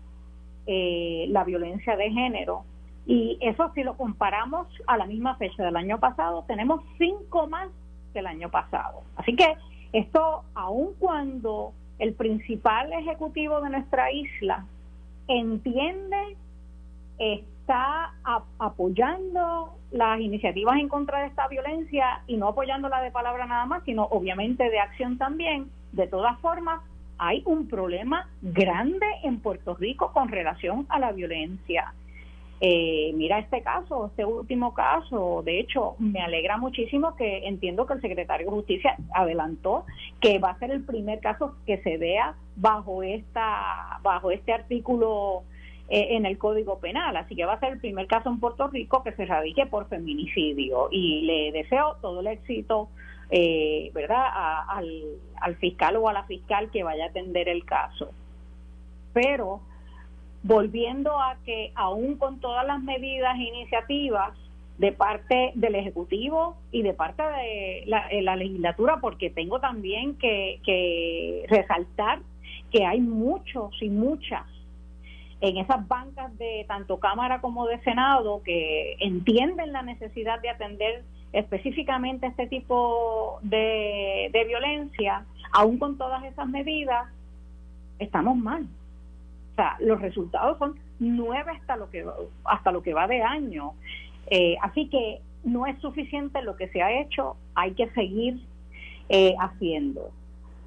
eh, 0.65 1.26
la 1.30 1.43
violencia 1.43 1.98
de 1.98 2.12
género 2.12 2.63
y 3.06 3.38
eso 3.41 3.72
si 3.74 3.84
lo 3.84 3.98
comparamos 3.98 4.67
a 4.88 4.98
la 4.98 5.06
misma 5.06 5.36
fecha 5.36 5.63
del 5.63 5.76
año 5.76 6.00
pasado 6.00 6.46
tenemos 6.48 6.82
cinco 6.98 7.48
más 7.48 7.69
que 8.13 8.19
el 8.19 8.28
año 8.28 8.50
pasado 8.50 9.02
así 9.17 9.36
que 9.36 9.56
esto 9.91 10.43
aun 10.54 10.93
cuando 11.00 11.74
el 12.00 12.13
principal 12.13 12.91
ejecutivo 12.93 13.62
de 13.62 13.69
nuestra 13.69 14.12
isla 14.12 14.65
entiende, 15.28 16.38
está 17.17 18.13
apoyando 18.60 19.76
las 19.93 20.19
iniciativas 20.19 20.77
en 20.79 20.89
contra 20.89 21.21
de 21.21 21.27
esta 21.27 21.47
violencia 21.47 22.23
y 22.27 22.36
no 22.36 22.49
apoyándola 22.49 23.01
de 23.01 23.12
palabra 23.12 23.45
nada 23.45 23.65
más, 23.65 23.84
sino 23.86 24.03
obviamente 24.06 24.69
de 24.69 24.79
acción 24.79 25.17
también. 25.17 25.69
De 25.91 26.08
todas 26.08 26.38
formas, 26.39 26.82
hay 27.19 27.43
un 27.45 27.67
problema 27.67 28.27
grande 28.41 29.06
en 29.23 29.39
Puerto 29.39 29.75
Rico 29.75 30.12
con 30.12 30.29
relación 30.29 30.88
a 30.89 30.99
la 30.99 31.12
violencia. 31.12 31.93
Eh, 32.60 33.12
mira 33.13 33.39
este 33.39 33.62
caso, 33.62 34.08
este 34.08 34.25
último 34.25 34.73
caso, 34.73 35.43
de 35.45 35.60
hecho, 35.60 35.95
me 35.99 36.21
alegra 36.21 36.58
muchísimo 36.58 37.15
que 37.15 37.45
entiendo 37.47 37.86
que 37.86 37.93
el 37.93 38.01
secretario 38.01 38.47
de 38.47 38.51
Justicia 38.51 38.95
adelantó 39.13 39.86
que 40.21 40.39
va 40.39 40.51
a 40.51 40.60
ser 40.60 40.71
el 40.71 40.84
primer 40.84 41.19
caso 41.19 41.56
que 41.67 41.77
se 41.84 41.97
vea 41.97 42.36
bajo 42.56 43.03
esta 43.03 43.99
bajo 44.01 44.32
este 44.32 44.53
artículo 44.53 45.43
eh, 45.89 46.08
en 46.12 46.26
el 46.26 46.38
Código 46.38 46.80
Penal, 46.80 47.15
así 47.17 47.36
que 47.36 47.46
va 47.46 47.54
a 47.54 47.60
ser 47.60 47.74
el 47.74 47.80
primer 47.80 48.08
caso 48.08 48.30
en 48.30 48.39
Puerto 48.39 48.67
Rico 48.67 49.04
que 49.04 49.12
se 49.13 49.26
radique 49.26 49.65
por 49.65 49.88
feminicidio 49.88 50.89
y 50.91 51.22
le 51.22 51.52
deseo 51.52 51.98
todo 52.02 52.22
el 52.22 52.28
éxito 52.28 52.89
eh, 53.30 53.91
¿verdad? 53.93 54.26
al, 54.67 55.04
al 55.41 55.56
fiscal 55.56 55.98
o 55.98 56.08
a 56.08 56.13
la 56.13 56.24
fiscal 56.24 56.69
que 56.72 56.84
vaya 56.84 57.06
a 57.06 57.08
atender 57.08 57.50
el 57.50 57.65
caso. 57.65 58.12
Pero 59.13 59.62
volviendo 60.43 61.19
a 61.19 61.38
que 61.46 61.72
aún 61.74 62.17
con 62.17 62.39
todas 62.39 62.65
las 62.67 62.82
medidas 62.84 63.36
e 63.38 63.43
iniciativas 63.43 64.34
de 64.78 64.91
parte 64.91 65.52
del 65.56 65.76
Ejecutivo 65.76 66.58
y 66.72 66.82
de 66.82 66.93
parte 66.93 67.24
de 67.24 67.84
la, 67.86 68.36
legislatura, 68.36 69.00
porque 69.00 69.30
tengo 69.30 69.60
también 69.60 70.15
que, 70.17 71.46
resaltar 71.48 72.19
que 72.72 72.86
hay 72.86 73.00
muchos 73.00 73.72
y 73.82 73.89
muchas 73.89 74.43
en 75.43 75.58
esas 75.58 75.86
bancas 75.89 76.36
de 76.38 76.63
tanto 76.69 77.01
Cámara 77.01 77.41
como 77.41 77.67
de 77.67 77.77
Senado 77.82 78.41
que 78.43 78.95
entienden 79.01 79.73
la 79.73 79.82
necesidad 79.82 80.39
de 80.39 80.49
atender 80.49 81.03
específicamente 81.34 82.27
este 82.27 82.47
tipo 82.47 83.39
de, 83.41 84.32
violencia, 84.47 85.25
aún 85.51 85.79
con 85.79 85.97
todas 85.97 86.23
esas 86.23 86.47
medidas, 86.47 87.10
estamos 87.99 88.38
mal. 88.38 88.63
O 89.51 89.56
sea, 89.58 89.75
los 89.82 89.99
resultados 89.99 90.58
son 90.60 90.79
nueve 90.99 91.51
hasta 91.51 91.75
lo 91.75 91.89
que, 91.89 92.06
hasta 92.45 92.71
lo 92.71 92.82
que 92.82 92.93
va 92.93 93.08
de 93.08 93.21
año. 93.21 93.73
Eh, 94.27 94.56
así 94.62 94.88
que 94.88 95.19
no 95.43 95.65
es 95.65 95.77
suficiente 95.79 96.41
lo 96.41 96.56
que 96.56 96.69
se 96.69 96.82
ha 96.82 97.01
hecho, 97.01 97.36
hay 97.53 97.73
que 97.73 97.89
seguir 97.89 98.39
eh, 99.10 99.36
haciendo. 99.41 100.10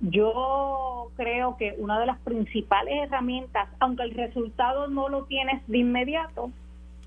Yo 0.01 1.11
creo 1.17 1.57
que 1.57 1.75
una 1.79 1.99
de 1.99 2.07
las 2.07 2.19
principales 2.19 2.95
herramientas, 3.03 3.69
aunque 3.81 4.03
el 4.03 4.13
resultado 4.13 4.89
no 4.89 5.09
lo 5.09 5.25
tienes 5.25 5.67
de 5.67 5.79
inmediato, 5.79 6.51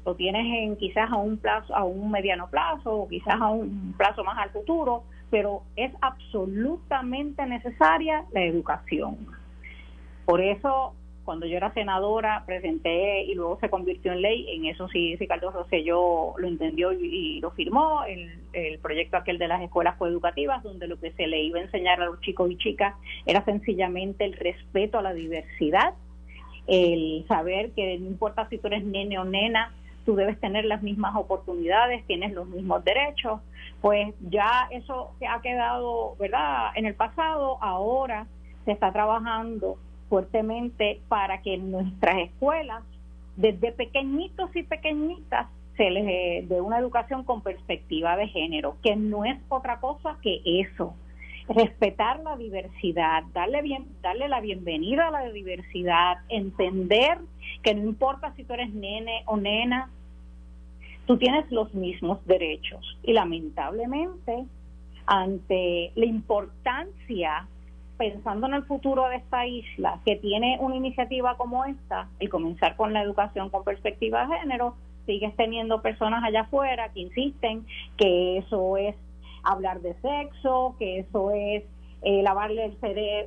lo 0.06 0.15
tienes 0.15 0.45
en 0.45 0.75
quizás 0.75 1.12
a 1.12 1.17
un 1.17 1.38
plazo, 1.38 1.75
a 1.75 1.84
un 1.84 2.10
mediano 2.10 2.47
plazo 2.47 2.91
o 2.91 3.08
quizás 3.08 3.39
a 3.39 3.49
un 3.49 3.93
plazo 3.97 4.23
más 4.23 4.38
al 4.39 4.49
futuro, 4.49 5.04
pero 5.30 5.62
es 5.75 5.91
absolutamente 6.02 7.45
necesaria 7.45 8.25
la 8.32 8.43
educación. 8.43 9.17
Por 10.25 10.41
eso 10.41 10.93
cuando 11.30 11.46
yo 11.46 11.58
era 11.58 11.72
senadora 11.76 12.42
presenté 12.48 13.22
y 13.22 13.36
luego 13.36 13.60
se 13.62 13.70
convirtió 13.70 14.13
en 14.13 14.24
ley, 14.24 14.48
en 14.50 14.65
eso 14.65 14.88
sí 14.88 15.15
Ricardo 15.15 15.52
Rosselló 15.52 16.34
lo 16.39 16.48
entendió 16.48 16.92
y, 16.92 17.39
lo 17.39 17.52
firmó, 17.52 18.04
el, 18.06 18.39
el, 18.54 18.80
proyecto 18.80 19.15
aquel 19.15 19.38
de 19.38 19.48
las 19.48 19.62
escuelas 19.62 19.96
coeducativas, 19.98 20.63
donde 20.63 20.88
lo 20.88 21.00
que 21.00 21.12
se 21.12 21.28
le 21.28 21.44
iba 21.44 21.60
a 21.60 21.62
enseñar 21.62 22.02
a 22.02 22.08
los 22.08 22.20
chicos 22.22 22.50
y 22.50 22.58
chicas 22.58 22.96
era 23.28 23.46
sencillamente 23.46 24.26
el 24.26 24.34
respeto 24.34 24.98
a 24.98 25.04
la 25.04 25.13
diversidad, 25.13 25.94
el 26.65 27.24
saber 27.28 27.74
que 27.74 28.00
no 28.00 28.08
importa 28.08 28.50
si 28.50 28.58
tú 28.58 28.65
eres 28.65 28.84
nene 28.84 29.20
o 29.20 29.24
nena, 29.24 29.72
tú 30.08 30.15
debes 30.15 30.39
tener 30.39 30.65
las 30.65 30.82
mismas 30.82 31.15
oportunidades, 31.15 32.08
tienes 32.08 32.34
los 32.34 32.48
mismos 32.48 32.84
derechos, 32.84 33.39
pues 33.82 34.15
ya 34.32 34.68
eso 34.72 35.12
se 35.20 35.28
ha 35.28 35.42
quedado, 35.42 36.15
¿verdad?, 36.18 36.72
en 36.74 36.88
el 36.88 36.96
pasado, 36.96 37.60
ahora 37.62 38.26
se 38.65 38.72
está 38.72 38.92
trabajando 38.92 39.78
fuertemente 40.10 41.00
para 41.08 41.41
que 41.41 41.54
en 41.54 41.72
nuestras 41.72 42.17
escuelas, 42.17 42.84
desde 43.38 43.72
pequeñitos 43.72 44.54
y 44.56 44.63
pequeñitas, 44.63 45.48
se 45.78 45.89
les 45.89 46.50
dé 46.50 46.60
una 46.60 46.78
educación 46.78 47.24
con 47.24 47.41
perspectiva 47.41 48.17
de 48.17 48.28
género, 48.28 48.76
que 48.84 48.98
no 48.98 49.24
es 49.24 49.39
otra 49.48 49.80
cosa 49.80 50.17
que 50.22 50.41
eso. 50.43 50.93
Respetar 51.48 52.19
la 52.19 52.36
diversidad, 52.36 53.24
darle, 53.34 53.62
bien, 53.62 53.86
darle 54.02 54.28
la 54.28 54.41
bienvenida 54.41 55.08
a 55.08 55.12
la 55.12 55.32
diversidad, 55.32 56.17
entender 56.28 57.19
que 57.63 57.74
no 57.74 57.84
importa 57.84 58.34
si 58.36 58.43
tú 58.43 58.54
eres 58.54 58.74
nene 58.74 59.24
o 59.26 59.38
nena, 59.38 59.89
tú 61.06 61.17
tienes 61.17 61.50
los 61.50 61.74
mismos 61.74 62.24
derechos. 62.26 62.98
Y 63.04 63.13
lamentablemente, 63.13 64.45
ante 65.06 65.91
la 65.95 66.06
importancia 66.06 67.48
pensando 67.99 68.47
en 68.47 68.53
el 68.53 68.63
futuro 68.63 69.09
de 69.09 69.17
esta 69.17 69.45
isla, 69.45 69.99
que 70.05 70.15
tiene 70.15 70.57
una 70.62 70.77
iniciativa 70.77 71.35
como 71.35 71.65
esta, 71.65 72.07
el 72.19 72.29
comenzar 72.29 72.77
con 72.77 72.93
la 72.93 73.03
educación 73.03 73.49
con 73.49 73.65
perspectiva 73.65 74.25
de 74.25 74.39
género, 74.39 74.75
sigues 75.05 75.35
teniendo 75.35 75.81
personas 75.81 76.23
allá 76.23 76.41
afuera 76.41 76.93
que 76.93 77.01
insisten 77.01 77.65
que 77.97 78.38
eso 78.38 78.77
es 78.77 78.95
hablar 79.43 79.81
de 79.81 79.95
sexo, 79.95 80.77
que 80.79 80.99
eso 80.99 81.31
es 81.31 81.65
eh, 82.01 82.23
lavarle 82.23 82.63
el, 82.65 82.77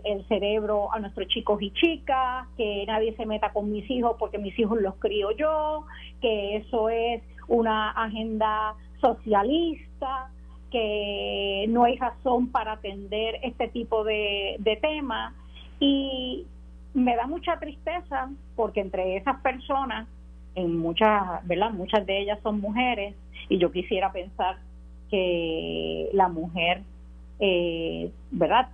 el 0.05 0.27
cerebro 0.29 0.91
a 0.91 1.01
nuestros 1.01 1.29
chicos 1.29 1.61
y 1.61 1.71
chicas, 1.73 2.49
que 2.57 2.87
nadie 2.87 3.15
se 3.17 3.27
meta 3.27 3.53
con 3.53 3.71
mis 3.71 3.89
hijos 3.91 4.17
porque 4.19 4.39
mis 4.39 4.59
hijos 4.59 4.81
los 4.81 4.95
crío 4.95 5.33
yo, 5.33 5.85
que 6.23 6.57
eso 6.57 6.89
es 6.89 7.23
una 7.47 7.91
agenda 7.91 8.75
socialista, 9.03 10.31
que 10.73 11.67
no 11.69 11.85
hay 11.85 11.97
razón 11.97 12.49
para 12.51 12.73
atender 12.73 13.39
este 13.43 13.69
tipo 13.69 14.03
de, 14.03 14.57
de 14.59 14.77
temas. 14.77 15.35
Y 15.79 16.47
me 16.95 17.15
da 17.15 17.27
mucha 17.27 17.59
tristeza 17.59 18.31
porque 18.57 18.81
entre 18.81 19.17
esas 19.17 19.41
personas, 19.41 20.09
en 20.55 20.79
muchas, 20.79 21.47
¿verdad? 21.47 21.71
Muchas 21.71 22.05
de 22.07 22.23
ellas 22.23 22.39
son 22.43 22.61
mujeres 22.61 23.15
y 23.49 23.59
yo 23.59 23.71
quisiera 23.71 24.11
pensar 24.13 24.57
que 25.11 26.09
la 26.13 26.29
mujer 26.29 26.83
eh, 27.45 28.13
¿verdad? 28.31 28.69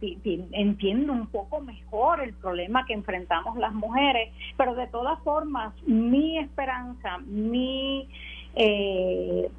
Entiendo 0.53 1.15
un 1.15 1.29
poco 1.29 1.63
mejor 1.63 2.21
el 2.21 2.35
problema 2.35 2.85
que 2.85 2.93
enfrentamos 2.93 3.57
las 3.57 3.73
mujeres, 3.73 4.31
pero 4.59 4.75
de 4.75 4.87
todas 4.89 5.19
formas, 5.21 5.73
mi 5.87 6.37
esperanza, 6.37 7.17
mi, 7.27 8.07
eh, 8.55 9.51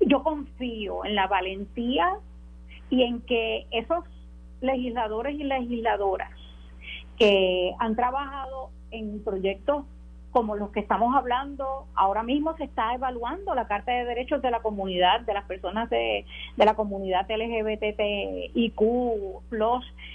yo 0.00 0.22
confío 0.22 1.04
en 1.04 1.14
la 1.14 1.26
valentía 1.26 2.18
y 2.90 3.02
en 3.02 3.20
que 3.22 3.66
esos 3.70 4.04
legisladores 4.60 5.38
y 5.38 5.44
legisladoras 5.44 6.30
que 7.18 7.74
han 7.78 7.96
trabajado 7.96 8.70
en 8.90 9.22
proyectos 9.22 9.84
como 10.36 10.54
los 10.54 10.68
que 10.68 10.80
estamos 10.80 11.16
hablando, 11.16 11.86
ahora 11.94 12.22
mismo 12.22 12.54
se 12.58 12.64
está 12.64 12.92
evaluando 12.92 13.54
la 13.54 13.66
Carta 13.66 13.92
de 13.92 14.04
Derechos 14.04 14.42
de 14.42 14.50
la 14.50 14.60
Comunidad, 14.60 15.22
de 15.22 15.32
las 15.32 15.46
personas 15.46 15.88
de, 15.88 16.26
la 16.56 16.74
comunidad 16.74 17.26
LGBTIQ 17.26 18.82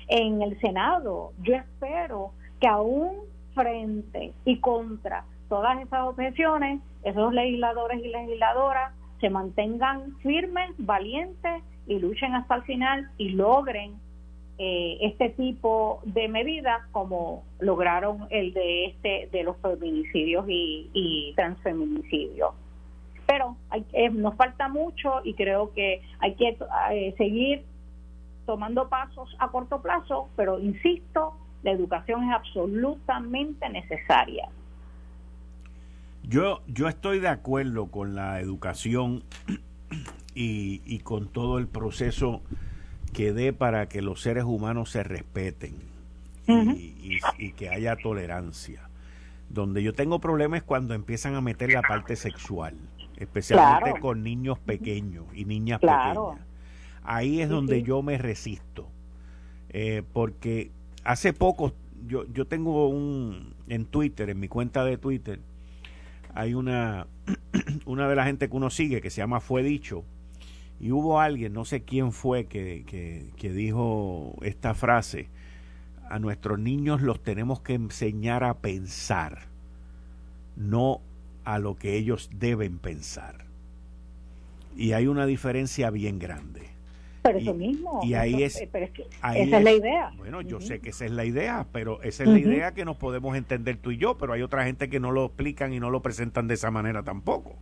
en 0.10 0.42
el 0.44 0.60
Senado. 0.60 1.32
Yo 1.42 1.56
espero 1.56 2.34
que 2.60 2.68
aún 2.68 3.14
frente 3.56 4.34
y 4.46 4.60
contra 4.60 5.26
todas 5.50 5.82
esas 5.82 6.04
objeciones, 6.08 6.82
esos 7.02 7.34
legisladores 7.34 8.06
y 8.06 8.10
legisladoras 8.10 8.94
se 9.22 9.30
mantengan 9.30 10.18
firmes, 10.18 10.72
valientes 10.80 11.64
y 11.88 12.00
luchen 12.00 12.34
hasta 12.34 12.56
el 12.56 12.64
final 12.64 13.10
y 13.18 13.30
logren 13.30 13.94
eh, 14.58 14.98
este 15.02 15.30
tipo 15.30 16.02
de 16.04 16.28
medidas 16.28 16.82
como 16.92 17.44
lograron 17.60 18.28
el 18.30 18.54
de 18.54 18.86
este 18.86 19.30
de 19.32 19.44
los 19.44 19.58
feminicidios 19.58 20.46
y, 20.48 21.34
transfeminicidios. 21.36 22.52
Pero 23.26 23.56
hay, 23.70 23.86
eh, 23.94 24.10
nos 24.10 24.36
falta 24.36 24.68
mucho 24.68 25.22
y 25.24 25.36
creo 25.36 25.72
que 25.74 26.02
hay 26.20 26.36
que 26.36 26.58
eh, 26.92 27.16
seguir 27.18 27.64
tomando 28.46 28.90
pasos 28.90 29.34
a 29.40 29.50
corto 29.50 29.82
plazo 29.82 30.30
pero 30.36 30.60
insisto 30.60 31.38
la 31.64 31.72
educación 31.72 32.24
es 32.24 32.34
absolutamente 32.34 33.70
necesaria 33.70 34.50
yo 36.32 36.64
yo 36.66 36.88
estoy 36.88 37.20
de 37.20 37.28
acuerdo 37.28 37.88
con 37.88 38.16
la 38.16 38.40
educación 38.40 39.24
y, 40.34 40.82
y 40.86 41.00
con 41.00 41.28
todo 41.28 41.60
el 41.60 41.68
proceso 41.68 42.42
que 43.14 43.34
dé 43.34 43.54
para 43.54 43.88
que 43.88 44.02
los 44.02 44.22
seres 44.22 44.46
humanos 44.46 44.90
se 44.90 45.04
respeten 45.04 45.92
y, 46.48 47.52
que 47.54 47.70
haya 47.70 47.96
tolerancia. 47.96 48.90
Donde 49.50 49.84
yo 49.84 49.94
tengo 49.94 50.20
problemas 50.20 50.60
es 50.60 50.64
cuando 50.64 50.94
empiezan 50.94 51.36
a 51.36 51.42
meter 51.42 51.72
la 51.72 51.82
parte 51.82 52.16
sexual, 52.16 52.76
especialmente 53.18 54.00
con 54.00 54.24
niños 54.24 54.60
pequeños 54.60 55.26
y 55.34 55.46
niñas 55.46 55.80
pequeñas. 55.82 56.40
Ahí 57.04 57.42
es 57.42 57.50
donde 57.50 57.84
yo 57.84 58.02
me 58.02 58.18
resisto, 58.18 58.88
eh, 59.70 60.04
porque 60.14 60.72
hace 61.04 61.34
poco 61.34 61.74
yo, 62.08 62.26
yo 62.32 62.46
tengo 62.46 62.88
un 62.88 63.54
en 63.68 63.86
Twitter, 63.86 64.30
en 64.30 64.40
mi 64.40 64.48
cuenta 64.48 64.86
de 64.86 64.98
Twitter, 64.98 65.40
hay 66.34 66.54
una 66.54 67.08
una 67.86 68.08
de 68.08 68.16
la 68.16 68.26
gente 68.26 68.50
que 68.50 68.56
uno 68.56 68.70
sigue 68.70 69.02
que 69.02 69.10
se 69.10 69.18
llama 69.18 69.40
Fue 69.40 69.64
Dicho, 69.64 70.04
y 70.82 70.92
hubo 70.92 71.22
alguien, 71.22 71.54
no 71.54 71.64
sé 71.64 71.84
quién 71.84 72.12
fue, 72.12 72.48
que, 72.48 72.84
que, 73.38 73.54
dijo 73.54 74.36
esta 74.42 74.74
frase, 74.74 75.30
a 76.10 76.18
nuestros 76.18 76.58
niños 76.58 77.02
los 77.02 77.22
tenemos 77.22 77.62
que 77.62 77.76
enseñar 77.76 78.44
a 78.44 78.56
pensar, 78.56 79.44
no 80.56 81.02
a 81.44 81.60
lo 81.60 81.76
que 81.76 81.98
ellos 81.98 82.32
deben 82.34 82.80
pensar. 82.80 83.46
Y 84.76 84.94
hay 84.94 85.06
una 85.06 85.28
diferencia 85.28 85.92
bien 85.92 86.18
grande. 86.18 86.71
Pero 87.22 87.38
eso 87.38 87.54
mismo. 87.54 88.02
Y 88.04 88.16
ahí 88.16 88.44
es, 88.44 88.60
esa 88.60 88.80
es, 89.36 89.64
la 89.64 89.72
idea. 89.72 90.12
Bueno, 90.18 90.42
yo 90.42 90.60
sé 90.60 90.80
que 90.80 90.90
esa 90.90 91.06
es 91.06 91.12
la 91.12 91.24
idea, 91.24 91.68
pero 91.72 92.02
esa 92.02 92.24
es 92.24 92.30
la 92.30 92.40
idea 92.40 92.72
que 92.74 92.84
nos 92.84 92.98
podemos 92.98 93.38
entender 93.38 93.78
tú 93.78 93.92
y 93.92 93.98
yo, 93.98 94.18
pero 94.18 94.34
hay 94.34 94.42
otra 94.42 94.64
gente 94.64 94.90
que 94.90 95.00
no 95.00 95.12
lo 95.12 95.26
explican 95.26 95.74
y 95.74 95.80
no 95.80 95.92
lo 95.92 96.02
presentan 96.02 96.48
de 96.48 96.56
esa 96.56 96.72
manera 96.72 97.04
tampoco. 97.04 97.58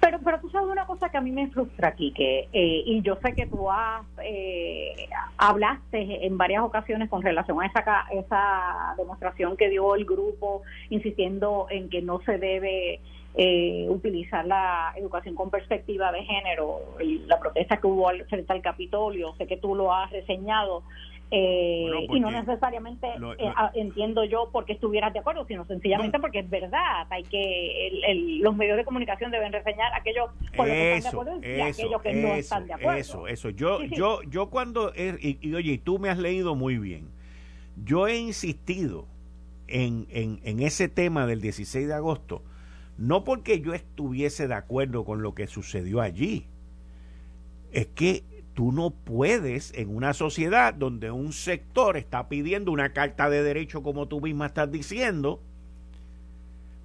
Pero, 0.00 0.20
pero 0.22 0.40
tú 0.40 0.48
sabes 0.50 0.68
una 0.70 0.86
cosa 0.86 1.08
que 1.08 1.16
a 1.16 1.20
mí 1.20 1.32
me 1.32 1.48
frustra 1.48 1.88
aquí, 1.88 2.12
que, 2.12 2.48
eh, 2.52 2.82
y 2.86 3.02
yo 3.02 3.16
sé 3.22 3.32
que 3.32 3.46
tú 3.46 3.70
has, 3.70 4.06
eh, 4.22 5.08
hablaste 5.36 6.24
en 6.24 6.38
varias 6.38 6.62
ocasiones 6.62 7.08
con 7.08 7.22
relación 7.22 7.60
a 7.60 7.66
esa, 7.66 8.06
esa 8.12 8.94
demostración 8.96 9.56
que 9.56 9.68
dio 9.68 9.94
el 9.96 10.04
grupo, 10.04 10.62
insistiendo 10.90 11.66
en 11.70 11.88
que 11.88 12.00
no 12.00 12.20
se 12.20 12.38
debe 12.38 13.00
eh, 13.34 13.86
utilizar 13.88 14.46
la 14.46 14.92
educación 14.96 15.34
con 15.34 15.50
perspectiva 15.50 16.10
de 16.12 16.24
género, 16.24 16.80
la 17.26 17.38
protesta 17.38 17.76
que 17.76 17.86
hubo 17.86 18.10
frente 18.28 18.52
al 18.52 18.62
Capitolio, 18.62 19.34
sé 19.36 19.46
que 19.46 19.56
tú 19.56 19.74
lo 19.74 19.94
has 19.94 20.10
reseñado, 20.10 20.82
eh, 21.30 22.06
y 22.08 22.20
no 22.20 22.30
necesariamente 22.30 23.06
eh, 23.06 23.52
entiendo 23.74 24.24
yo 24.24 24.48
porque 24.50 24.72
estuvieras 24.72 25.12
de 25.12 25.18
acuerdo, 25.18 25.44
sino 25.46 25.66
sencillamente 25.66 26.18
porque 26.18 26.38
es 26.38 26.48
verdad. 26.48 27.06
Hay 27.10 27.22
que 27.24 27.90
los 28.40 28.56
medios 28.56 28.78
de 28.78 28.84
comunicación 28.84 29.30
deben 29.30 29.52
reseñar 29.52 29.92
aquellos 29.94 30.30
con 30.56 30.66
los 30.66 30.74
que 30.74 30.96
están 30.96 31.02
de 31.02 31.08
acuerdo 31.20 31.40
y 31.46 31.60
aquellos 31.60 32.02
que 32.02 32.14
no 32.14 32.28
están 32.28 32.66
de 32.66 32.72
acuerdo. 32.72 32.98
Eso, 32.98 33.28
eso. 33.28 33.50
Yo, 33.50 33.82
yo, 33.84 34.22
yo 34.22 34.48
cuando 34.48 34.92
y, 34.96 35.54
oye, 35.54 35.76
tú 35.78 35.98
me 35.98 36.08
has 36.08 36.18
leído 36.18 36.54
muy 36.54 36.78
bien. 36.78 37.10
Yo 37.84 38.08
he 38.08 38.16
insistido 38.16 39.06
en, 39.66 40.06
en, 40.10 40.40
en 40.44 40.60
ese 40.62 40.88
tema 40.88 41.26
del 41.26 41.42
16 41.42 41.86
de 41.86 41.94
agosto, 41.94 42.42
no 42.98 43.22
porque 43.24 43.60
yo 43.60 43.72
estuviese 43.74 44.48
de 44.48 44.54
acuerdo 44.54 45.04
con 45.04 45.22
lo 45.22 45.34
que 45.34 45.46
sucedió 45.46 46.00
allí. 46.00 46.48
Es 47.70 47.86
que 47.86 48.24
tú 48.54 48.72
no 48.72 48.90
puedes 48.90 49.72
en 49.74 49.94
una 49.94 50.12
sociedad 50.14 50.74
donde 50.74 51.12
un 51.12 51.32
sector 51.32 51.96
está 51.96 52.28
pidiendo 52.28 52.72
una 52.72 52.92
carta 52.92 53.30
de 53.30 53.42
derecho 53.44 53.84
como 53.84 54.08
tú 54.08 54.20
misma 54.20 54.46
estás 54.46 54.72
diciendo, 54.72 55.40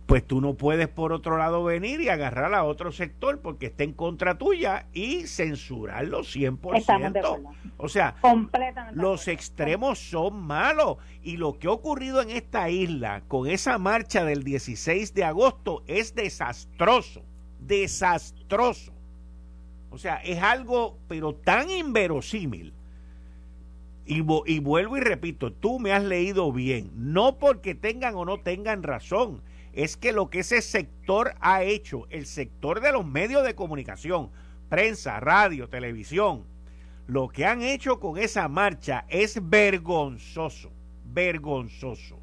pues 0.05 0.25
tú 0.25 0.41
no 0.41 0.55
puedes 0.55 0.87
por 0.89 1.13
otro 1.13 1.37
lado 1.37 1.63
venir 1.63 2.01
y 2.01 2.09
agarrar 2.09 2.53
a 2.53 2.65
otro 2.65 2.91
sector 2.91 3.39
porque 3.39 3.67
está 3.67 3.83
en 3.83 3.93
contra 3.93 4.37
tuya 4.37 4.87
y 4.93 5.27
censurarlo 5.27 6.19
100%. 6.19 7.55
O 7.77 7.89
sea, 7.89 8.15
los 8.93 9.27
extremos 9.27 9.99
son 9.99 10.41
malos 10.45 10.97
y 11.23 11.37
lo 11.37 11.57
que 11.57 11.67
ha 11.67 11.71
ocurrido 11.71 12.21
en 12.21 12.31
esta 12.31 12.69
isla 12.69 13.23
con 13.27 13.47
esa 13.47 13.77
marcha 13.77 14.25
del 14.25 14.43
16 14.43 15.13
de 15.13 15.23
agosto 15.23 15.83
es 15.87 16.15
desastroso, 16.15 17.23
desastroso. 17.59 18.93
O 19.89 19.97
sea, 19.97 20.15
es 20.17 20.41
algo, 20.41 20.97
pero 21.07 21.33
tan 21.33 21.69
inverosímil. 21.69 22.73
Y, 24.05 24.17
y 24.17 24.59
vuelvo 24.59 24.97
y 24.97 24.99
repito, 24.99 25.53
tú 25.53 25.79
me 25.79 25.93
has 25.93 26.03
leído 26.03 26.51
bien, 26.51 26.91
no 26.93 27.37
porque 27.37 27.73
tengan 27.73 28.15
o 28.15 28.25
no 28.25 28.41
tengan 28.41 28.83
razón, 28.83 29.41
es 29.73 29.97
que 29.97 30.11
lo 30.11 30.29
que 30.29 30.39
ese 30.39 30.61
sector 30.61 31.33
ha 31.41 31.63
hecho, 31.63 32.05
el 32.09 32.25
sector 32.25 32.79
de 32.79 32.91
los 32.91 33.05
medios 33.05 33.43
de 33.43 33.55
comunicación, 33.55 34.29
prensa, 34.69 35.19
radio, 35.19 35.67
televisión, 35.67 36.45
lo 37.07 37.27
que 37.27 37.45
han 37.45 37.61
hecho 37.61 37.99
con 37.99 38.17
esa 38.17 38.47
marcha 38.47 39.05
es 39.09 39.49
vergonzoso, 39.49 40.71
vergonzoso. 41.05 42.19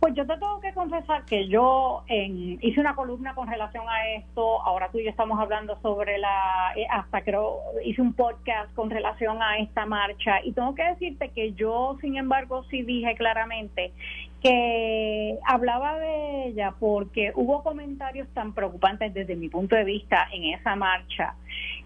Pues 0.00 0.14
yo 0.14 0.24
te 0.24 0.34
tengo 0.34 0.60
que 0.60 0.72
confesar 0.74 1.24
que 1.24 1.48
yo 1.48 2.04
hice 2.08 2.78
una 2.78 2.94
columna 2.94 3.34
con 3.34 3.48
relación 3.48 3.84
a 3.88 4.10
esto, 4.10 4.62
ahora 4.62 4.90
tú 4.92 4.98
y 4.98 5.04
yo 5.04 5.10
estamos 5.10 5.40
hablando 5.40 5.76
sobre 5.82 6.18
la, 6.18 6.72
eh, 6.76 6.86
hasta 6.88 7.22
creo, 7.22 7.58
hice 7.84 8.00
un 8.00 8.12
podcast 8.12 8.72
con 8.74 8.90
relación 8.90 9.42
a 9.42 9.58
esta 9.58 9.86
marcha 9.86 10.40
y 10.44 10.52
tengo 10.52 10.76
que 10.76 10.84
decirte 10.84 11.30
que 11.30 11.52
yo, 11.54 11.96
sin 12.00 12.16
embargo, 12.16 12.62
sí 12.70 12.82
dije 12.82 13.16
claramente 13.16 13.92
que 14.42 15.38
hablaba 15.44 15.98
de 15.98 16.48
ella 16.48 16.74
porque 16.78 17.32
hubo 17.34 17.62
comentarios 17.62 18.28
tan 18.34 18.52
preocupantes 18.52 19.12
desde 19.12 19.36
mi 19.36 19.48
punto 19.48 19.74
de 19.74 19.84
vista 19.84 20.28
en 20.32 20.44
esa 20.54 20.76
marcha, 20.76 21.34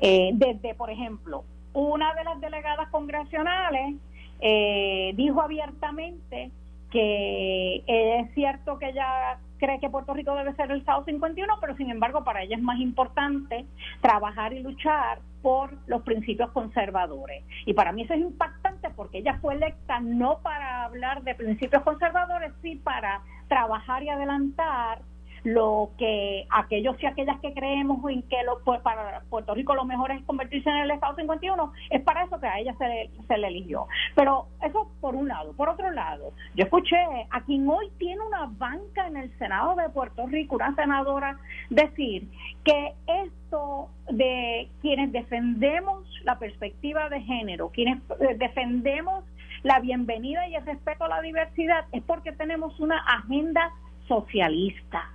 eh, 0.00 0.30
desde, 0.34 0.74
por 0.74 0.90
ejemplo, 0.90 1.44
una 1.72 2.14
de 2.14 2.24
las 2.24 2.40
delegadas 2.40 2.88
congresionales 2.90 3.94
eh, 4.40 5.12
dijo 5.16 5.40
abiertamente 5.40 6.50
que 6.90 7.82
es 7.86 8.34
cierto 8.34 8.78
que 8.78 8.90
ella 8.90 9.38
cree 9.58 9.80
que 9.80 9.88
Puerto 9.88 10.12
Rico 10.12 10.34
debe 10.34 10.54
ser 10.54 10.70
el 10.70 10.80
Estado 10.80 11.04
51, 11.04 11.54
pero 11.60 11.76
sin 11.76 11.90
embargo 11.90 12.24
para 12.24 12.42
ella 12.42 12.56
es 12.56 12.62
más 12.62 12.78
importante 12.80 13.64
trabajar 14.00 14.52
y 14.52 14.60
luchar 14.60 15.20
por 15.42 15.76
los 15.86 16.02
principios 16.02 16.50
conservadores. 16.52 17.44
Y 17.66 17.74
para 17.74 17.92
mí 17.92 18.02
eso 18.02 18.14
es 18.14 18.20
impactante 18.20 18.90
porque 18.90 19.18
ella 19.18 19.38
fue 19.40 19.54
electa 19.54 20.00
no 20.00 20.38
para 20.38 20.84
hablar 20.84 21.22
de 21.22 21.34
principios 21.34 21.82
conservadores, 21.82 22.52
sí 22.62 22.76
para 22.76 23.22
trabajar 23.48 24.02
y 24.02 24.08
adelantar 24.08 25.02
lo 25.44 25.90
que 25.98 26.46
aquellos 26.50 27.00
y 27.02 27.06
aquellas 27.06 27.40
que 27.40 27.52
creemos 27.52 27.98
en 28.10 28.22
que 28.22 28.42
lo, 28.44 28.60
pues, 28.64 28.80
para 28.80 29.22
Puerto 29.28 29.54
Rico 29.54 29.74
lo 29.74 29.84
mejor 29.84 30.12
es 30.12 30.22
convertirse 30.24 30.68
en 30.70 30.76
el 30.76 30.90
Estado 30.90 31.16
51, 31.16 31.72
es 31.90 32.02
para 32.02 32.24
eso 32.24 32.38
que 32.40 32.46
a 32.46 32.58
ella 32.58 32.74
se 32.78 33.10
se 33.26 33.38
le 33.38 33.48
eligió. 33.48 33.86
Pero 34.14 34.46
eso 34.62 34.90
por 35.00 35.14
un 35.14 35.28
lado. 35.28 35.52
Por 35.54 35.68
otro 35.68 35.90
lado, 35.90 36.32
yo 36.54 36.64
escuché 36.64 36.96
a 37.30 37.40
quien 37.42 37.68
hoy 37.68 37.90
tiene 37.98 38.20
una 38.20 38.46
banca 38.46 39.06
en 39.06 39.16
el 39.16 39.36
Senado 39.38 39.74
de 39.76 39.88
Puerto 39.88 40.26
Rico, 40.26 40.56
una 40.56 40.74
senadora, 40.74 41.38
decir 41.70 42.28
que 42.64 42.94
esto 43.06 43.88
de 44.10 44.68
quienes 44.80 45.12
defendemos 45.12 46.06
la 46.24 46.38
perspectiva 46.38 47.08
de 47.08 47.20
género, 47.22 47.70
quienes 47.70 47.98
eh, 48.20 48.36
defendemos 48.38 49.24
la 49.62 49.80
bienvenida 49.80 50.46
y 50.48 50.56
el 50.56 50.66
respeto 50.66 51.04
a 51.04 51.08
la 51.08 51.20
diversidad, 51.20 51.86
es 51.92 52.02
porque 52.02 52.32
tenemos 52.32 52.78
una 52.80 52.98
agenda 52.98 53.70
socialista 54.08 55.08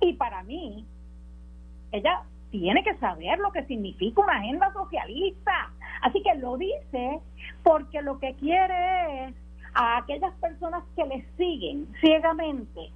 y 0.00 0.12
para 0.14 0.42
mí, 0.44 0.86
ella 1.92 2.22
tiene 2.50 2.82
que 2.82 2.96
saber 2.98 3.38
lo 3.38 3.52
que 3.52 3.64
significa 3.64 4.22
una 4.22 4.38
agenda 4.38 4.72
socialista. 4.72 5.70
Así 6.02 6.22
que 6.22 6.34
lo 6.36 6.56
dice 6.56 7.20
porque 7.62 8.00
lo 8.02 8.18
que 8.18 8.34
quiere 8.34 9.26
es 9.26 9.34
a 9.74 9.98
aquellas 9.98 10.32
personas 10.34 10.84
que 10.94 11.04
le 11.04 11.24
siguen 11.36 11.88
ciegamente 12.00 12.90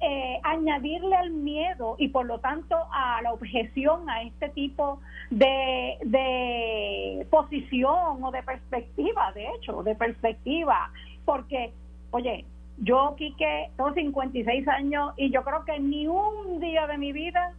eh, 0.00 0.40
añadirle 0.44 1.14
al 1.16 1.30
miedo 1.30 1.96
y 1.98 2.08
por 2.08 2.24
lo 2.24 2.38
tanto 2.38 2.76
a 2.92 3.20
la 3.20 3.32
objeción 3.32 4.08
a 4.08 4.22
este 4.22 4.48
tipo 4.50 5.00
de, 5.30 5.98
de 6.04 7.26
posición 7.30 8.22
o 8.22 8.30
de 8.30 8.42
perspectiva, 8.44 9.32
de 9.32 9.48
hecho, 9.54 9.82
de 9.82 9.94
perspectiva, 9.96 10.90
porque, 11.24 11.72
oye, 12.12 12.44
yo, 12.80 13.14
Quique, 13.16 13.70
tengo 13.76 13.92
56 13.92 14.68
años 14.68 15.12
y 15.16 15.30
yo 15.30 15.42
creo 15.42 15.64
que 15.64 15.78
ni 15.80 16.06
un 16.06 16.60
día 16.60 16.86
de 16.86 16.98
mi 16.98 17.12
vida 17.12 17.54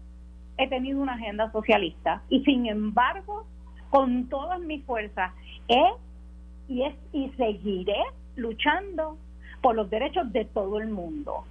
he 0.58 0.68
tenido 0.68 1.02
una 1.02 1.14
agenda 1.14 1.52
socialista. 1.52 2.22
Y 2.30 2.44
sin 2.44 2.66
embargo, 2.68 3.46
con 3.90 4.28
todas 4.30 4.60
mis 4.60 4.84
fuerzas, 4.86 5.34
he 5.68 5.84
y, 6.68 6.84
es, 6.84 6.96
y 7.12 7.30
seguiré 7.32 8.02
luchando 8.36 9.18
por 9.62 9.76
los 9.76 9.90
derechos 9.90 10.32
de 10.32 10.46
todo 10.46 10.80
el 10.80 10.90
mundo. 10.90 11.44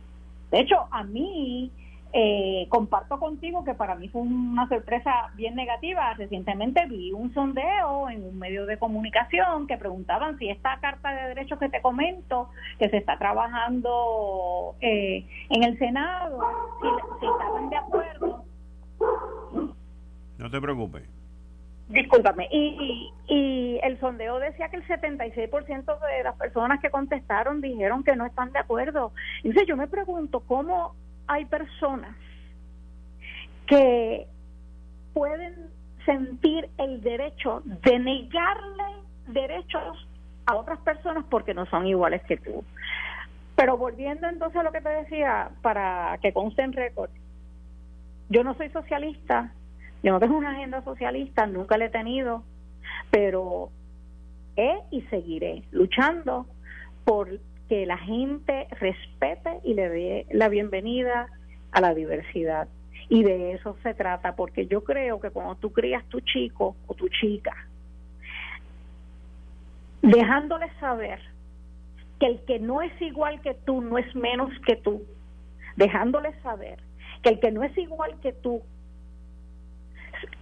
De 0.50 0.60
hecho, 0.60 0.86
a 0.90 1.04
mí 1.04 1.70
eh, 2.12 2.66
comparto 2.70 3.18
contigo 3.18 3.64
que 3.64 3.74
para 3.74 3.94
mí 3.94 4.08
fue 4.08 4.22
una 4.22 4.66
sorpresa 4.68 5.30
bien 5.34 5.54
negativa. 5.54 6.14
Recientemente 6.14 6.86
vi 6.86 7.12
un 7.12 7.34
sondeo 7.34 8.08
en 8.08 8.24
un 8.24 8.38
medio 8.38 8.64
de 8.64 8.78
comunicación 8.78 9.66
que 9.66 9.76
preguntaban 9.76 10.38
si 10.38 10.48
esta 10.48 10.78
carta 10.80 11.10
de 11.10 11.28
derechos 11.28 11.58
que 11.58 11.68
te 11.68 11.82
comento, 11.82 12.48
que 12.78 12.88
se 12.88 12.96
está 12.96 13.18
trabajando 13.18 14.74
eh, 14.80 15.26
en 15.50 15.64
el 15.64 15.78
Senado, 15.78 16.40
si, 16.80 17.26
estaban 17.26 17.68
de 17.68 17.76
acuerdo. 17.76 18.44
No 20.38 20.50
te 20.50 20.60
preocupes. 20.60 21.02
Discúlpame. 21.88 22.48
Y, 22.50 23.12
y, 23.28 23.80
el 23.82 23.98
sondeo 24.00 24.38
decía 24.38 24.68
que 24.68 24.76
el 24.76 24.86
76% 24.86 26.00
de 26.00 26.22
las 26.22 26.36
personas 26.36 26.80
que 26.80 26.90
contestaron 26.90 27.60
dijeron 27.60 28.02
que 28.02 28.16
no 28.16 28.26
están 28.26 28.52
de 28.52 28.58
acuerdo. 28.58 29.12
Entonces 29.42 29.66
yo 29.66 29.76
me 29.76 29.88
pregunto 29.88 30.40
cómo 30.40 30.94
hay 31.28 31.44
personas 31.44 32.16
que 33.66 34.26
pueden 35.12 35.70
sentir 36.04 36.68
el 36.78 37.02
derecho 37.02 37.62
de 37.64 37.98
negarle 37.98 38.84
derechos 39.26 40.08
a 40.46 40.56
otras 40.56 40.78
personas 40.80 41.24
porque 41.28 41.52
no 41.52 41.66
son 41.66 41.86
iguales 41.86 42.22
que 42.22 42.38
tú. 42.38 42.64
Pero 43.54 43.76
volviendo 43.76 44.26
entonces 44.26 44.58
a 44.58 44.62
lo 44.62 44.72
que 44.72 44.80
te 44.80 44.88
decía, 44.88 45.50
para 45.60 46.18
que 46.22 46.32
conste 46.32 46.62
en 46.62 46.72
récord, 46.72 47.10
yo 48.30 48.42
no 48.42 48.54
soy 48.54 48.70
socialista, 48.70 49.52
yo 50.02 50.12
no 50.12 50.20
tengo 50.20 50.38
una 50.38 50.52
agenda 50.52 50.82
socialista, 50.82 51.46
nunca 51.46 51.76
la 51.76 51.86
he 51.86 51.90
tenido, 51.90 52.42
pero 53.10 53.70
he 54.56 54.78
y 54.90 55.02
seguiré 55.02 55.64
luchando 55.72 56.46
por 57.04 57.28
que 57.68 57.86
la 57.86 57.98
gente 57.98 58.66
respete 58.80 59.60
y 59.62 59.74
le 59.74 59.88
dé 59.88 60.26
la 60.30 60.48
bienvenida 60.48 61.28
a 61.72 61.80
la 61.80 61.94
diversidad. 61.94 62.68
Y 63.08 63.22
de 63.22 63.52
eso 63.52 63.76
se 63.82 63.94
trata, 63.94 64.36
porque 64.36 64.66
yo 64.66 64.84
creo 64.84 65.20
que 65.20 65.30
cuando 65.30 65.54
tú 65.56 65.72
crías 65.72 66.04
tu 66.06 66.20
chico 66.20 66.76
o 66.86 66.94
tu 66.94 67.08
chica, 67.08 67.54
dejándole 70.02 70.70
saber 70.80 71.20
que 72.18 72.26
el 72.26 72.40
que 72.44 72.58
no 72.58 72.82
es 72.82 72.92
igual 73.00 73.40
que 73.40 73.54
tú 73.54 73.80
no 73.80 73.98
es 73.98 74.14
menos 74.14 74.50
que 74.66 74.76
tú, 74.76 75.02
dejándole 75.76 76.32
saber 76.42 76.78
que 77.22 77.30
el 77.30 77.40
que 77.40 77.50
no 77.50 77.62
es 77.62 77.76
igual 77.76 78.18
que 78.20 78.32
tú 78.32 78.62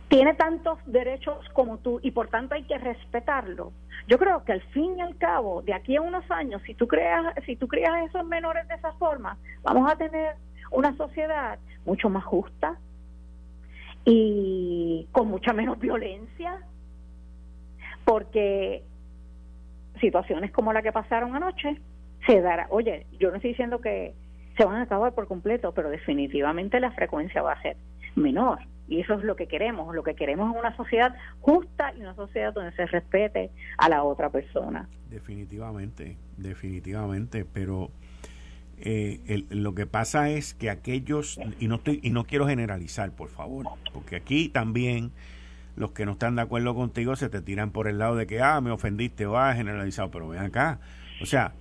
tiene 0.09 0.35
tantos 0.35 0.79
derechos 0.87 1.37
como 1.53 1.79
tú 1.79 1.99
y 2.03 2.13
por 2.13 2.29
tanto 2.29 2.55
hay 2.55 2.63
que 2.65 2.79
respetarlo. 2.79 3.73
Yo 4.07 4.19
creo 4.19 4.45
que 4.45 4.53
al 4.53 4.63
fin 4.71 4.99
y 4.99 5.01
al 5.01 5.17
cabo, 5.17 5.63
de 5.63 5.75
aquí 5.75 5.97
a 5.97 6.03
unos 6.03 6.31
años, 6.31 6.63
si 6.65 6.75
tú 6.75 6.87
creas, 6.87 7.35
si 7.45 7.57
tú 7.57 7.67
creas 7.67 8.07
esos 8.07 8.25
menores 8.25 8.69
de 8.69 8.75
esa 8.75 8.93
forma, 8.93 9.37
vamos 9.63 9.91
a 9.91 9.97
tener 9.97 10.37
una 10.71 10.97
sociedad 10.97 11.59
mucho 11.85 12.09
más 12.09 12.25
justa 12.25 12.79
y 14.05 15.09
con 15.11 15.29
mucha 15.29 15.53
menos 15.53 15.79
violencia, 15.81 16.61
porque 18.05 18.85
situaciones 20.01 20.53
como 20.53 20.73
la 20.73 20.83
que 20.83 20.93
pasaron 20.93 21.35
anoche 21.35 21.81
se 22.27 22.41
dará. 22.41 22.69
Oye, 22.71 23.07
yo 23.19 23.31
no 23.31 23.37
estoy 23.37 23.51
diciendo 23.51 23.81
que 23.81 24.15
se 24.57 24.65
van 24.65 24.77
a 24.77 24.83
acabar 24.83 25.13
por 25.13 25.27
completo, 25.27 25.73
pero 25.73 25.91
definitivamente 25.91 26.79
la 26.79 26.93
frecuencia 26.93 27.43
va 27.43 27.53
a 27.53 27.63
ser 27.63 27.77
menor. 28.15 28.61
Y 28.89 29.01
eso 29.01 29.14
es 29.14 29.24
lo 29.24 29.37
que 29.37 29.49
queremos. 29.49 29.95
Lo 29.95 30.03
que 30.03 30.14
queremos 30.14 30.55
es 30.55 30.61
una 30.61 30.76
sociedad 30.76 31.14
justa 31.41 31.93
y 31.97 32.01
una 32.01 32.14
sociedad 32.14 32.53
donde 32.53 32.72
se 32.72 32.87
respete 32.87 33.51
a 33.78 33.89
la 33.89 34.05
otra 34.05 34.30
persona. 34.30 34.89
Definitivamente, 35.11 36.16
definitivamente. 36.37 37.45
Pero 37.45 37.91
eh, 38.78 39.45
lo 39.51 39.74
que 39.74 39.87
pasa 39.87 40.30
es 40.30 40.55
que 40.55 40.70
aquellos, 40.70 41.41
y 41.59 41.68
no, 41.68 41.76
estoy, 41.76 42.01
y 42.03 42.11
no 42.11 42.24
quiero 42.24 42.47
generalizar, 42.47 43.11
por 43.11 43.28
favor, 43.28 43.66
porque 43.93 44.16
aquí 44.16 44.49
también 44.49 45.12
los 45.76 45.93
que 45.93 46.07
no 46.07 46.12
están 46.12 46.37
de 46.37 46.43
acuerdo 46.43 46.74
contigo 46.74 47.16
se 47.16 47.28
te 47.28 47.43
tiran 47.43 47.70
por 47.70 47.89
el 47.89 47.99
lado 47.99 48.16
de 48.16 48.26
que, 48.26 48.41
ah, 48.41 48.61
me 48.61 48.70
ofendiste 48.70 49.26
o 49.26 49.37
ah, 49.37 49.55
generalizado. 49.55 50.11
Pero 50.11 50.28
ven 50.28 50.43
acá. 50.43 50.78
O 51.20 51.26
sea, 51.26 51.53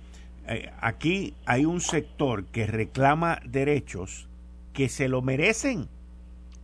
eh, 0.48 0.70
aquí 0.80 1.34
hay 1.44 1.64
un 1.64 1.80
sector 1.80 2.44
que 2.46 2.66
reclama 2.66 3.40
derechos 3.44 4.28
que 4.72 4.88
se 4.88 5.08
lo 5.08 5.22
merecen 5.22 5.88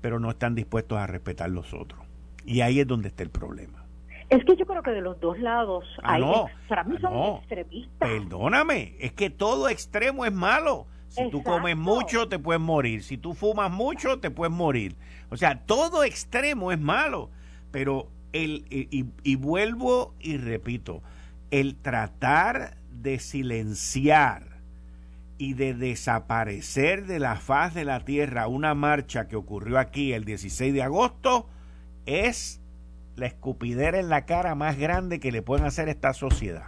pero 0.02 0.20
no 0.20 0.30
están 0.30 0.54
dispuestos 0.54 0.98
a 0.98 1.06
respetar 1.06 1.48
los 1.48 1.72
otros. 1.72 2.04
Y 2.44 2.60
ahí 2.60 2.80
es 2.80 2.86
donde 2.86 3.08
está 3.08 3.22
el 3.22 3.30
problema. 3.30 3.86
Es 4.28 4.44
que 4.44 4.56
yo 4.56 4.66
creo 4.66 4.82
que 4.82 4.90
de 4.90 5.00
los 5.00 5.18
dos 5.20 5.38
lados 5.38 5.84
ah, 6.02 6.14
hay 6.14 6.22
no, 6.22 6.46
para 6.68 6.84
mí 6.84 6.96
son 7.00 7.36
extremistas. 7.36 8.08
Perdóname, 8.08 8.96
es 8.98 9.12
que 9.12 9.30
todo 9.30 9.68
extremo 9.68 10.26
es 10.26 10.32
malo. 10.32 10.86
Si 11.08 11.30
tú 11.30 11.42
comes 11.42 11.76
mucho, 11.76 12.28
te 12.28 12.38
puedes 12.38 12.60
morir. 12.60 13.02
Si 13.02 13.18
tú 13.18 13.34
fumas 13.34 13.70
mucho, 13.70 14.18
te 14.18 14.30
puedes 14.30 14.52
morir. 14.52 14.96
O 15.30 15.36
sea, 15.36 15.60
todo 15.66 16.04
extremo 16.04 16.72
es 16.72 16.80
malo. 16.80 17.30
Pero 17.70 18.08
el, 18.32 18.64
y, 18.70 19.04
y 19.22 19.36
vuelvo 19.36 20.14
y 20.18 20.38
repito, 20.38 21.02
el 21.50 21.76
tratar 21.76 22.78
de 22.90 23.18
silenciar 23.18 24.51
y 25.42 25.54
de 25.54 25.74
desaparecer 25.74 27.06
de 27.06 27.18
la 27.18 27.34
faz 27.34 27.74
de 27.74 27.84
la 27.84 28.04
tierra 28.04 28.46
una 28.46 28.74
marcha 28.74 29.26
que 29.26 29.34
ocurrió 29.34 29.80
aquí 29.80 30.12
el 30.12 30.24
16 30.24 30.72
de 30.72 30.82
agosto 30.82 31.48
es 32.06 32.62
la 33.16 33.26
escupidera 33.26 33.98
en 33.98 34.08
la 34.08 34.24
cara 34.24 34.54
más 34.54 34.78
grande 34.78 35.18
que 35.18 35.32
le 35.32 35.42
pueden 35.42 35.66
hacer 35.66 35.88
a 35.88 35.90
esta 35.90 36.12
sociedad. 36.12 36.66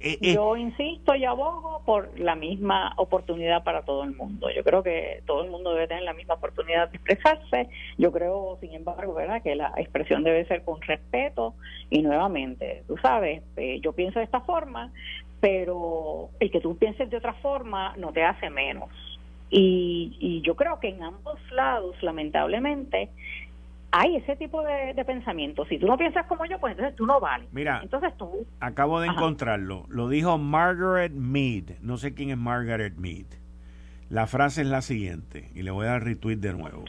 Eh, 0.00 0.18
eh, 0.20 0.34
Yo 0.34 0.58
insisto 0.58 1.14
y 1.14 1.24
abogo 1.24 1.82
por 1.86 2.18
la 2.20 2.34
misma 2.34 2.92
oportunidad 2.98 3.64
para 3.64 3.82
todo 3.82 4.04
el 4.04 4.14
mundo. 4.14 4.50
Yo 4.54 4.62
creo 4.62 4.82
que 4.82 5.22
todo 5.24 5.42
el 5.42 5.50
mundo 5.50 5.72
debe 5.72 5.88
tener 5.88 6.02
la 6.02 6.12
misma 6.12 6.34
oportunidad 6.34 6.90
de 6.90 6.96
expresarse. 6.98 7.70
Yo 7.96 8.12
creo, 8.12 8.58
sin 8.60 8.74
embargo, 8.74 9.14
verdad 9.14 9.42
que 9.42 9.54
la 9.54 9.72
expresión 9.78 10.22
debe 10.22 10.44
ser 10.44 10.64
con 10.64 10.82
respeto 10.82 11.54
y 11.88 12.02
nuevamente, 12.02 12.82
tú 12.86 12.98
sabes, 12.98 13.42
eh, 13.56 13.80
yo 13.80 13.92
pienso 13.92 14.18
de 14.18 14.26
esta 14.26 14.40
forma, 14.42 14.92
pero 15.40 16.30
el 16.38 16.50
que 16.50 16.60
tú 16.60 16.76
pienses 16.76 17.10
de 17.10 17.16
otra 17.16 17.34
forma 17.34 17.94
no 17.96 18.12
te 18.12 18.24
hace 18.24 18.50
menos. 18.50 18.90
Y, 19.50 20.16
y 20.20 20.42
yo 20.42 20.54
creo 20.54 20.78
que 20.78 20.88
en 20.88 21.02
ambos 21.02 21.38
lados, 21.50 22.00
lamentablemente, 22.02 23.10
hay 23.92 24.16
ese 24.16 24.36
tipo 24.36 24.62
de, 24.62 24.94
pensamiento. 25.04 25.64
Si 25.64 25.78
tú 25.78 25.86
no 25.86 25.96
piensas 25.96 26.26
como 26.26 26.44
yo, 26.44 26.58
pues 26.58 26.72
entonces 26.72 26.94
tú 26.96 27.06
no 27.06 27.20
vales. 27.20 27.48
Mira, 27.52 27.80
entonces 27.82 28.16
tú. 28.16 28.46
Acabo 28.60 29.00
de 29.00 29.08
encontrarlo. 29.08 29.86
Lo 29.88 30.08
dijo 30.08 30.38
Margaret 30.38 31.12
Mead. 31.12 31.78
No 31.80 31.96
sé 31.96 32.14
quién 32.14 32.30
es 32.30 32.36
Margaret 32.36 32.94
Mead. 32.96 33.26
La 34.08 34.26
frase 34.26 34.62
es 34.62 34.66
la 34.66 34.82
siguiente, 34.82 35.50
y 35.54 35.62
le 35.62 35.70
voy 35.70 35.86
a 35.86 35.90
dar 35.90 36.02
retweet 36.02 36.38
de 36.38 36.52
nuevo, 36.52 36.84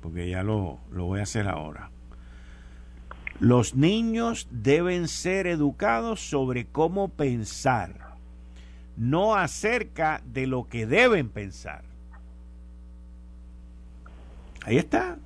porque 0.00 0.30
ya 0.30 0.42
lo, 0.42 0.78
lo 0.90 1.04
voy 1.04 1.20
a 1.20 1.24
hacer 1.24 1.46
ahora. 1.48 1.90
Los 3.40 3.74
niños 3.74 4.48
deben 4.50 5.08
ser 5.08 5.46
educados 5.46 6.20
sobre 6.20 6.66
cómo 6.66 7.08
pensar, 7.08 8.14
no 8.96 9.34
acerca 9.34 10.22
de 10.24 10.46
lo 10.46 10.68
que 10.68 10.86
deben 10.86 11.28
pensar. 11.28 11.82
Ahí 14.64 14.78
está. 14.78 15.18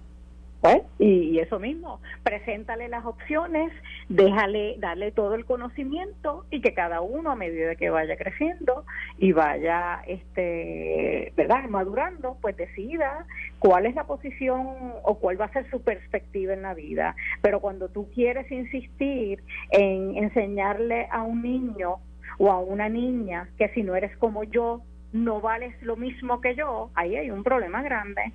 Pues, 0.61 0.83
y, 0.99 1.39
eso 1.39 1.61
mismo, 1.61 2.01
preséntale 2.25 2.89
las 2.89 3.05
opciones, 3.05 3.73
déjale, 4.09 4.77
darle 4.79 5.13
todo 5.13 5.35
el 5.35 5.45
conocimiento 5.45 6.47
y 6.51 6.61
que 6.61 6.73
cada 6.73 7.01
uno 7.01 7.31
a 7.31 7.37
medida 7.37 7.75
que 7.75 7.91
vaya 7.91 8.17
creciendo 8.17 8.85
y 9.19 9.33
vaya, 9.33 10.03
este, 10.07 11.33
¿verdad?, 11.37 11.65
madurando, 11.69 12.39
pues 12.41 12.57
decida 12.57 13.27
cuál 13.59 13.87
es 13.87 13.95
la 13.95 14.05
posición 14.05 14.95
o 15.03 15.19
cuál 15.19 15.41
va 15.41 15.47
a 15.47 15.53
ser 15.53 15.69
su 15.71 15.83
perspectiva 15.83 16.55
en 16.55 16.63
la 16.63 16.75
vida. 16.75 17.17
Pero 17.43 17.61
cuando 17.61 17.89
tú 17.89 18.09
quieres 18.15 18.51
insistir 18.51 19.43
en 19.71 20.17
enseñarle 20.17 21.09
a 21.11 21.23
un 21.23 21.43
niño 21.43 21.97
o 22.39 22.51
a 22.51 22.61
una 22.61 22.89
niña 22.89 23.49
que 23.59 23.69
si 23.71 23.83
no 23.83 23.95
eres 23.95 24.17
como 24.17 24.45
yo, 24.45 24.81
no 25.13 25.41
vales 25.41 25.75
lo 25.83 25.97
mismo 25.97 26.41
que 26.41 26.55
yo, 26.55 26.91
ahí 26.95 27.17
hay 27.17 27.31
un 27.31 27.43
problema 27.43 27.83
grande. 27.83 28.33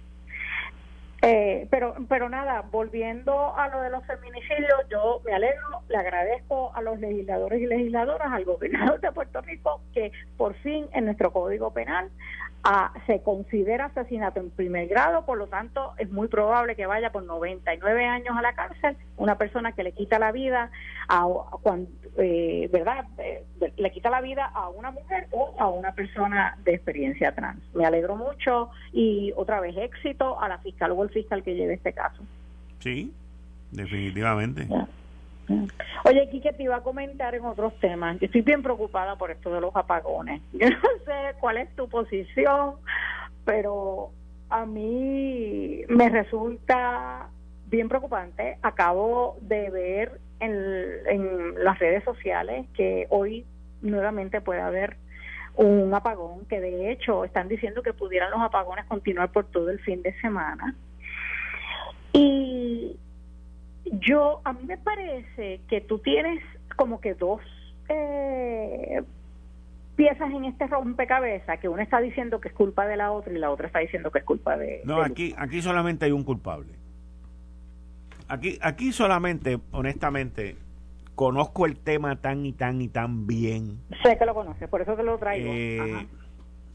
Eh, 1.25 1.67
pero, 1.71 1.95
pero 2.09 2.27
nada, 2.27 2.65
volviendo 2.69 3.55
a 3.55 3.69
lo 3.69 3.79
de 3.79 3.89
los 3.89 4.05
feminicidios, 4.05 4.77
yo 4.91 5.21
me 5.23 5.31
alegro, 5.33 5.81
le 5.87 5.95
agradezco 5.95 6.75
a 6.75 6.81
los 6.81 6.99
legisladores 6.99 7.61
y 7.61 7.65
legisladoras, 7.65 8.29
al 8.29 8.43
gobernador 8.43 8.99
de 8.99 9.09
Puerto 9.13 9.39
Rico, 9.39 9.79
que 9.93 10.11
por 10.35 10.53
fin 10.55 10.85
en 10.91 11.05
nuestro 11.05 11.31
Código 11.31 11.71
Penal 11.71 12.11
se 13.07 13.21
considera 13.21 13.85
asesinato 13.85 14.39
en 14.39 14.49
primer 14.49 14.87
grado, 14.87 15.25
por 15.25 15.37
lo 15.37 15.47
tanto 15.47 15.93
es 15.97 16.09
muy 16.09 16.29
probable 16.29 16.75
que 16.75 16.85
vaya 16.85 17.11
por 17.11 17.23
99 17.23 18.05
años 18.05 18.37
a 18.37 18.41
la 18.41 18.53
cárcel 18.53 18.95
una 19.17 19.37
persona 19.37 19.73
que 19.73 19.83
le 19.83 19.91
quita 19.91 20.17
la 20.17 20.31
vida 20.31 20.71
a, 21.09 21.27
cuando, 21.61 21.89
eh, 22.17 22.69
verdad 22.71 23.05
eh, 23.17 23.43
le 23.75 23.91
quita 23.91 24.09
la 24.09 24.21
vida 24.21 24.45
a 24.45 24.69
una 24.69 24.91
mujer 24.91 25.27
o 25.31 25.53
a 25.59 25.67
una 25.67 25.93
persona 25.93 26.57
de 26.63 26.73
experiencia 26.73 27.35
trans. 27.35 27.61
Me 27.73 27.85
alegro 27.85 28.15
mucho 28.15 28.69
y 28.93 29.33
otra 29.35 29.59
vez 29.59 29.75
éxito 29.75 30.39
a 30.39 30.47
la 30.47 30.59
fiscal 30.59 30.93
fiscal 31.13 31.43
que 31.43 31.55
lleve 31.55 31.75
este 31.75 31.93
caso. 31.93 32.23
Sí, 32.79 33.13
definitivamente. 33.71 34.67
Oye, 36.05 36.29
Quique, 36.29 36.53
te 36.53 36.63
iba 36.63 36.77
a 36.77 36.83
comentar 36.83 37.35
en 37.35 37.45
otros 37.45 37.77
temas. 37.79 38.19
Yo 38.19 38.25
estoy 38.25 38.41
bien 38.41 38.61
preocupada 38.61 39.15
por 39.17 39.31
esto 39.31 39.53
de 39.53 39.61
los 39.61 39.75
apagones. 39.75 40.41
Yo 40.53 40.69
no 40.69 40.89
sé 41.05 41.35
cuál 41.39 41.57
es 41.57 41.73
tu 41.75 41.87
posición, 41.87 42.75
pero 43.45 44.11
a 44.49 44.65
mí 44.65 45.81
me 45.87 46.09
resulta 46.09 47.27
bien 47.67 47.89
preocupante. 47.89 48.57
Acabo 48.61 49.37
de 49.41 49.69
ver 49.69 50.19
en, 50.39 50.53
en 51.07 51.63
las 51.63 51.79
redes 51.79 52.03
sociales 52.03 52.65
que 52.73 53.07
hoy 53.09 53.45
nuevamente 53.81 54.41
puede 54.41 54.61
haber 54.61 54.97
un 55.55 55.93
apagón, 55.93 56.45
que 56.45 56.59
de 56.59 56.91
hecho 56.91 57.25
están 57.25 57.47
diciendo 57.47 57.83
que 57.83 57.93
pudieran 57.93 58.31
los 58.31 58.41
apagones 58.41 58.85
continuar 58.85 59.31
por 59.31 59.45
todo 59.45 59.69
el 59.69 59.79
fin 59.79 60.01
de 60.01 60.13
semana. 60.19 60.75
Y 62.13 62.95
yo, 63.85 64.41
a 64.43 64.53
mí 64.53 64.63
me 64.65 64.77
parece 64.77 65.61
que 65.67 65.81
tú 65.81 65.99
tienes 65.99 66.41
como 66.75 67.01
que 67.01 67.13
dos 67.15 67.41
eh, 67.89 69.03
piezas 69.95 70.31
en 70.31 70.45
este 70.45 70.67
rompecabezas, 70.67 71.59
que 71.59 71.67
una 71.67 71.83
está 71.83 71.99
diciendo 71.99 72.39
que 72.39 72.49
es 72.49 72.53
culpa 72.53 72.85
de 72.85 72.97
la 72.97 73.11
otra 73.11 73.33
y 73.33 73.37
la 73.37 73.51
otra 73.51 73.67
está 73.67 73.79
diciendo 73.79 74.11
que 74.11 74.19
es 74.19 74.25
culpa 74.25 74.57
de... 74.57 74.81
No, 74.85 75.01
aquí, 75.01 75.33
aquí 75.37 75.61
solamente 75.61 76.05
hay 76.05 76.11
un 76.11 76.23
culpable. 76.23 76.73
Aquí, 78.27 78.57
aquí 78.61 78.91
solamente, 78.91 79.59
honestamente, 79.71 80.55
conozco 81.15 81.65
el 81.65 81.77
tema 81.77 82.21
tan 82.21 82.45
y 82.45 82.53
tan 82.53 82.81
y 82.81 82.87
tan 82.87 83.27
bien. 83.27 83.79
Sé 84.03 84.17
que 84.17 84.25
lo 84.25 84.33
conoces, 84.33 84.67
por 84.69 84.81
eso 84.81 84.95
te 84.95 85.03
lo 85.03 85.17
traigo. 85.17 85.51
Eh, 85.51 86.07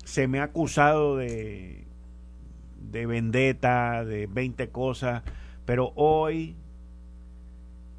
se 0.04 0.28
me 0.28 0.40
ha 0.40 0.44
acusado 0.44 1.16
de, 1.16 1.87
de 2.78 3.06
vendetta, 3.06 4.04
de 4.04 4.26
20 4.26 4.70
cosas, 4.70 5.22
pero 5.64 5.92
hoy 5.96 6.56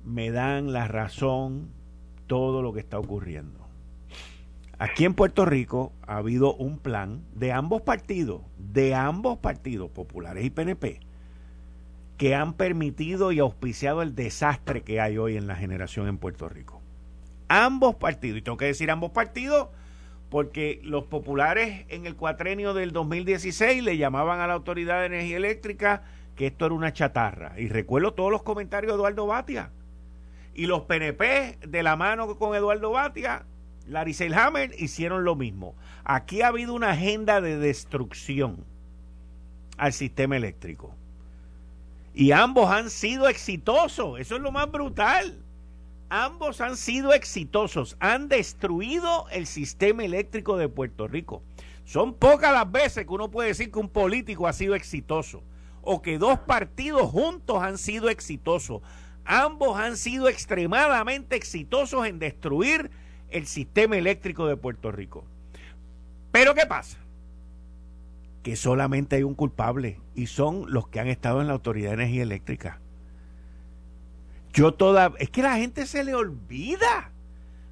me 0.04 0.32
dan 0.32 0.74
la 0.74 0.88
razón 0.88 1.70
todo 2.28 2.62
lo 2.62 2.74
que 2.74 2.80
está 2.80 3.00
ocurriendo. 3.00 3.60
Aquí 4.78 5.04
en 5.04 5.14
Puerto 5.14 5.46
Rico 5.46 5.92
ha 6.08 6.18
habido 6.18 6.56
un 6.56 6.80
plan 6.80 7.22
de 7.36 7.52
ambos 7.52 7.82
partidos, 7.82 8.42
de 8.58 8.96
ambos 8.96 9.38
partidos, 9.40 9.92
populares 9.92 10.46
y 10.46 10.50
PNP, 10.50 11.02
que 12.18 12.34
han 12.34 12.54
permitido 12.54 13.34
y 13.34 13.40
auspiciado 13.40 14.02
el 14.02 14.16
desastre 14.16 14.82
que 14.82 15.02
hay 15.02 15.18
hoy 15.18 15.36
en 15.36 15.48
la 15.48 15.56
generación 15.56 16.08
en 16.08 16.18
Puerto 16.18 16.48
Rico. 16.48 16.82
Ambos 17.50 17.96
partidos, 17.96 18.40
y 18.40 18.42
tengo 18.42 18.58
que 18.58 18.66
decir 18.66 18.90
ambos 18.90 19.12
partidos, 19.12 19.68
porque 20.30 20.80
los 20.84 21.06
populares 21.06 21.86
en 21.90 22.06
el 22.06 22.16
cuatrenio 22.16 22.74
del 22.74 22.92
2016 22.92 23.84
le 23.84 23.98
llamaban 23.98 24.40
a 24.40 24.48
la 24.48 24.54
Autoridad 24.54 25.00
de 25.00 25.08
Energía 25.08 25.38
Eléctrica 25.38 26.04
que 26.36 26.48
esto 26.48 26.68
era 26.68 26.76
una 26.76 26.94
chatarra. 26.94 27.60
Y 27.60 27.68
recuerdo 27.68 28.14
todos 28.14 28.32
los 28.32 28.44
comentarios 28.44 28.92
de 28.92 28.96
Eduardo 28.96 29.26
Batia 29.26 29.72
y 30.54 30.66
los 30.66 30.84
PNP, 30.84 31.58
de 31.68 31.84
la 31.84 31.96
mano 31.96 32.38
con 32.38 32.56
Eduardo 32.56 32.92
Batia, 32.92 33.46
Larry 33.88 34.14
Selhammer, 34.14 34.72
hicieron 34.78 35.24
lo 35.24 35.36
mismo. 35.36 35.76
Aquí 36.04 36.42
ha 36.42 36.48
habido 36.48 36.74
una 36.74 36.92
agenda 36.92 37.42
de 37.42 37.58
destrucción 37.58 38.64
al 39.78 39.94
sistema 39.94 40.38
eléctrico. 40.38 40.96
Y 42.14 42.32
ambos 42.32 42.70
han 42.70 42.90
sido 42.90 43.28
exitosos. 43.28 44.20
Eso 44.20 44.36
es 44.36 44.42
lo 44.42 44.52
más 44.52 44.70
brutal. 44.72 45.38
Ambos 46.10 46.60
han 46.60 46.76
sido 46.76 47.14
exitosos. 47.14 47.96
Han 48.00 48.30
destruido 48.30 49.28
el 49.30 49.46
sistema 49.46 50.04
eléctrico 50.04 50.58
de 50.58 50.68
Puerto 50.68 51.08
Rico. 51.08 51.44
Son 51.86 52.14
pocas 52.14 52.52
las 52.52 52.72
veces 52.72 53.06
que 53.06 53.14
uno 53.14 53.30
puede 53.30 53.50
decir 53.50 53.72
que 53.72 53.80
un 53.80 53.90
político 53.90 54.48
ha 54.48 54.54
sido 54.54 54.76
exitoso 54.76 55.44
o 55.82 56.02
que 56.02 56.18
dos 56.18 56.40
partidos 56.40 57.10
juntos 57.10 57.62
han 57.62 57.78
sido 57.78 58.10
exitosos. 58.10 58.82
Ambos 59.24 59.78
han 59.78 59.98
sido 59.98 60.28
extremadamente 60.30 61.36
exitosos 61.36 62.08
en 62.08 62.18
destruir 62.18 62.90
el 63.30 63.46
sistema 63.46 63.96
eléctrico 63.96 64.48
de 64.48 64.58
Puerto 64.58 64.92
Rico. 64.92 65.26
Pero 66.32 66.56
¿qué 66.56 66.66
pasa? 66.66 66.98
Que 68.42 68.56
solamente 68.56 69.16
hay 69.16 69.24
un 69.24 69.36
culpable 69.36 70.00
y 70.16 70.28
son 70.28 70.72
los 70.72 70.88
que 70.88 71.00
han 71.00 71.08
estado 71.08 71.42
en 71.42 71.48
la 71.48 71.54
Autoridad 71.54 71.90
de 71.90 71.96
Energía 71.96 72.24
Eléctrica. 72.24 72.80
Yo 74.54 74.74
toda... 74.74 75.14
Es 75.20 75.30
que 75.30 75.42
la 75.42 75.58
gente 75.58 75.86
se 75.86 76.04
le 76.04 76.16
olvida. 76.16 77.12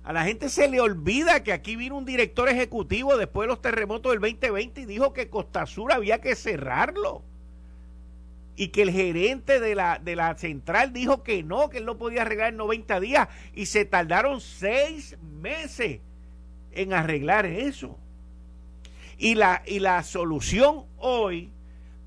A 0.03 0.13
la 0.13 0.23
gente 0.23 0.49
se 0.49 0.69
le 0.69 0.79
olvida 0.79 1.43
que 1.43 1.51
aquí 1.51 1.75
vino 1.75 1.97
un 1.97 2.05
director 2.05 2.47
ejecutivo 2.47 3.17
después 3.17 3.45
de 3.45 3.47
los 3.49 3.61
terremotos 3.61 4.11
del 4.11 4.21
2020 4.21 4.81
y 4.81 4.85
dijo 4.85 5.11
que 5.11 5.29
Costa 5.29 5.65
Sur 5.65 5.91
había 5.91 6.21
que 6.21 6.35
cerrarlo 6.35 7.23
y 8.55 8.69
que 8.69 8.81
el 8.81 8.91
gerente 8.91 9.59
de 9.59 9.75
la, 9.75 9.99
de 9.99 10.15
la 10.15 10.35
central 10.35 10.91
dijo 10.91 11.23
que 11.23 11.43
no, 11.43 11.69
que 11.69 11.77
él 11.77 11.85
no 11.85 11.97
podía 11.97 12.23
arreglar 12.23 12.49
en 12.49 12.57
90 12.57 12.99
días 12.99 13.27
y 13.53 13.67
se 13.67 13.85
tardaron 13.85 14.41
seis 14.41 15.15
meses 15.21 15.99
en 16.71 16.93
arreglar 16.93 17.45
eso. 17.45 17.97
Y 19.19 19.35
la, 19.35 19.61
y 19.65 19.79
la 19.79 20.01
solución 20.03 20.85
hoy, 20.97 21.51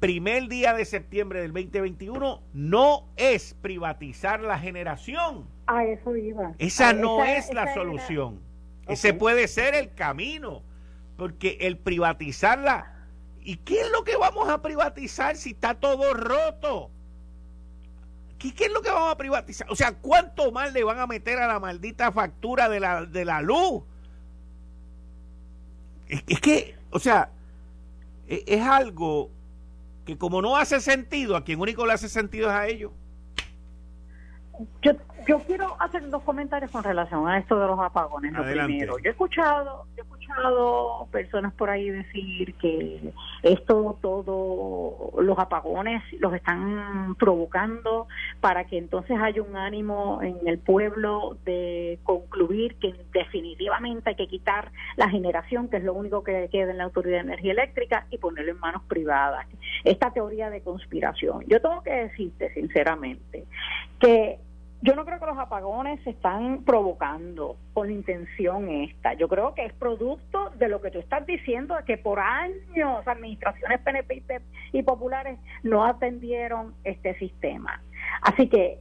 primer 0.00 0.48
día 0.48 0.74
de 0.74 0.84
septiembre 0.84 1.42
del 1.42 1.52
2021, 1.52 2.42
no 2.52 3.08
es 3.16 3.54
privatizar 3.60 4.40
la 4.40 4.58
generación. 4.58 5.46
A 5.66 5.84
eso 5.84 6.16
iba. 6.16 6.54
Esa 6.58 6.92
no 6.92 7.24
es 7.24 7.52
la 7.52 7.72
solución. 7.74 8.40
Ese 8.88 9.14
puede 9.14 9.46
ser 9.46 9.74
el 9.74 9.94
camino, 9.94 10.62
porque 11.16 11.58
el 11.60 11.78
privatizarla 11.78 13.00
¿Y 13.42 13.56
qué 13.56 13.80
es 13.80 13.90
lo 13.90 14.04
que 14.04 14.16
vamos 14.16 14.48
a 14.48 14.60
privatizar 14.60 15.36
si 15.36 15.50
está 15.50 15.74
todo 15.74 16.12
roto? 16.14 16.90
¿Qué, 18.38 18.54
es 18.56 18.72
lo 18.72 18.80
que 18.80 18.90
vamos 18.90 19.12
a 19.12 19.16
privatizar? 19.16 19.70
O 19.70 19.76
sea, 19.76 19.92
¿cuánto 19.92 20.50
más 20.50 20.72
le 20.72 20.84
van 20.84 20.98
a 20.98 21.06
meter 21.06 21.38
a 21.38 21.46
la 21.46 21.60
maldita 21.60 22.10
factura 22.12 22.68
de 22.68 22.80
la, 22.80 23.04
de 23.06 23.24
la 23.24 23.42
luz? 23.42 23.82
Es, 26.08 26.40
que, 26.40 26.74
o 26.90 26.98
sea, 26.98 27.30
es, 28.26 28.42
es, 28.46 28.62
algo 28.62 29.30
que 30.10 30.18
como 30.18 30.42
no 30.42 30.56
hace 30.56 30.80
sentido, 30.80 31.36
a 31.36 31.44
quien 31.44 31.60
único 31.60 31.86
le 31.86 31.92
hace 31.92 32.08
sentido 32.08 32.48
es 32.48 32.54
a 32.54 32.66
ellos. 32.66 32.92
Yo 34.82 34.92
yo 35.26 35.38
quiero 35.40 35.76
hacer 35.80 36.08
dos 36.10 36.22
comentarios 36.22 36.70
con 36.70 36.82
relación 36.82 37.28
a 37.28 37.38
esto 37.38 37.58
de 37.58 37.66
los 37.66 37.78
apagones. 37.78 38.32
Lo 38.32 38.42
primero, 38.42 38.98
yo 38.98 39.08
he 39.08 39.10
escuchado, 39.10 39.86
yo 39.96 39.98
he 39.98 40.00
escuchado 40.02 40.19
personas 41.10 41.52
por 41.54 41.70
ahí 41.70 41.90
decir 41.90 42.54
que 42.54 43.12
esto, 43.42 43.98
todo, 44.00 45.12
los 45.20 45.38
apagones 45.38 46.02
los 46.18 46.34
están 46.34 47.14
provocando 47.16 48.06
para 48.40 48.64
que 48.64 48.78
entonces 48.78 49.16
haya 49.20 49.42
un 49.42 49.56
ánimo 49.56 50.20
en 50.22 50.36
el 50.46 50.58
pueblo 50.58 51.36
de 51.44 51.98
concluir 52.04 52.76
que 52.76 52.94
definitivamente 53.12 54.10
hay 54.10 54.16
que 54.16 54.28
quitar 54.28 54.72
la 54.96 55.08
generación, 55.08 55.68
que 55.68 55.78
es 55.78 55.84
lo 55.84 55.94
único 55.94 56.22
que 56.22 56.48
queda 56.50 56.70
en 56.70 56.78
la 56.78 56.84
Autoridad 56.84 57.18
de 57.18 57.32
Energía 57.32 57.52
Eléctrica, 57.52 58.06
y 58.10 58.18
ponerlo 58.18 58.52
en 58.52 58.58
manos 58.58 58.82
privadas. 58.88 59.46
Esta 59.84 60.10
teoría 60.12 60.50
de 60.50 60.62
conspiración. 60.62 61.44
Yo 61.46 61.60
tengo 61.60 61.82
que 61.82 61.90
decirte 61.90 62.52
sinceramente 62.54 63.44
que 63.98 64.38
yo 64.82 64.94
no 64.94 65.04
creo 65.04 65.20
que 65.20 65.26
los 65.26 65.38
apagones 65.38 66.02
se 66.04 66.10
están 66.10 66.64
provocando 66.64 67.56
con 67.74 67.90
intención 67.90 68.70
esta. 68.70 69.12
Yo 69.14 69.28
creo 69.28 69.54
que 69.54 69.66
es 69.66 69.72
producto 69.74 70.50
de 70.58 70.68
lo 70.68 70.80
que 70.80 70.90
tú 70.90 70.98
estás 70.98 71.26
diciendo, 71.26 71.76
de 71.76 71.84
que 71.84 71.98
por 71.98 72.18
años 72.18 73.06
administraciones 73.06 73.80
PNP 73.80 74.40
y 74.72 74.82
populares 74.82 75.38
no 75.62 75.84
atendieron 75.84 76.74
este 76.84 77.18
sistema. 77.18 77.82
Así 78.22 78.48
que 78.48 78.80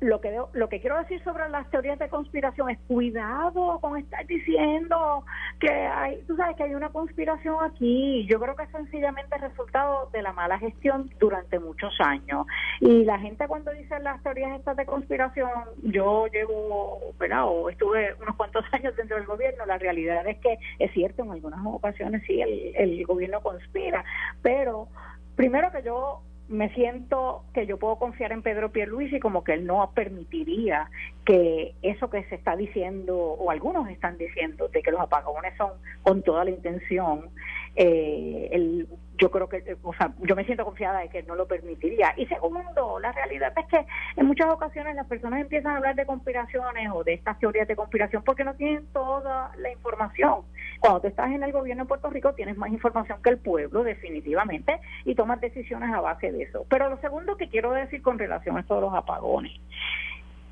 lo 0.00 0.20
que 0.20 0.34
lo 0.54 0.68
que 0.68 0.80
quiero 0.80 0.98
decir 0.98 1.22
sobre 1.22 1.48
las 1.50 1.68
teorías 1.70 1.98
de 1.98 2.08
conspiración 2.08 2.70
es 2.70 2.78
cuidado 2.88 3.78
con 3.80 3.98
estar 3.98 4.26
diciendo 4.26 5.24
que 5.60 5.70
hay 5.70 6.22
tú 6.26 6.36
sabes 6.36 6.56
que 6.56 6.62
hay 6.62 6.74
una 6.74 6.88
conspiración 6.88 7.56
aquí. 7.62 8.26
Yo 8.30 8.40
creo 8.40 8.56
que 8.56 8.62
es 8.62 8.70
sencillamente 8.70 9.36
resultado 9.36 10.08
de 10.12 10.22
la 10.22 10.32
mala 10.32 10.58
gestión 10.58 11.10
durante 11.18 11.58
muchos 11.58 11.92
años. 12.00 12.46
Y 12.80 13.04
la 13.04 13.18
gente 13.18 13.46
cuando 13.46 13.70
dice 13.72 13.98
las 14.00 14.22
teorías 14.22 14.58
estas 14.58 14.76
de 14.76 14.86
conspiración 14.86 15.50
yo 15.82 16.26
llevo 16.28 17.00
verdad 17.18 17.44
o 17.46 17.68
estuve 17.68 18.14
unos 18.22 18.36
cuantos 18.36 18.64
años 18.72 18.96
dentro 18.96 19.16
del 19.16 19.26
gobierno. 19.26 19.66
La 19.66 19.76
realidad 19.76 20.26
es 20.26 20.38
que 20.38 20.58
es 20.78 20.90
cierto 20.92 21.24
en 21.24 21.32
algunas 21.32 21.60
ocasiones 21.66 22.22
sí 22.26 22.40
el, 22.40 22.74
el 22.74 23.04
gobierno 23.04 23.42
conspira. 23.42 24.02
Pero 24.40 24.88
primero 25.36 25.70
que 25.70 25.82
yo 25.82 26.22
me 26.48 26.72
siento 26.74 27.44
que 27.52 27.66
yo 27.66 27.78
puedo 27.78 27.96
confiar 27.96 28.32
en 28.32 28.42
Pedro 28.42 28.72
Pierluisi 28.72 29.20
como 29.20 29.44
que 29.44 29.52
él 29.52 29.66
no 29.66 29.90
permitiría 29.94 30.90
que 31.24 31.74
eso 31.82 32.08
que 32.08 32.24
se 32.24 32.36
está 32.36 32.56
diciendo 32.56 33.16
o 33.16 33.50
algunos 33.50 33.88
están 33.90 34.16
diciendo 34.16 34.68
de 34.68 34.82
que 34.82 34.90
los 34.90 35.00
apagones 35.00 35.54
son 35.56 35.72
con 36.02 36.22
toda 36.22 36.44
la 36.44 36.50
intención 36.50 37.30
eh, 37.76 38.48
el, 38.50 38.88
yo 39.18 39.30
creo 39.30 39.48
que, 39.48 39.76
o 39.82 39.94
sea, 39.94 40.12
yo 40.20 40.34
me 40.34 40.44
siento 40.44 40.64
confiada 40.64 41.00
de 41.00 41.08
que 41.08 41.22
no 41.24 41.34
lo 41.34 41.46
permitiría. 41.46 42.14
Y 42.16 42.26
segundo, 42.26 42.98
la 43.00 43.12
realidad 43.12 43.52
es 43.56 43.66
que 43.66 43.86
en 44.16 44.26
muchas 44.26 44.48
ocasiones 44.50 44.94
las 44.94 45.06
personas 45.06 45.40
empiezan 45.40 45.72
a 45.72 45.76
hablar 45.76 45.94
de 45.96 46.06
conspiraciones 46.06 46.90
o 46.92 47.04
de 47.04 47.14
estas 47.14 47.38
teorías 47.38 47.68
de 47.68 47.76
conspiración 47.76 48.22
porque 48.24 48.44
no 48.44 48.54
tienen 48.54 48.86
toda 48.92 49.52
la 49.56 49.70
información. 49.70 50.42
Cuando 50.80 51.00
tú 51.00 51.06
estás 51.08 51.30
en 51.30 51.42
el 51.42 51.52
gobierno 51.52 51.84
de 51.84 51.88
Puerto 51.88 52.10
Rico 52.10 52.34
tienes 52.34 52.56
más 52.56 52.70
información 52.70 53.20
que 53.22 53.30
el 53.30 53.38
pueblo, 53.38 53.82
definitivamente, 53.82 54.80
y 55.04 55.14
tomas 55.14 55.40
decisiones 55.40 55.92
a 55.92 56.00
base 56.00 56.32
de 56.32 56.42
eso. 56.42 56.66
Pero 56.68 56.88
lo 56.88 56.98
segundo 57.00 57.36
que 57.36 57.48
quiero 57.48 57.72
decir 57.72 58.02
con 58.02 58.18
relación 58.18 58.56
a 58.56 58.60
esto 58.60 58.76
de 58.76 58.80
los 58.82 58.94
apagones. 58.94 59.52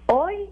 Hoy 0.07 0.49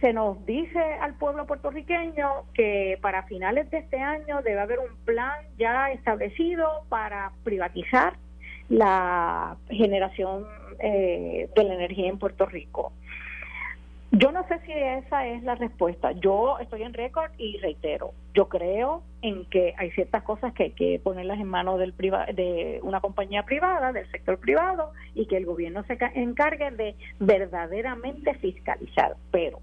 se 0.00 0.12
nos 0.12 0.44
dice 0.46 0.80
al 1.00 1.14
pueblo 1.14 1.46
puertorriqueño 1.46 2.44
que 2.52 2.98
para 3.00 3.22
finales 3.24 3.70
de 3.70 3.78
este 3.78 3.98
año 3.98 4.42
debe 4.42 4.60
haber 4.60 4.78
un 4.78 4.96
plan 5.04 5.34
ya 5.58 5.90
establecido 5.90 6.84
para 6.88 7.32
privatizar 7.44 8.14
la 8.68 9.56
generación 9.68 10.46
eh, 10.78 11.48
de 11.54 11.64
la 11.64 11.74
energía 11.74 12.08
en 12.08 12.18
Puerto 12.18 12.46
Rico. 12.46 12.92
Yo 14.16 14.30
no 14.30 14.46
sé 14.46 14.60
si 14.64 14.72
esa 14.72 15.26
es 15.26 15.42
la 15.42 15.56
respuesta. 15.56 16.12
Yo 16.12 16.58
estoy 16.60 16.82
en 16.82 16.94
récord 16.94 17.32
y 17.36 17.58
reitero, 17.58 18.12
yo 18.32 18.48
creo 18.48 19.02
en 19.22 19.44
que 19.46 19.74
hay 19.76 19.90
ciertas 19.90 20.22
cosas 20.22 20.52
que 20.52 20.64
hay 20.64 20.70
que 20.70 21.00
ponerlas 21.02 21.40
en 21.40 21.48
manos 21.48 21.80
del 21.80 21.94
de 21.96 22.78
una 22.82 23.00
compañía 23.00 23.44
privada, 23.44 23.92
del 23.92 24.08
sector 24.10 24.38
privado, 24.38 24.92
y 25.14 25.26
que 25.26 25.36
el 25.36 25.46
gobierno 25.46 25.82
se 25.84 25.98
encargue 26.14 26.70
de 26.70 26.94
verdaderamente 27.18 28.34
fiscalizar. 28.34 29.16
Pero 29.32 29.60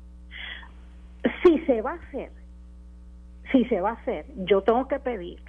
si 1.43 1.59
se 1.59 1.81
va 1.81 1.91
a 1.91 2.07
hacer, 2.07 2.31
si 3.51 3.63
se 3.65 3.79
va 3.79 3.91
a 3.91 3.93
hacer, 3.93 4.25
yo 4.35 4.61
tengo 4.61 4.87
que 4.87 4.99
pedir 4.99 5.39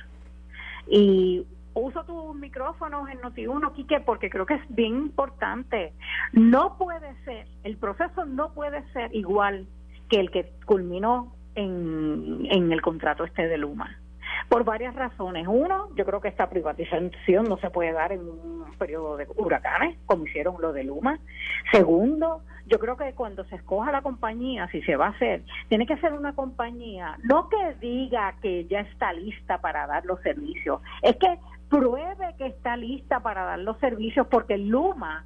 y 0.87 1.47
uso 1.75 2.05
tus 2.05 2.35
micrófonos 2.35 3.09
en 3.09 3.21
Noti1, 3.21 3.73
Quique, 3.73 4.01
porque 4.01 4.31
creo 4.31 4.47
que 4.47 4.55
es 4.55 4.75
bien 4.75 4.97
importante. 4.97 5.93
No 6.33 6.77
puede 6.79 7.15
ser, 7.25 7.47
el 7.65 7.77
proceso 7.77 8.25
no 8.25 8.53
puede 8.53 8.83
ser 8.93 9.15
igual 9.15 9.67
que 10.09 10.21
el 10.21 10.31
que 10.31 10.53
culminó 10.67 11.35
en, 11.55 12.47
en 12.51 12.73
el 12.73 12.83
contrato 12.83 13.25
este 13.25 13.49
de 13.49 13.59
Luma. 13.59 13.99
Por 14.49 14.65
varias 14.65 14.95
razones. 14.95 15.47
Uno, 15.49 15.89
yo 15.95 16.05
creo 16.05 16.21
que 16.21 16.29
esta 16.29 16.49
privatización 16.49 17.45
no 17.45 17.59
se 17.59 17.71
puede 17.71 17.93
dar 17.93 18.13
en 18.13 18.21
un 18.21 18.65
periodo 18.79 19.17
de 19.17 19.27
huracanes, 19.37 19.99
como 20.07 20.27
hicieron 20.27 20.57
lo 20.61 20.73
de 20.73 20.85
Luma. 20.85 21.19
Segundo, 21.71 22.43
yo 22.67 22.79
creo 22.79 22.97
que 22.97 23.13
cuando 23.13 23.45
se 23.45 23.57
escoja 23.57 23.93
la 23.93 24.03
compañía, 24.03 24.69
si 24.69 24.83
se 24.83 24.97
va 24.97 25.07
a 25.07 25.11
hacer, 25.11 25.43
tiene 25.69 25.87
que 25.87 25.97
ser 25.99 26.13
una 26.13 26.35
compañía, 26.35 27.19
no 27.25 27.49
que 27.49 27.75
diga 27.81 28.35
que 28.41 28.67
ya 28.67 28.81
está 28.81 29.13
lista 29.13 29.59
para 29.59 29.87
dar 29.87 30.05
los 30.05 30.21
servicios, 30.21 30.81
es 31.03 31.17
que 31.17 31.39
pruebe 31.73 32.35
que 32.37 32.47
está 32.49 32.77
lista 32.77 33.21
para 33.21 33.45
dar 33.45 33.59
los 33.59 33.79
servicios, 33.79 34.27
porque 34.31 34.59
Luma 34.59 35.25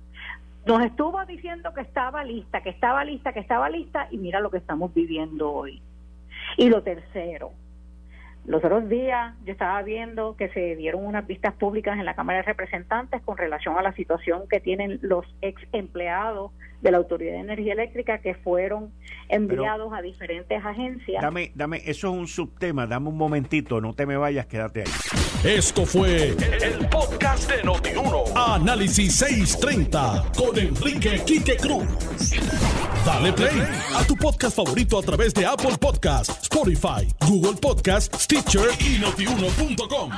nos 0.64 0.84
estuvo 0.84 1.24
diciendo 1.26 1.74
que 1.74 1.80
estaba 1.80 2.22
lista, 2.22 2.62
que 2.62 2.70
estaba 2.70 3.04
lista, 3.04 3.32
que 3.32 3.40
estaba 3.40 3.68
lista, 3.68 4.06
y 4.12 4.18
mira 4.18 4.38
lo 4.38 4.50
que 4.50 4.58
estamos 4.58 4.94
viviendo 4.94 5.52
hoy. 5.52 5.82
Y 6.56 6.68
lo 6.68 6.84
tercero, 6.84 7.50
los 8.44 8.64
otros 8.64 8.88
días 8.88 9.34
yo 9.44 9.52
estaba 9.52 9.82
viendo 9.82 10.36
que 10.36 10.48
se 10.50 10.76
dieron 10.76 11.04
unas 11.04 11.26
vistas 11.26 11.52
públicas 11.54 11.98
en 11.98 12.04
la 12.04 12.14
Cámara 12.14 12.38
de 12.38 12.44
Representantes 12.44 13.20
con 13.22 13.36
relación 13.36 13.76
a 13.76 13.82
la 13.82 13.92
situación 13.94 14.44
que 14.48 14.60
tienen 14.60 15.00
los 15.02 15.26
ex 15.40 15.60
empleados 15.72 16.52
de 16.80 16.90
la 16.90 16.98
Autoridad 16.98 17.32
de 17.32 17.40
Energía 17.40 17.72
Eléctrica 17.72 18.18
que 18.18 18.34
fueron 18.34 18.92
enviados 19.28 19.92
a 19.92 20.02
diferentes 20.02 20.64
agencias. 20.64 21.22
Dame, 21.22 21.52
dame, 21.54 21.82
eso 21.84 22.08
es 22.08 22.18
un 22.18 22.28
subtema, 22.28 22.86
dame 22.86 23.08
un 23.08 23.16
momentito, 23.16 23.80
no 23.80 23.94
te 23.94 24.06
me 24.06 24.16
vayas, 24.16 24.46
quédate 24.46 24.82
ahí. 24.82 24.92
Esto 25.44 25.86
fue 25.86 26.30
el, 26.30 26.88
podcast 26.88 27.50
de 27.50 27.62
Notiuno. 27.62 28.24
Análisis 28.34 29.14
630 29.16 30.32
con 30.36 30.58
Enrique 30.58 31.22
Quique 31.24 31.56
Cruz. 31.56 31.86
Dale 33.04 33.32
play 33.32 33.62
a 33.94 34.04
tu 34.04 34.16
podcast 34.16 34.56
favorito 34.56 34.98
a 34.98 35.02
través 35.02 35.32
de 35.34 35.46
Apple 35.46 35.76
Podcasts, 35.78 36.42
Spotify, 36.42 37.06
Google 37.28 37.54
Podcasts, 37.60 38.24
Stitcher 38.24 38.70
y 38.80 38.98
notiuno.com. 38.98 40.10